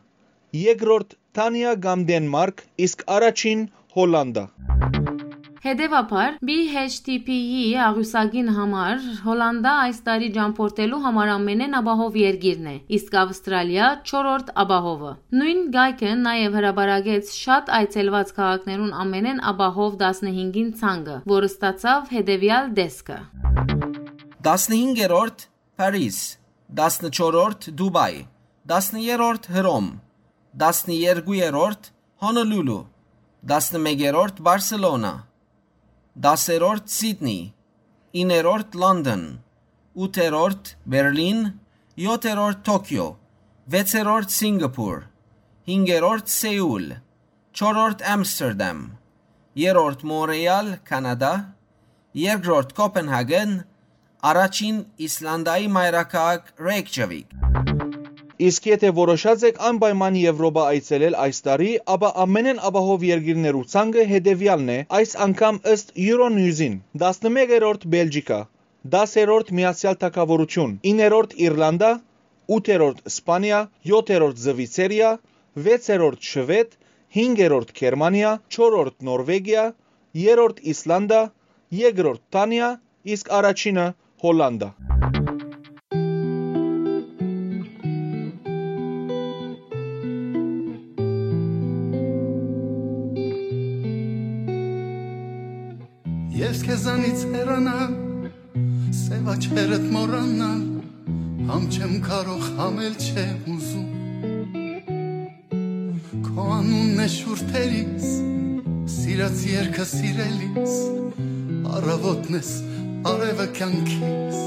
2-րդ 0.65 1.19
Թանիա 1.39 1.75
կամ 1.87 2.07
Դենմարկ, 2.11 2.65
իսկ 2.87 3.07
առաջին 3.19 3.67
Հոլանդա։ 3.95 4.45
Հետևաբար, 5.65 6.35
BHTP-ի 6.45 7.61
աղյուսագին 7.81 8.49
համար 8.53 9.05
Հոլանդա 9.23 9.71
այս 9.85 10.01
տարի 10.05 10.27
ճամփորդելու 10.35 10.99
համար 11.05 11.31
ամենեն 11.35 11.77
ապահով 11.79 12.19
երկիրն 12.21 12.67
է, 12.69 12.73
իսկ 12.97 13.17
Ավստրալիա 13.21 13.87
4-րդ 14.11 14.51
ապահովը։ 14.61 15.15
Նույն 15.39 15.65
գայքը 15.77 16.13
նաև 16.21 16.59
հրաբարագեց 16.59 17.33
շատ 17.39 17.73
այցելված 17.79 18.35
քաղաքներուն 18.37 18.93
ամենեն 19.05 19.41
ապահով 19.55 19.99
15-ին 20.05 20.71
ցանկը, 20.85 21.17
որը 21.33 21.51
ստացավ 21.55 22.13
հետևյալ 22.13 22.71
դեսկը։ 22.77 23.19
15-րդ 24.45 25.49
Փարիզ, 25.81 26.23
14-րդ 26.77 27.71
Դուբայ, 27.81 28.11
13-րդ 28.69 29.53
Հռոմ, 29.57 29.93
12-րդ 30.61 31.95
Հոնոլուլու, 32.21 32.83
11-րդ 33.49 34.45
Բարսելոնա, 34.45 35.17
10-րդ 36.15 36.87
Սիդնի, 36.95 37.39
9-րդ 38.15 38.75
Լոնդոն, 38.79 39.23
8-րդ 39.99 40.69
Բերլին, 40.87 41.41
7-րդ 41.99 42.61
Տոկիո, 42.69 43.07
6-րդ 43.75 44.35
Սինգապուր, 44.37 45.01
5-րդ 45.67 46.31
Սեուլ, 46.37 46.87
4-րդ 47.59 48.07
Ամստերդամ, 48.15 48.81
3-րդ 49.59 50.07
Մոնրեալ, 50.15 50.73
Կանադա, 50.87 51.33
2-րդ 52.15 52.75
Կոպենհագեն, 52.79 53.57
առաջին 54.31 54.83
Իսլանդիայի 55.09 55.73
մայրաքաղաք 55.75 56.53
Ռեյքջավիկ։ 56.69 57.74
Իսկ 58.35 58.65
եթե 58.67 58.89
որոշած 58.95 59.43
եք 59.47 59.59
անպայման 59.67 60.15
Եվրոպա 60.19 60.63
այցելել 60.69 61.13
այս 61.25 61.37
տարի, 61.45 61.67
ապա 61.93 62.07
ամենեն 62.23 62.57
ապահով 62.69 63.03
երկիրներու 63.07 63.61
ցանկը 63.73 64.03
հետևյալն 64.09 64.71
է, 64.73 64.75
այս 64.97 65.13
անգամ 65.25 65.59
ըստ 65.73 65.93
Euronews-ին. 66.05 66.75
11-րդ 66.99 67.85
Բելգիկա, 67.93 68.39
10-րդ 68.95 69.53
Միացյալ 69.59 69.95
Թագավորություն, 70.01 70.73
9-րդ 70.91 71.37
Իռլանդա, 71.45 71.91
8-րդ 72.57 72.99
Իսպանիա, 73.11 73.61
7-րդ 73.93 74.43
Զվիցերիա, 74.47 75.11
6-րդ 75.69 76.29
Շվեդ, 76.35 76.75
5-րդ 77.15 77.71
Գերմանիա, 77.79 78.33
4-րդ 78.57 78.97
Նորվեգիա, 79.11 79.63
3-րդ 80.25 80.59
Իսլանդա, 80.75 81.21
2-րդ 81.79 82.21
Տանիա, 82.35 82.73
իսկ 83.15 83.31
առաջինը 83.39 83.87
Հոլանդա։ 84.27 84.69
քեզանից 96.65 97.23
հեռանալ, 97.29 97.91
սև 98.97 99.27
աչքերդ 99.35 99.83
մոռանալ, 99.93 100.63
համ 101.45 101.67
չեմ 101.69 101.93
կարող, 102.07 102.47
համ 102.57 102.79
էլ 102.85 102.95
չեմ 103.05 103.43
ուզում։ 103.53 103.91
Քո 106.25 106.47
անունն 106.55 107.03
է 107.03 107.07
շուրթերիս, 107.15 108.09
սիրած 108.95 109.45
երկը 109.51 109.87
սիրելիս, 109.93 110.75
առավոտն 111.77 112.41
ես, 112.41 112.51
արևը 113.13 113.47
կյանքիս։ 113.61 114.43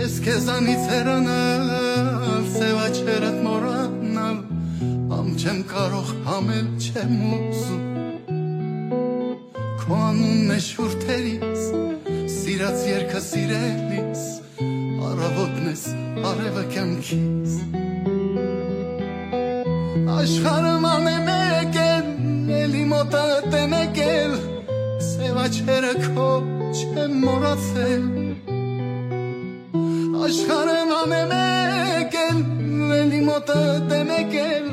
Ես 0.00 0.20
քեզանից 0.24 0.92
հեռանալ, 0.94 1.72
սև 2.56 2.84
աչքերդ 2.88 3.42
մոռանալ, 3.48 4.44
համ 5.12 5.34
չեմ 5.36 5.66
կարող, 5.74 6.14
համ 6.30 6.54
էլ 6.56 6.70
չեմ 6.80 7.18
ուզում։ 7.34 7.93
Քո 9.94 10.00
անունն 10.02 10.50
է 10.50 10.54
շուրթերից, 10.58 11.60
սիրած 12.34 12.80
երկը 12.88 13.20
սիրելիս 13.22 14.22
առավոտն 15.06 15.68
ես 15.70 15.84
արևը 16.30 16.64
կյանքից 16.72 17.52
աշխարհը 20.16 20.72
մանե 20.86 21.14
մեկ 21.28 21.78
էլ 21.84 22.10
էլի 22.58 22.82
մոտը 22.90 23.22
տեմեկել 23.54 24.34
սևաչերը 25.12 25.94
քո 26.08 26.26
չեմ 26.80 27.16
մոռացել 27.28 28.10
աշխարհը 30.26 30.76
մանե 30.90 31.22
մեկ 31.36 32.20
էլ 32.24 32.44
էլի 32.98 33.24
մոտը 33.30 33.62
տեմեկել 33.94 34.68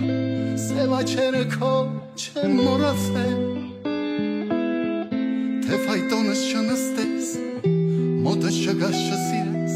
սևաչերը 0.65 1.47
քո 1.59 1.73
չեմ 2.25 2.61
մոռացել 2.65 3.50
թե 5.91 5.97
ֆայտոնս 5.99 6.41
չնստես 6.47 7.29
մոտը 8.23 8.49
չգաս 8.63 8.99
չսիրես 9.11 9.73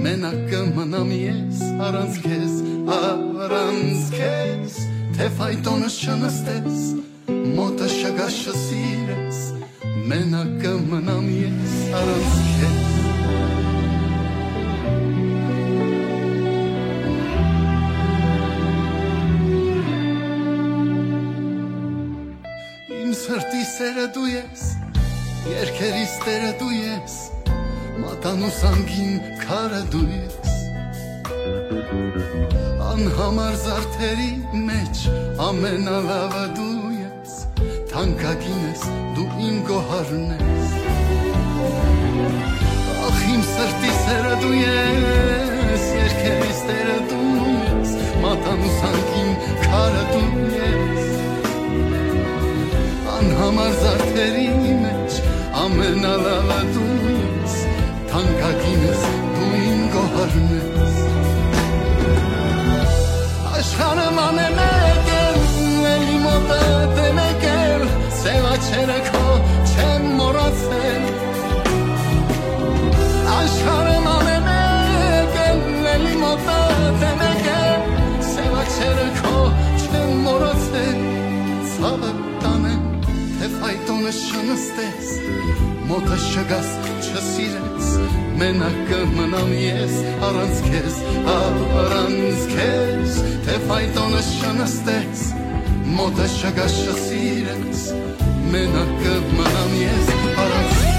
մենակ 0.00 0.38
կմնամ 0.48 1.10
ես 1.12 1.58
առանց 1.84 2.14
քեզ 2.24 2.54
առանց 2.94 4.06
քեզ 4.14 4.78
թե 5.18 5.26
ֆայտոնս 5.36 5.98
չնստես 6.00 6.78
մոտը 7.58 7.88
չգաս 7.98 8.38
չսիրես 8.54 9.42
մենակ 10.08 10.54
կմնամ 10.64 11.28
ես 11.34 11.76
առանց 12.00 12.40
քեզ 12.62 12.80
Իմ 23.02 23.12
երկերիս 25.44 26.12
տերը 26.24 26.50
դու 26.56 26.70
ես, 26.72 27.14
մատան 28.00 28.44
ու 28.46 28.52
սանգին 28.58 29.16
քարը 29.42 29.80
դու 29.92 30.04
ես։ 30.08 30.52
Անհամար 32.84 33.58
զարդերի 33.64 34.30
մեջ 34.68 35.02
ամենալավը 35.48 36.44
դու 36.56 36.92
ես, 36.96 37.34
թանկագին 37.92 38.64
ես, 38.70 38.86
դու 39.18 39.28
իմ 39.50 39.60
գոհարն 39.68 40.32
ես։ 40.38 40.72
Ախ 43.10 43.20
իմ 43.34 43.46
սրտի 43.50 43.92
սերը 44.00 44.34
դու 44.46 44.56
ես, 44.62 45.86
երկերիս 46.00 46.64
տերը 46.70 46.98
դու 47.12 47.36
ես, 47.52 47.94
մատան 48.24 48.64
ու 48.64 48.74
սանգին 48.80 49.32
քարը 49.66 50.04
դու 50.14 50.50
ես 50.56 50.84
անհամար 53.14 53.80
զարդերի 53.84 54.48
մեջ 54.82 54.93
ամենալավը 55.64 56.56
դու 56.74 56.94
ես 57.08 57.52
թանկագին 58.10 58.82
ես 58.84 59.04
դու 59.36 59.52
իմ 59.58 59.84
գոհարն 59.94 60.50
ես 60.54 60.98
աշխարհը 63.50 64.04
մանե 64.18 64.48
մեկ 64.58 65.08
էլ 65.20 65.38
էլի 65.92 66.18
մոտը 66.24 66.58
դեմեկ 66.98 67.46
էլ 67.52 67.86
սևաչերը 68.18 68.98
քո 69.08 69.22
չեմ 69.70 70.04
մոռացել 70.18 71.08
աշխարհը 73.38 73.96
մանե 74.08 74.36
մեկ 74.50 75.40
էլ 75.46 75.64
էլի 75.94 76.14
մոտը 76.26 76.60
դեմեկ 77.06 77.50
էլ 77.54 77.88
սևաչերը 78.34 79.08
քո 79.22 79.34
չեմ 79.86 80.14
մոռացել 80.28 81.03
ֆայտոնը 84.04 84.18
չնստես 84.36 85.12
մոտը 85.88 86.16
չգաս 86.20 86.66
չսիրես 87.06 87.86
մենակ 88.40 88.76
կմնամ 88.90 89.52
ես 89.56 89.94
առանց 90.28 90.60
քեզ 90.66 90.98
առանց 91.34 92.44
քեզ 92.52 93.18
թե 93.46 93.58
ֆայտոնը 93.64 94.24
չնստես 94.28 95.22
մոտը 95.96 96.26
չգաս 96.34 96.80
չսիրես 96.84 97.86
մենակ 98.52 98.92
կմնամ 99.06 99.78
ես 99.84 100.12
առանց 100.34 100.76
քեզ 100.82 100.93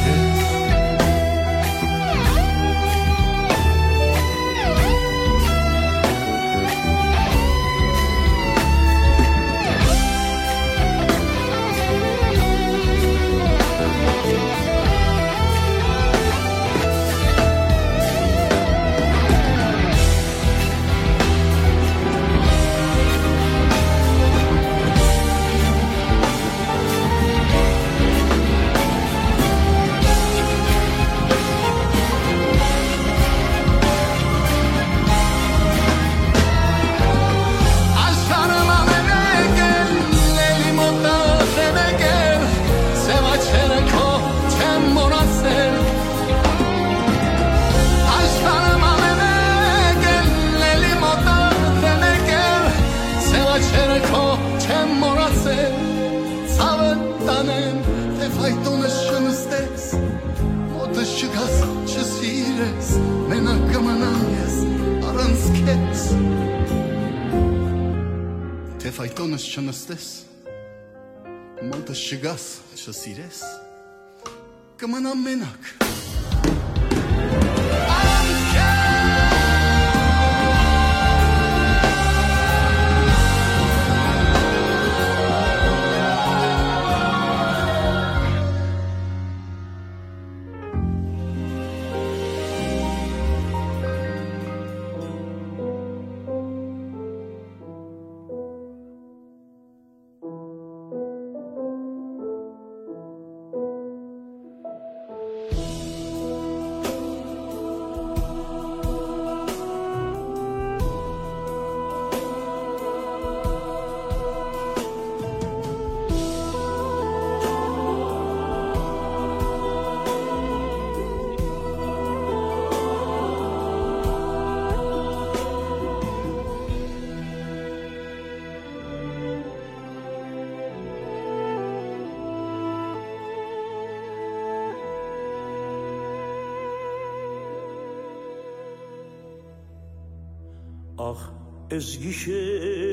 ես 141.75 141.87
գիշեր 141.99 142.84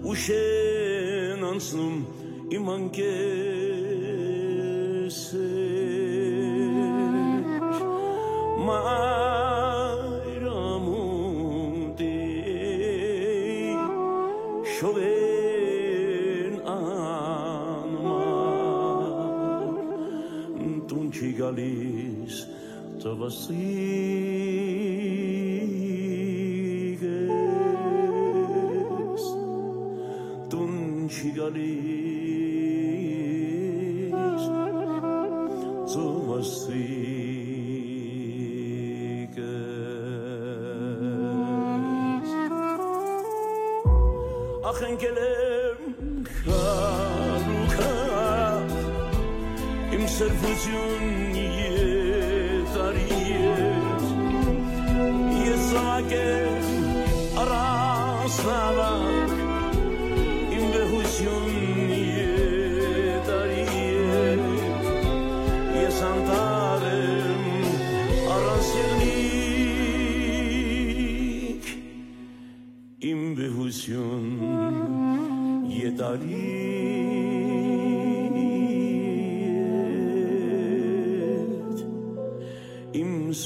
ուշեն 0.00 1.42
անցնում 1.44 1.96
իմ 2.56 2.68
անկեսեր 2.74 3.29
չի 31.50 31.70
գալիս 34.12 35.62
ծովասիկես 35.92 36.70
ախ 44.70 44.78
ընկել 44.90 45.18
եմ 45.26 45.80
խարուքա 46.38 47.94
իմ 49.98 50.04
սրբություն 50.16 51.09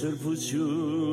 իմ 0.05 0.17
սրբություն 0.17 1.04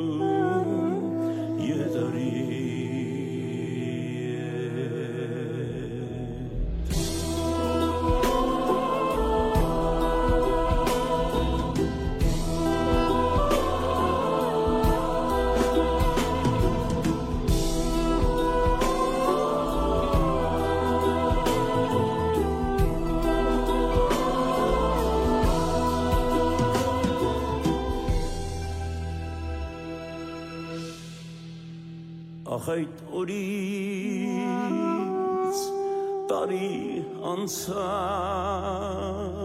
անցավ 37.52 39.36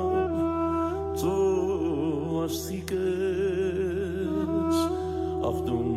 ծովաստիկս 1.20 2.88
ախտուն 5.50 5.90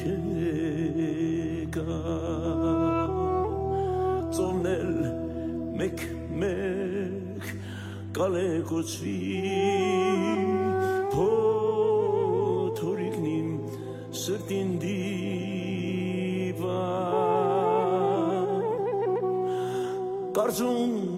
չեկա 0.00 2.00
ծովնել 4.34 4.90
մեկ 5.78 5.98
մեկ 6.42 7.46
կալե 8.18 8.50
կոչվի 8.72 9.14
փոթորիկնիմ 11.14 13.48
սրտին 14.24 14.70
դիվա 14.82 16.82
կարծում 20.34 21.13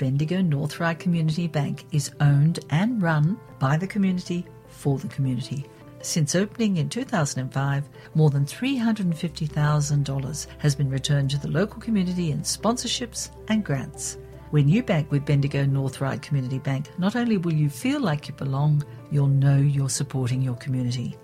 Bendigo 0.00 0.40
North 0.40 0.80
Ryde 0.80 0.98
Community 0.98 1.46
Bank 1.46 1.84
is 1.92 2.10
owned 2.20 2.60
and 2.70 3.02
run 3.02 3.38
by 3.58 3.76
the 3.76 3.86
community 3.86 4.46
for 4.66 4.98
the 4.98 5.08
community? 5.08 5.66
Since 6.00 6.34
opening 6.34 6.78
in 6.78 6.88
2005, 6.88 7.86
more 8.14 8.30
than 8.30 8.46
$350,000 8.46 10.46
has 10.56 10.74
been 10.74 10.88
returned 10.88 11.28
to 11.32 11.38
the 11.38 11.50
local 11.50 11.82
community 11.82 12.30
in 12.30 12.40
sponsorships 12.40 13.28
and 13.48 13.62
grants. 13.62 14.16
When 14.52 14.70
you 14.70 14.82
bank 14.82 15.10
with 15.10 15.26
Bendigo 15.26 15.66
North 15.66 16.00
Ryde 16.00 16.22
Community 16.22 16.60
Bank, 16.60 16.88
not 16.96 17.14
only 17.14 17.36
will 17.36 17.52
you 17.52 17.68
feel 17.68 18.00
like 18.00 18.26
you 18.26 18.32
belong, 18.32 18.82
you'll 19.10 19.26
know 19.26 19.58
you're 19.58 19.90
supporting 19.90 20.40
your 20.40 20.56
community. 20.56 21.14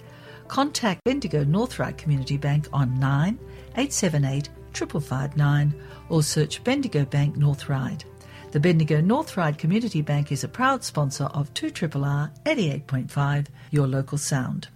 Contact 0.49 1.03
Bendigo 1.05 1.45
North 1.45 1.79
Ryde 1.79 1.97
Community 1.97 2.37
Bank 2.37 2.69
on 2.75 3.01
9 3.01 3.39
878 3.71 4.51
5559 4.75 5.83
or 6.11 6.23
search 6.23 6.63
Bendigo 6.63 7.07
Bank 7.07 7.39
North 7.39 7.71
Ryde. 7.71 8.05
The 8.57 8.61
Bendigo 8.61 9.03
North 9.03 9.37
Ryde 9.37 9.59
Community 9.59 10.01
Bank 10.01 10.33
is 10.33 10.43
a 10.43 10.49
proud 10.49 10.83
sponsor 10.83 11.25
of 11.25 11.53
2RRR 11.53 12.31
88.5, 12.47 13.49
your 13.71 13.87
local 13.87 14.17
sound. 14.17 14.69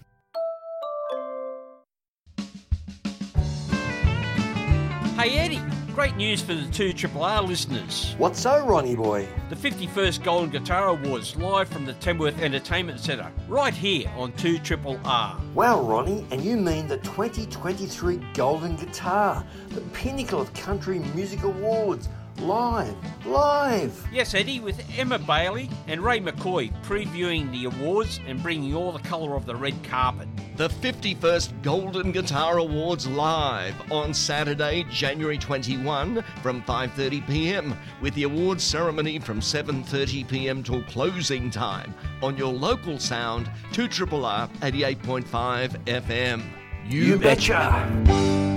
Hey 5.16 5.38
Eddie, 5.38 5.62
great 5.94 6.14
news 6.16 6.42
for 6.42 6.52
the 6.52 6.68
two 6.70 6.92
Triple 6.92 7.24
R 7.24 7.42
listeners. 7.42 8.14
What's 8.18 8.40
so, 8.40 8.66
Ronnie 8.66 8.96
boy? 8.96 9.26
The 9.48 9.56
51st 9.56 10.24
Golden 10.24 10.50
Guitar 10.50 10.88
Awards 10.88 11.34
live 11.36 11.70
from 11.70 11.86
the 11.86 11.94
Tamworth 11.94 12.38
Entertainment 12.42 13.00
Centre, 13.00 13.32
right 13.48 13.72
here 13.72 14.10
on 14.14 14.32
2 14.32 14.58
Triple 14.58 15.00
R. 15.06 15.40
Wow, 15.54 15.80
Ronnie, 15.80 16.26
and 16.30 16.44
you 16.44 16.58
mean 16.58 16.86
the 16.86 16.98
2023 16.98 18.20
Golden 18.34 18.76
Guitar, 18.76 19.42
the 19.70 19.80
pinnacle 19.94 20.42
of 20.42 20.52
country 20.52 20.98
music 21.14 21.44
awards, 21.44 22.10
live, 22.40 22.96
live. 23.26 24.08
Yes, 24.12 24.34
Eddie, 24.34 24.60
with 24.60 24.82
Emma 24.96 25.18
Bailey 25.18 25.68
and 25.86 26.02
Ray 26.02 26.20
McCoy 26.20 26.72
previewing 26.82 27.50
the 27.52 27.66
awards 27.66 28.20
and 28.26 28.42
bringing 28.42 28.74
all 28.74 28.92
the 28.92 28.98
colour 29.00 29.36
of 29.36 29.46
the 29.46 29.54
red 29.54 29.74
carpet. 29.84 30.28
The 30.56 30.68
51st 30.68 31.62
Golden 31.62 32.12
Guitar 32.12 32.58
Awards 32.58 33.06
live 33.06 33.74
on 33.90 34.12
Saturday, 34.12 34.84
January 34.90 35.38
21 35.38 36.24
from 36.42 36.62
5:30 36.62 37.26
p.m. 37.26 37.76
with 38.00 38.14
the 38.14 38.24
awards 38.24 38.64
ceremony 38.64 39.18
from 39.18 39.40
7:30 39.40 40.28
p.m. 40.28 40.62
till 40.62 40.82
closing 40.84 41.50
time 41.50 41.94
on 42.22 42.36
your 42.36 42.52
local 42.52 42.98
sound 42.98 43.50
2 43.72 43.88
Triple 43.88 44.24
R 44.24 44.48
88.5 44.60 45.84
FM. 45.84 46.42
You 46.88 47.18
betcha. 47.18 47.54
At 47.54 48.49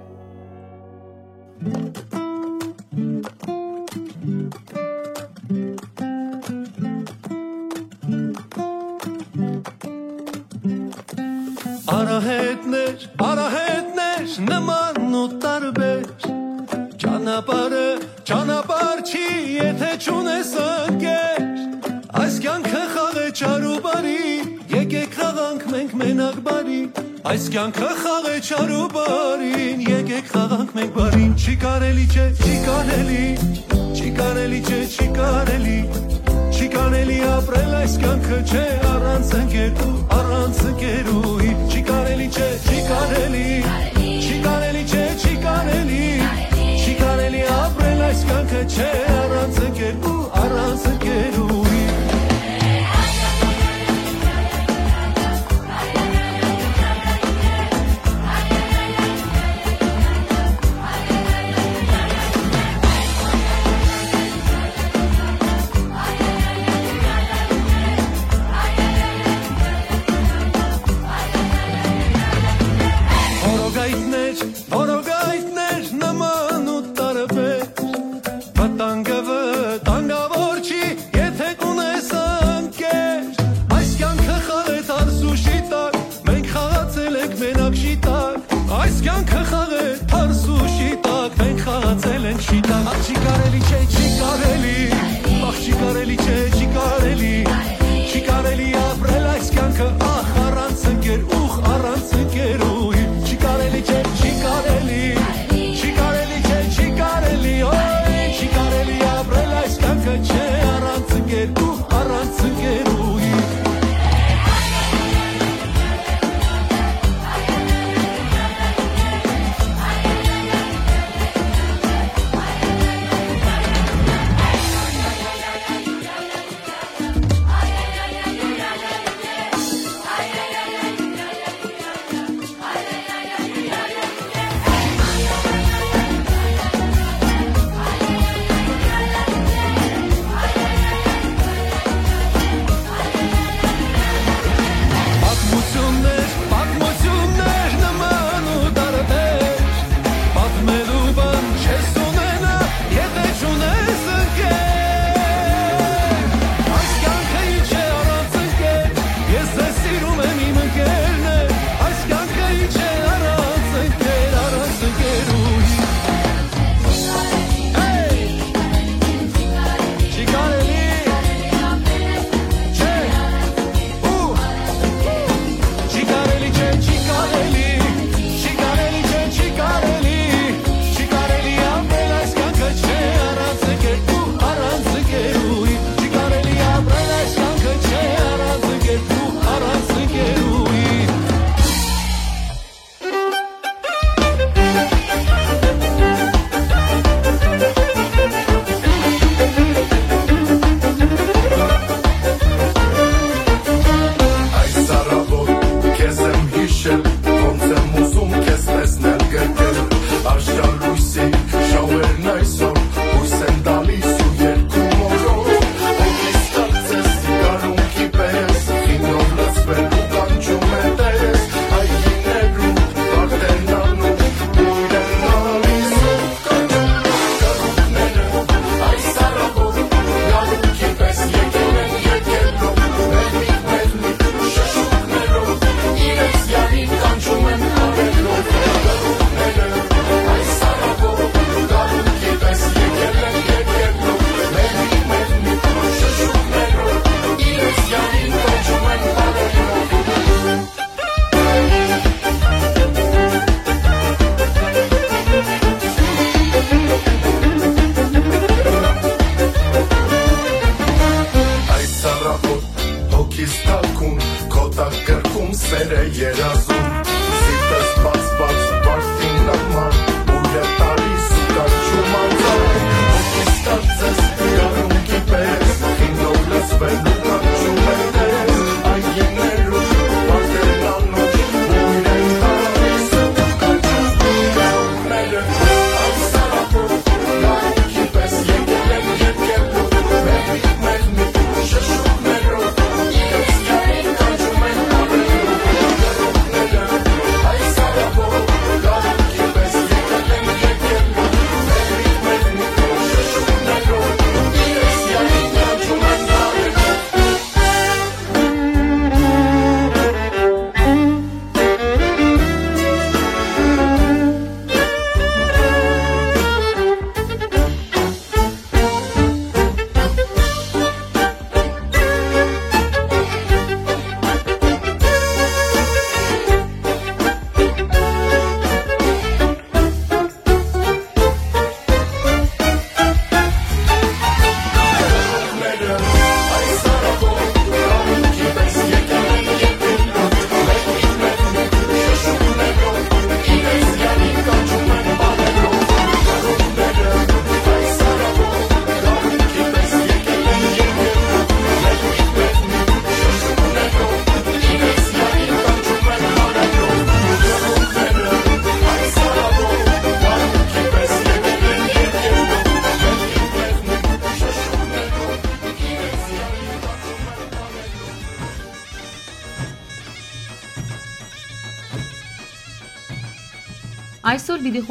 Ճանապարհ 18.23 18.99
չի, 19.03 19.23
եթե 19.51 19.87
չունես 19.99 20.51
ընկեր 20.63 21.41
Այս 22.21 22.35
կյանքը 22.43 22.83
խաղ 22.93 23.17
է 23.19 23.25
չար 23.35 23.65
ու 23.67 23.79
բարի, 23.83 24.19
եկեք 24.71 25.17
խաղանք 25.17 25.65
մենք 25.73 25.95
մենակ 25.99 26.37
բարի 26.45 26.79
Այս 27.33 27.47
կյանքը 27.55 27.89
խաղ 27.99 28.29
է 28.31 28.35
չար 28.47 28.71
ու 28.77 28.85
բարին, 28.95 29.83
եկեք 29.89 30.31
խաղանք 30.31 30.71
մենք 30.79 30.95
բարին 30.99 31.33
Չի 31.43 31.55
կարելի 31.65 32.05
չէ, 32.13 32.27
չի 32.39 32.55
կարելի, 32.67 33.25
չի 33.91 34.11
կարելի 34.21 34.61
չէ, 34.69 34.81
չի 34.93 35.07
կարելի 35.19 35.79
Չի 36.53 36.69
կարելի 36.77 37.17
ապրել 37.33 37.73
այս 37.81 37.97
կյանքը 38.05 38.39
չէ 38.53 38.67
առանց 38.93 39.33
ընկերու, 39.41 39.95
առանց 40.19 40.63
ընկերուի 40.71 41.57
Չի 41.67 41.83
կարելի 41.91 42.29
չէ, 42.37 42.53
չի 42.69 42.85
կարելի 42.93 43.43
Չի 43.43 43.65
կարելի 43.67 43.92
այս 48.13 48.23
կյանքը 48.29 48.59
չէ 48.69 48.89
առանց 49.13 49.61
ընկերու, 49.67 50.19
առանց 50.43 50.85
ընկերուի 50.91 51.42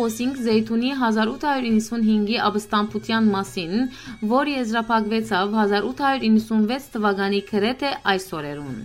Խոսենք 0.03 0.39
Զեյթունի 0.43 0.89
1895-ի 0.99 2.39
ապստամբության 2.43 3.27
մասին, 3.35 3.75
որ 4.33 4.49
եզրափակվեցավ 4.51 5.53
1896 5.59 6.89
թվականի 6.95 7.39
գրեթե 7.51 7.93
այս 8.13 8.27
օրերուն։ 8.39 8.81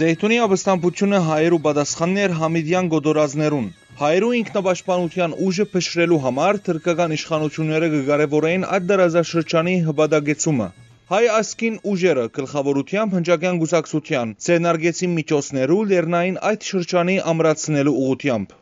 Զեյթունի 0.00 0.40
ապստամբությունը 0.48 1.20
հայերու 1.28 1.62
պատասխանն 1.68 2.18
էր 2.24 2.34
Համիդյան 2.40 2.90
գոտորածներուն։ 2.96 3.70
Հայերու 4.02 4.32
ինքնապաշտպանության 4.40 5.38
ուժը 5.46 5.68
փշրելու 5.76 6.20
համար 6.26 6.60
թրկական 6.66 7.16
իշխանությունները 7.20 7.92
կգարևորեին 7.94 8.68
այդ 8.74 8.90
դարաշրջանի 8.90 9.78
հպատակեցումը։ 9.86 10.70
Հայ 11.14 11.24
ասկին 11.38 11.82
ուժերը 11.94 12.28
գլխավորությամբ 12.40 13.18
հնչակյան 13.20 13.62
գուսակցության 13.62 14.36
ցերնարգեցին 14.48 15.18
միջոցներու 15.22 15.82
լեռնային 15.94 16.40
այդ 16.50 16.70
շրջանի 16.74 17.20
ամրացնելու 17.34 18.00
ուղությամբ։ 18.06 18.56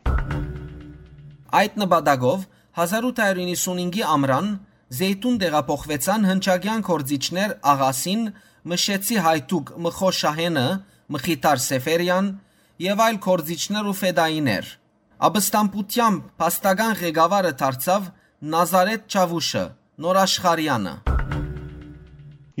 Այդ 1.55 1.77
նպատակով 1.79 2.41
1895-ի 2.83 4.01
ամռան 4.11 4.47
Զեյթուն 4.95 5.37
տեղափոխվեցան 5.43 6.27
հնչագյան 6.29 6.83
կորձիչներ 6.89 7.53
Աղասին, 7.71 8.25
Մշեցի 8.71 9.17
Հայտուկ 9.27 9.71
Մխո 9.85 10.11
Շահենը, 10.19 10.65
Մխիտար 11.15 11.63
Սեֆերյան 11.65 12.29
եւ 12.85 13.03
այլ 13.07 13.19
կորձիչներ 13.29 13.89
ու 13.91 13.97
ֆեդայիներ։ 14.03 14.71
Աբստամբությամբ 15.29 16.29
փաստական 16.43 16.95
ղեկավարը 17.01 17.53
դարձավ 17.63 18.09
Նազարեթ 18.55 19.15
Չավուշը, 19.15 19.67
Նորաշխարյանը։ 20.05 21.14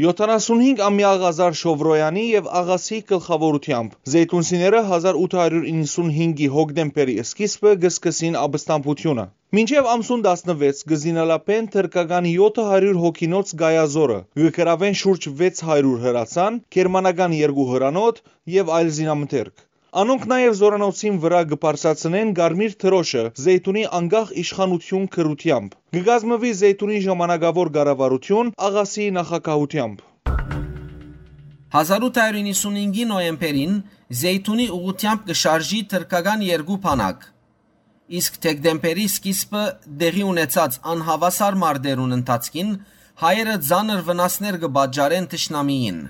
75-ամյա 0.03 1.09
Ղազար 1.19 1.53
Շովրոյանի 1.57 2.23
եւ 2.29 2.47
Աղասի 2.59 2.97
գլխավորությամբ 3.11 3.93
Զեյթունցիները 4.13 4.79
1895-ի 4.87 6.49
հոկտեմբերի 6.55 7.15
սկիզբը 7.23 7.71
գսկսին 7.85 8.35
ապստամբությունը։ 8.41 9.25
Մինչև 9.59 9.87
ամսուն 9.93 10.25
16 10.25 10.83
գզինալապեն 10.91 11.69
թրկական 11.77 12.27
700 12.31 12.99
հոգինոց 13.05 13.53
գայազորը, 13.63 14.17
գկրավեն 14.41 14.99
շուրջ 15.03 15.29
600 15.43 15.95
հրացան, 16.03 16.59
գերմանական 16.75 17.37
2 17.39 17.69
հրանոթ 17.71 18.21
եւ 18.57 18.75
այլ 18.79 18.91
զինամթերք։ 18.99 19.65
Անոնք 19.95 20.23
նաև 20.27 20.55
զորանոցին 20.59 21.17
վրա 21.23 21.37
գպարսացնեն 21.53 22.31
Գարմիր 22.35 22.73
թրոշը 22.83 23.21
Զեյթունի 23.39 23.83
անգախ 23.95 24.31
իշխանություն 24.41 25.03
քրությամբ։ 25.13 25.77
Գգազմվի 25.95 26.49
Զեյթունի 26.61 26.97
ժամանակավոր 27.05 27.69
կառավարություն 27.77 28.49
Աղասի 28.67 29.05
նախակահությամբ։ 29.17 30.01
1895-ի 31.79 33.05
նոյեմբերին 33.11 33.77
Զեյթունի 34.23 34.65
ուղությամբ 34.79 35.23
կշարժի 35.31 35.79
թրկական 35.95 36.43
երկու 36.49 36.77
բանակ։ 36.87 37.23
Իսկ 38.19 38.37
դեկտեմբերի 38.47 39.07
սկիզբը 39.15 39.63
դեղի 40.03 40.27
ունեցած 40.33 40.77
անհավասար 40.95 41.59
մարտերուն 41.63 42.17
ընթացքին 42.19 42.75
հայերը 43.23 43.55
ցաներ 43.71 44.03
վնասներ 44.11 44.59
կբաճարեն 44.65 45.31
Տշնամիին։ 45.31 46.05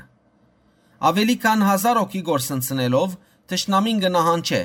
Ավելի 1.06 1.36
քան 1.46 1.64
1000 1.70 2.02
օքի 2.02 2.26
գործընծնելով 2.34 3.18
Տշնամին 3.46 4.00
գնահանչե, 4.02 4.60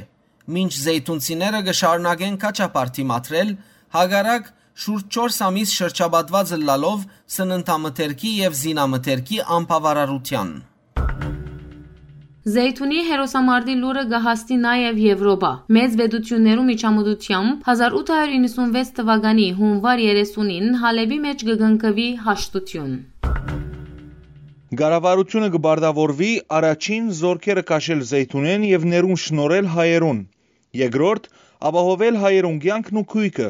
մինչ 0.56 0.70
զեյթունցիները 0.82 1.58
կշարունակեն 1.66 2.36
կաչապարտի 2.44 3.02
մատրել, 3.10 3.50
հագարակ 3.96 4.46
շուրջ 4.84 5.10
4 5.16 5.36
ամիս 5.46 5.74
շրջապատված 5.80 6.52
լալով 6.62 7.02
սննդամթերքի 7.34 8.32
եւ 8.38 8.56
զինամթերքի 8.60 9.40
անբավարարության։ 9.58 10.54
Զեյթունի 12.54 13.00
հերոսամարտի 13.10 13.74
լուրը 13.84 14.04
գահաստի 14.14 14.56
նաև 14.64 15.02
Եվրոպա։ 15.04 15.50
Մեծ 15.76 15.98
վեդություններու 16.00 16.68
միջամուդությամբ 16.70 17.68
1896 17.74 18.94
թվականի 19.00 19.48
հունվար 19.60 20.06
30-ին 20.08 20.78
Հալեբի 20.86 21.20
մեջ 21.26 21.44
կգնկվի 21.50 22.08
հաշտություն։ 22.30 22.96
Գարավարությունը 24.78 25.46
կբարդավորվի 25.50 26.26
առաջին 26.56 27.06
զորքերը 27.20 27.62
կաշել 27.70 28.02
Զեյթունեն 28.10 28.66
եւ 28.68 28.84
ներուն 28.90 29.18
շնորել 29.22 29.70
հայերուն։ 29.72 30.20
Երկրորդ՝ 30.80 31.26
ապահովել 31.70 32.18
հայերուն 32.24 32.60
կյանքն 32.64 33.00
ու 33.00 33.04
քույքը։ 33.14 33.48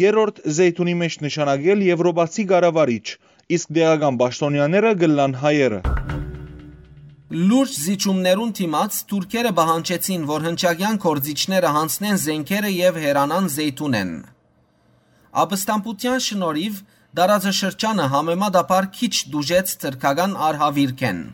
երրորդ 0.00 0.40
զեյթունի 0.56 0.94
մեջ 1.04 1.18
նշանակել 1.26 1.86
եվրոպացի 1.90 2.44
գարավարիչ, 2.50 3.06
իսկ 3.54 3.72
դեղական 3.78 4.18
պաշտոնյաները 4.24 4.92
գլան 5.04 5.38
հայերը։ 5.44 5.80
Լուրջ 7.30 7.74
զիջումներուն 7.86 8.54
թիմած 8.58 9.00
թուրքերը 9.10 9.52
բահանջեցին, 9.54 10.22
որ 10.34 10.46
հնչագյան 10.50 10.96
կորձիչները 11.06 11.74
հանցնեն 11.78 12.22
զենքերը 12.26 12.70
եւ 12.74 13.04
հերանան 13.06 13.46
զեյթունեն։ 13.54 14.10
Աբստամպության 15.46 16.24
շնորհիվ 16.26 16.82
դարաձաշրջանը 17.18 18.04
համեմատաբար 18.12 18.86
քիչ 19.00 19.14
դուժեց 19.34 19.76
թրքական 19.82 20.36
արհավիրքեն։ 20.50 21.24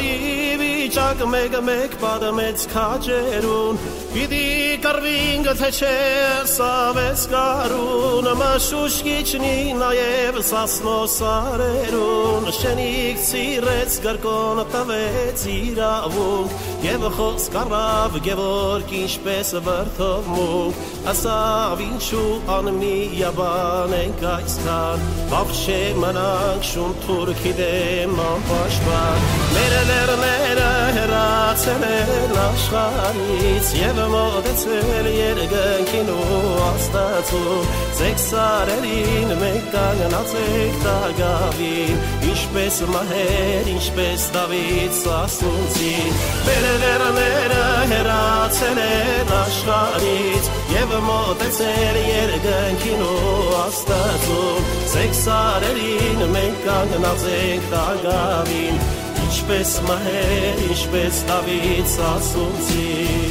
Հայի 0.00 0.52
վիճակ 0.56 1.22
մեկ 1.28 1.54
մեկ 1.66 1.94
պատը 2.00 2.28
մեծ 2.36 2.62
քաջերուն 2.70 3.80
Պիտի 4.14 4.44
կարվին 4.80 5.42
գթե 5.44 5.68
չէ 5.76 5.90
սավեց 6.48 7.24
կարուն 7.32 8.28
Մաշուշկիչնի 8.40 9.52
նաև 9.82 10.38
սասնո 10.50 10.96
սարերուն 11.16 12.48
Շենիկ 12.60 13.20
ծիրեց 13.26 13.98
գրկոն 14.06 14.62
տվեց 14.72 15.44
իրավունք 15.58 16.56
Եվ 16.88 17.06
խոսք 17.18 17.60
առավ 17.66 18.18
գևորք 18.30 18.96
ինչպես 19.02 19.52
վրթով 19.68 20.32
մունք 20.32 20.89
Ասավ 21.08 21.80
ինչու 21.80 22.24
անմի 22.52 22.96
յաբան 23.16 23.94
ենք 23.96 24.24
այսքան 24.34 25.04
Բավշե 25.30 25.78
մնանք 25.96 26.66
շուն 26.70 26.92
թուրքի 27.06 27.52
դեմ 27.56 28.20
անպաշտպան 28.26 29.24
Մեր 29.54 29.76
լերները 29.90 30.68
հեռացել 30.98 31.86
են 31.88 32.34
աշխարից 32.42 33.70
Եվ 33.80 34.00
մոտեցել 34.12 35.08
երկնքին 35.14 36.12
ու 36.12 36.52
աստացում 36.66 37.72
Ձեկ 38.00 38.20
սարերին 38.26 39.34
մենք 39.40 39.72
կանգնացեք 39.74 40.78
տագավին 40.84 42.04
Ինչպես 42.30 42.80
մահեր, 42.92 43.72
ինչպես 43.76 44.28
Դավիթ 44.36 44.96
սասունցին 45.00 46.20
Մեր 46.50 46.68
լերները 46.84 47.64
հեռացել 47.94 48.82
են 48.84 49.34
աշխարից 49.40 50.49
Եվ 50.70 50.92
մոտեցել 51.02 51.96
երկնքին 52.06 53.00
ու 53.02 53.46
աստացում 53.58 54.68
Ձեկ 54.92 55.16
սարերին 55.20 56.22
մենք 56.36 56.60
կանգնացեք 56.68 57.66
տագավին 57.72 58.78
Ինչպես 59.24 59.74
մահեր, 59.88 60.62
ինչպես 60.68 61.20
Դավիթ 61.32 61.92
սասունցին 61.96 63.29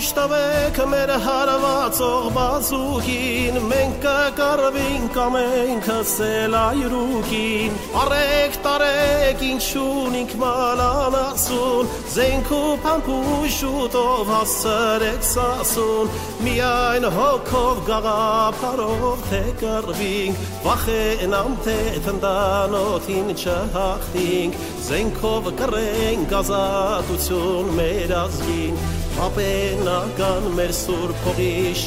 Դուք 0.00 0.06
ուշտավեք 0.08 0.78
մեր 0.88 1.10
հարվածող 1.20 2.26
բազուկին, 2.32 3.56
մենք 3.68 3.96
կկարվինք 4.00 5.16
ամենք 5.20 5.88
հսել 5.90 6.54
այրուկին, 6.56 7.74
արեք 8.00 8.56
տարեք 8.64 9.42
ինչունինք 9.44 10.32
մալանասուն, 10.40 11.90
զենք 12.14 12.52
ու 12.56 12.70
պամպու 12.86 13.50
շուտով 13.58 14.32
հասցրեք 14.32 15.28
սասուն, 15.34 16.16
միայն 16.48 17.08
հոգով 17.18 17.84
գաղապարով 17.90 19.04
թե 19.28 19.42
կրվինք, 19.60 20.40
վախենամ 20.64 21.60
թե 21.68 21.76
տնտանոթին 22.08 23.30
չհախտինք, 23.36 24.58
զենքով 24.88 25.52
կրենք 25.60 26.34
ազատություն 26.40 27.70
մեր 27.76 28.16
ազգին, 28.24 28.82
Ապենական 29.20 30.46
մեր 30.56 30.70
սուր 30.72 31.10
փողիշ 31.24 31.82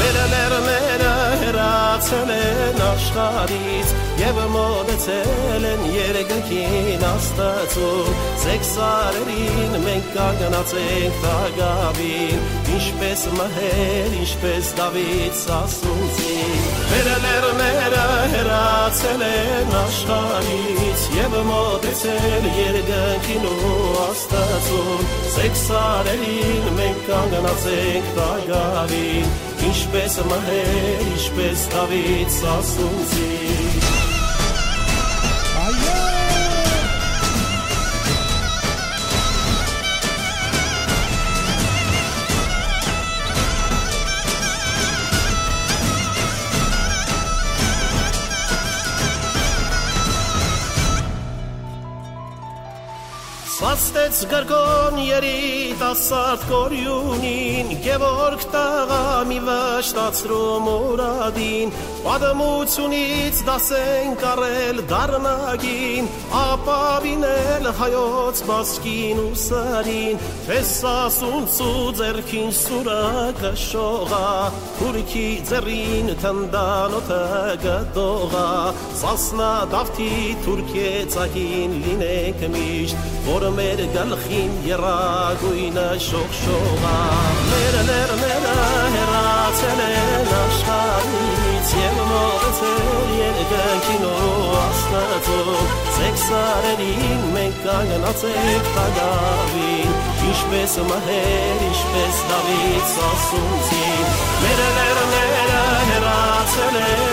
չգախտի 0.00 0.10
Մեր 0.10 0.16
լերները 0.30 1.10
հեռացել 1.40 2.30
են 2.34 2.80
աշխարից 2.84 3.90
Եվ 4.20 4.38
մոտեցել 4.52 5.66
են 5.70 5.82
երգքին 5.94 7.04
աստծուն 7.08 8.18
Ձեկ 8.42 8.64
սարերին 8.70 9.76
մենք 9.84 10.08
կանգնացենք 10.14 11.20
տագավին 11.24 12.48
Ինչպես 12.76 13.24
մհեր, 13.36 14.16
ինչպես 14.20 14.72
Դավիթ 14.80 15.38
սասունցին 15.40 16.64
Մեր 16.92 17.10
լերները 17.26 18.06
հեռացել 18.34 19.26
են 19.28 19.76
աշխարից 19.84 21.06
Եվ 21.20 21.38
մոտեցել 21.50 22.50
երգքին 22.60 23.46
ու 23.52 23.92
աստծուն 24.08 25.06
Ձեկ 25.36 25.62
սարերին 25.66 26.74
մենք 26.80 27.06
կանգնացենք 27.10 28.12
տագավին 28.20 29.49
Ինչպես 29.60 30.14
մհեր, 30.30 31.02
ինչպես 31.10 31.66
Դավիթ 31.74 32.32
սասունցին 32.38 34.19
Սաստեց 53.80 54.18
գրկոն 54.28 54.96
երիտասարդ 55.00 56.42
կորյունին 56.50 57.70
Գևորգ 57.80 58.42
տաղա 58.52 59.04
մի 59.30 59.38
վշտացրում 59.46 60.66
ուրադին 60.68 61.72
Պատմությունից 62.04 63.40
դասենք 63.46 64.24
արել 64.32 64.82
դարնագին 64.90 66.10
Ապավինել 66.40 67.70
հայոց 67.80 68.42
բասկին 68.50 69.22
ու 69.24 69.32
սարին 69.44 70.20
Թես 70.44 70.74
ասունցու 70.92 71.72
ձերքին 72.02 72.52
սուրը 72.60 73.00
կշողա 73.40 74.28
Թուրքի 74.76 75.26
ձերին 75.52 76.12
թնդանոթը 76.20 77.24
գդողա 77.64 78.46
Սասնա 79.00 79.50
դավթի 79.72 80.12
թուրքե 80.44 80.86
ծակին 81.16 81.76
լինենք 81.88 82.46
միշտ 82.58 83.10
որ 83.30 83.50
մեր 83.56 83.69
գլխին 83.78 84.54
երագույնը 84.66 85.84
շողշողա 86.02 86.94
մեր 87.50 87.76
լերները 87.88 88.54
հեռացել 88.94 89.82
են 89.84 90.30
աշխարից 90.38 91.70
եւ 91.78 92.00
մոտեցել 92.08 93.12
երկնքին 93.20 94.06
ու 94.08 94.48
աստծուն 94.62 95.70
սեքսարերին 95.98 97.22
մենք 97.36 97.62
կանգնացեք 97.68 98.72
տագավին 98.78 99.94
ինչպես 100.32 100.76
մհեր 100.90 101.64
ինչպես 101.70 102.24
Դավիթ 102.32 102.90
սասունցին 102.96 104.10
մեր 104.42 104.64
լերները 104.80 105.62
հեռացել 105.92 106.82
են 106.82 107.10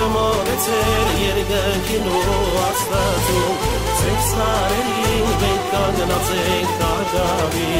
նմանեցեր 0.00 1.10
երկնքին 1.20 2.06
ու 2.18 2.24
աստվածում 2.64 3.79
Ձեզ 4.00 4.28
հարերին 4.40 5.32
մենք 5.44 5.64
կանգնացենք 5.74 6.74
կարգավի 6.80 7.70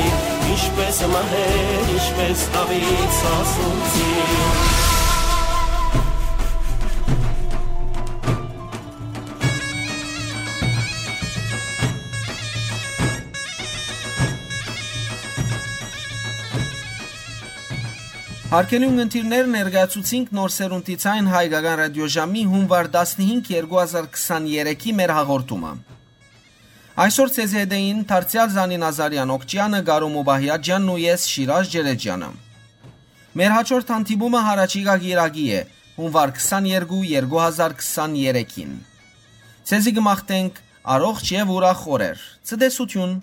Ինչպես 0.50 1.02
մահեր, 1.14 1.92
ինչպես 1.96 2.46
տավից 2.54 3.20
ասունցի 3.34 4.08
Հարկելի 18.50 18.86
ունգընտիրներ 18.90 19.48
ներգացուցինք 19.50 20.30
նոր 20.34 20.52
սերունդիցային 20.56 21.28
հայկական 21.30 21.76
ռադիոժամի 21.80 22.42
հունվար 22.50 22.88
15 22.96 23.44
2023-ի 23.46 24.94
մեր 24.98 25.12
հաղորդումը։ 25.20 25.70
Այսօր 27.00 27.30
հետեին 27.56 28.00
Թարցիալ 28.10 28.50
Զանին 28.52 28.82
Ազարյան 28.84 29.30
Օկչյանը, 29.32 29.78
Գարոմ 29.88 30.16
Ուբահյաջյանն 30.20 30.88
ու 30.92 30.96
ես 31.00 31.22
Շիրաժ 31.32 31.70
Ջերեջյանը։ 31.72 32.28
Մեր 33.40 33.54
հաջորդ 33.56 33.92
հանդիպումը 33.94 34.42
հարաճիգա 34.46 34.96
գիրագի 35.04 35.46
է 35.56 35.62
հունվար 35.96 36.32
22 36.36 37.22
2023-ին։ 37.30 38.74
Ցեզի 39.70 39.94
գմախտենք 39.96 40.60
առողջ 40.96 41.32
եւ 41.40 41.54
ուրախ 41.56 41.86
օրեր։ 41.96 42.26
Ցտեսություն։ 42.50 43.16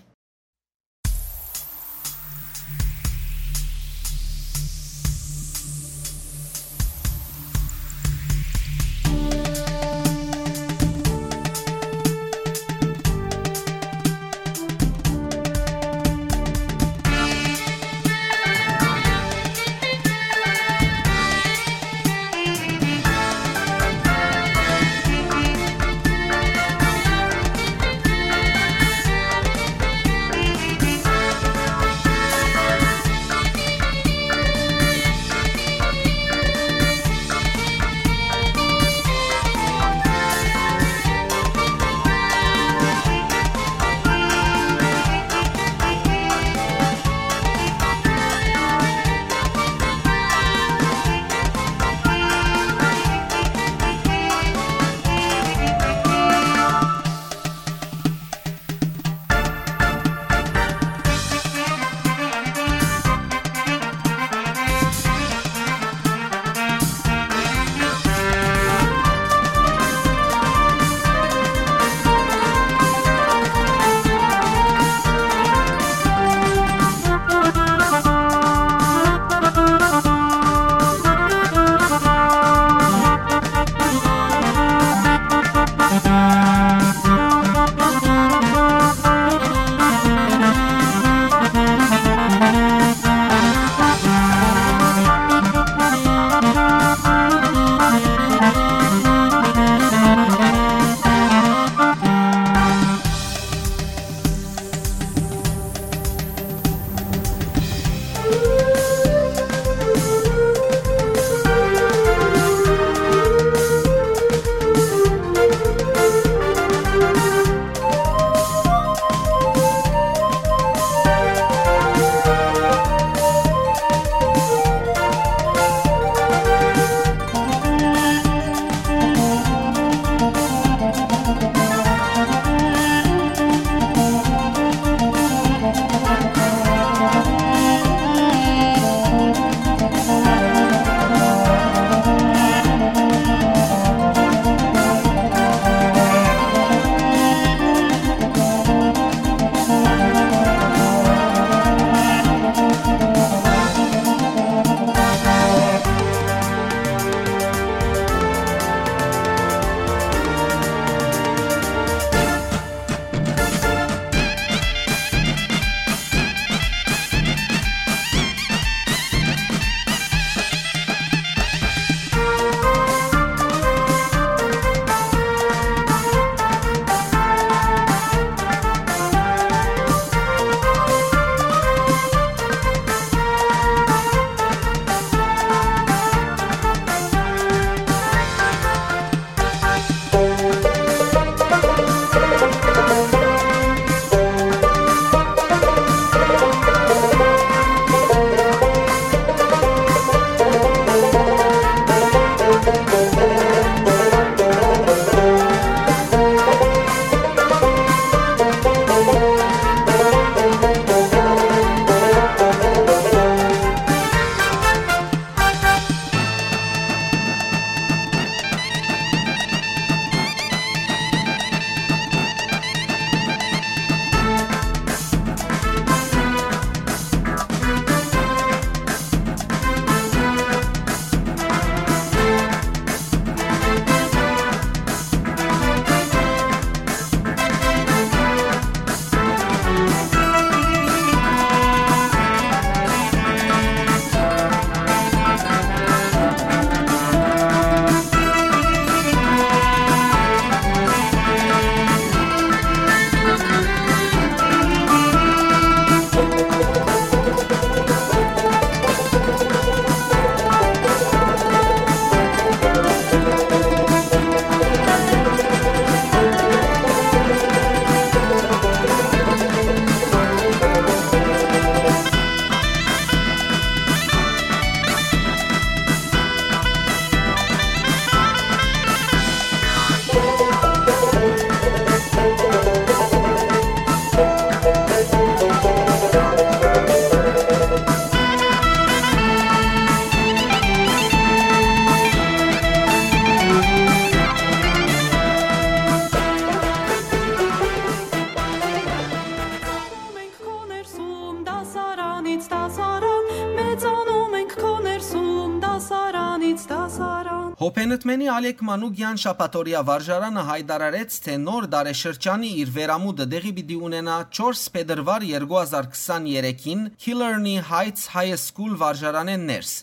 Ալեք 308.48 308.62
Մանուկյան 308.64 309.18
շապատորիա 309.20 309.80
վարժարանը 309.84 310.44
հայտարարեց, 310.48 311.16
թե 311.26 311.34
նոր 311.44 311.66
դարեշրջանի 311.74 312.52
իր 312.62 312.70
վերամուտը 312.78 313.26
դեղի 313.34 313.52
պիտի 313.58 313.80
ունենա 313.88 314.14
4 314.38 314.62
փետրվար 314.76 315.26
2023-ին 315.32 316.86
Killarney 316.96 317.58
Heights 317.72 318.06
High 318.14 318.40
School 318.40 318.78
վարժարանեն 318.80 319.44
ներս։ 319.52 319.74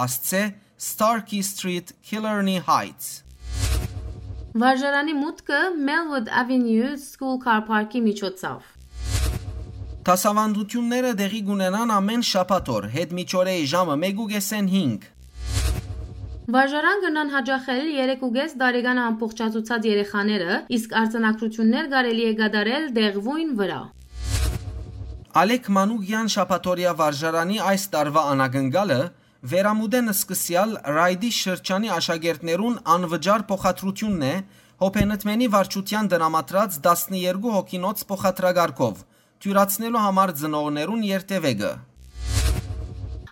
Հասցե 0.00 0.42
Starkey 0.88 1.42
Street, 1.44 1.92
Killarney 2.00 2.64
Heights։ 2.64 3.10
Վարժարանի 4.56 5.18
մուտքը 5.20 5.60
Melwood 5.84 6.32
Avenue 6.32 6.96
School 6.96 7.36
Car 7.44 7.60
Park-ի 7.68 8.00
միջոցով։ 8.08 8.72
Տասավանդությունները 10.08 11.12
դեղի 11.20 11.38
կունենան 11.50 11.92
ամեն 12.00 12.24
շաբաթօր, 12.30 12.88
հետ 12.96 13.12
միջօրեի 13.20 13.68
ժամը 13.74 13.94
1:5։ 14.08 15.13
Վարժարան 16.44 16.98
կնան 17.00 17.30
հաջախել 17.32 17.86
3.5 17.98 18.54
տարեկան 18.60 18.98
ամբողջացուցած 19.02 19.86
երեխաները, 19.88 20.56
իսկ 20.76 20.90
արձանագրություններ 21.00 21.86
կարելի 21.94 22.26
է 22.30 22.32
կատարել 22.40 22.84
դեղվույն 22.98 23.54
վրա։ 23.60 23.78
Ալեք 25.40 25.70
Մանուկյան 25.76 26.28
շապատորիա 26.34 26.92
վարժարանի 26.98 27.56
այս 27.70 27.86
տարվա 27.94 28.26
անակնկալը 28.34 29.00
վերամուտեն 29.54 30.12
սկսյալ 30.12 30.76
ռայդի 30.98 31.32
շրջանի 31.38 31.94
աշակերտներուն 31.96 32.76
անվճար 32.98 33.46
փոխադրությունն 33.48 34.28
է 34.28 34.34
հոփենտմենի 34.84 35.50
վարչության 35.56 36.12
դրամատրած 36.12 36.78
12 36.90 37.50
հոգինոց 37.56 38.06
փոխադրագարկով 38.12 39.02
թյուրացնելու 39.40 40.06
համար 40.10 40.36
ծնողներուն 40.44 41.08
երթևեկը 41.14 41.74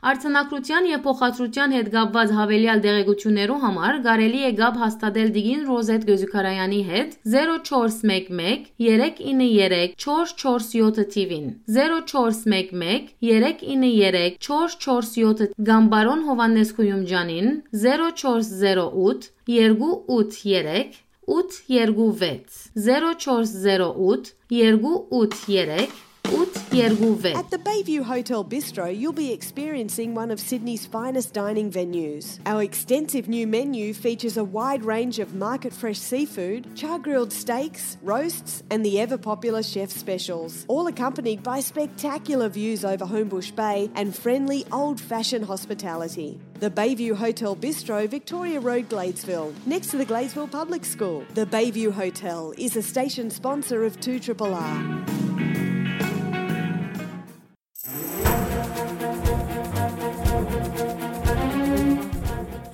Արձանագրության 0.02 0.86
եւ 0.90 1.02
փոխադրության 1.02 1.74
հետ 1.76 1.88
կապված 1.94 2.30
հավելյալ 2.36 2.80
դեղեցություններու 2.86 3.58
համար 3.64 3.98
կարելի 4.06 4.40
է 4.48 4.50
գապ 4.60 4.80
հաստատել 4.80 5.30
Դիգին 5.36 5.62
Ռոզետ 5.68 6.06
Գյուզուկարայանի 6.08 6.80
հետ 6.88 7.14
0411 7.34 8.66
393 8.82 9.94
447 10.06 11.06
TV-ին 11.14 11.46
0411 11.78 13.14
393 13.30 14.36
447 14.50 15.56
Գամբարոն 15.70 16.26
Հովանես 16.32 16.76
Խույումջանին 16.82 17.56
0408 17.86 19.32
283 19.54 21.02
826 21.30 22.72
0408 22.90 24.34
283 24.50 26.11
826 26.32 27.38
At 27.38 27.50
the 27.50 27.59
Bayview 27.59 28.02
Hotel 28.02 28.42
Bistro, 28.42 28.96
you'll 28.96 29.12
be 29.12 29.32
experiencing 29.32 30.14
one 30.14 30.30
of 30.30 30.40
Sydney's 30.40 30.86
finest 30.86 31.34
dining 31.34 31.70
venues. 31.70 32.40
Our 32.46 32.62
extensive 32.62 33.28
new 33.28 33.46
menu 33.46 33.92
features 33.92 34.38
a 34.38 34.44
wide 34.44 34.82
range 34.82 35.18
of 35.18 35.34
market 35.34 35.74
fresh 35.74 35.98
seafood, 35.98 36.74
char 36.74 36.98
grilled 36.98 37.32
steaks, 37.32 37.98
roasts, 38.02 38.62
and 38.70 38.84
the 38.84 38.98
ever 39.00 39.18
popular 39.18 39.62
chef 39.62 39.90
specials, 39.90 40.64
all 40.68 40.86
accompanied 40.86 41.42
by 41.42 41.60
spectacular 41.60 42.48
views 42.48 42.84
over 42.84 43.04
Homebush 43.04 43.54
Bay 43.54 43.90
and 43.94 44.16
friendly 44.16 44.64
old 44.72 44.98
fashioned 45.00 45.44
hospitality. 45.44 46.40
The 46.60 46.70
Bayview 46.70 47.14
Hotel 47.14 47.54
Bistro, 47.54 48.09
Victoria 48.09 48.60
Road, 48.60 48.88
Gladesville, 48.88 49.52
next 49.66 49.88
to 49.88 49.98
the 49.98 50.06
Gladesville 50.06 50.50
Public 50.50 50.86
School. 50.86 51.26
The 51.34 51.44
Bayview 51.44 51.92
Hotel 51.92 52.54
is 52.56 52.76
a 52.76 52.82
station 52.82 53.28
sponsor 53.28 53.84
of 53.84 54.00
2 54.00 54.20
R. 54.40 55.31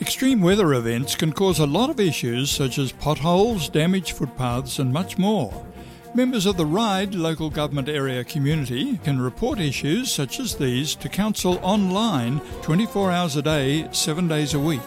Extreme 0.01 0.41
weather 0.41 0.75
events 0.75 1.15
can 1.15 1.33
cause 1.33 1.59
a 1.59 1.67
lot 1.67 1.91
of 1.91 2.01
issues 2.01 2.51
such 2.51 2.79
as 2.79 2.93
potholes, 2.93 3.69
damaged 3.69 4.13
footpaths, 4.13 4.79
and 4.79 4.93
much 4.93 5.19
more. 5.19 5.67
Members 6.15 6.47
of 6.47 6.57
the 6.57 6.67
RIDE 6.67 7.15
local 7.15 7.51
government 7.51 7.89
area 7.89 8.25
community 8.25 8.99
can 9.05 9.21
report 9.21 9.61
issues 9.61 10.11
such 10.11 10.41
as 10.41 10.57
these 10.57 10.95
to 10.97 11.09
Council 11.09 11.61
online 11.63 12.41
24 12.63 13.13
hours 13.13 13.37
a 13.37 13.43
day, 13.43 13.87
7 13.93 14.27
days 14.27 14.55
a 14.55 14.59
week. 14.59 14.81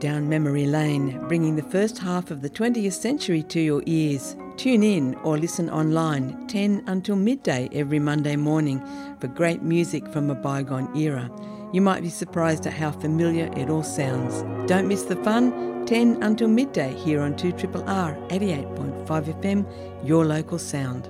Down 0.00 0.28
memory 0.28 0.66
lane, 0.66 1.24
bringing 1.28 1.54
the 1.54 1.62
first 1.62 1.98
half 1.98 2.32
of 2.32 2.42
the 2.42 2.50
20th 2.50 2.92
century 2.92 3.44
to 3.44 3.60
your 3.60 3.82
ears. 3.86 4.34
Tune 4.56 4.82
in 4.82 5.14
or 5.22 5.38
listen 5.38 5.70
online 5.70 6.44
10 6.48 6.82
until 6.88 7.14
midday 7.14 7.68
every 7.72 8.00
Monday 8.00 8.34
morning 8.34 8.82
for 9.20 9.28
great 9.28 9.62
music 9.62 10.08
from 10.08 10.28
a 10.28 10.34
bygone 10.34 10.94
era. 10.96 11.30
You 11.74 11.80
might 11.80 12.02
be 12.02 12.08
surprised 12.08 12.68
at 12.68 12.72
how 12.72 12.92
familiar 12.92 13.50
it 13.56 13.68
all 13.68 13.82
sounds. 13.82 14.42
Don't 14.68 14.86
miss 14.86 15.02
the 15.02 15.16
fun 15.16 15.84
10 15.86 16.22
until 16.22 16.46
midday 16.46 16.94
here 16.94 17.20
on 17.20 17.36
2 17.36 17.48
R 17.48 18.14
88.5 18.28 19.06
FM, 19.06 20.06
your 20.06 20.24
local 20.24 20.56
sound. 20.56 21.08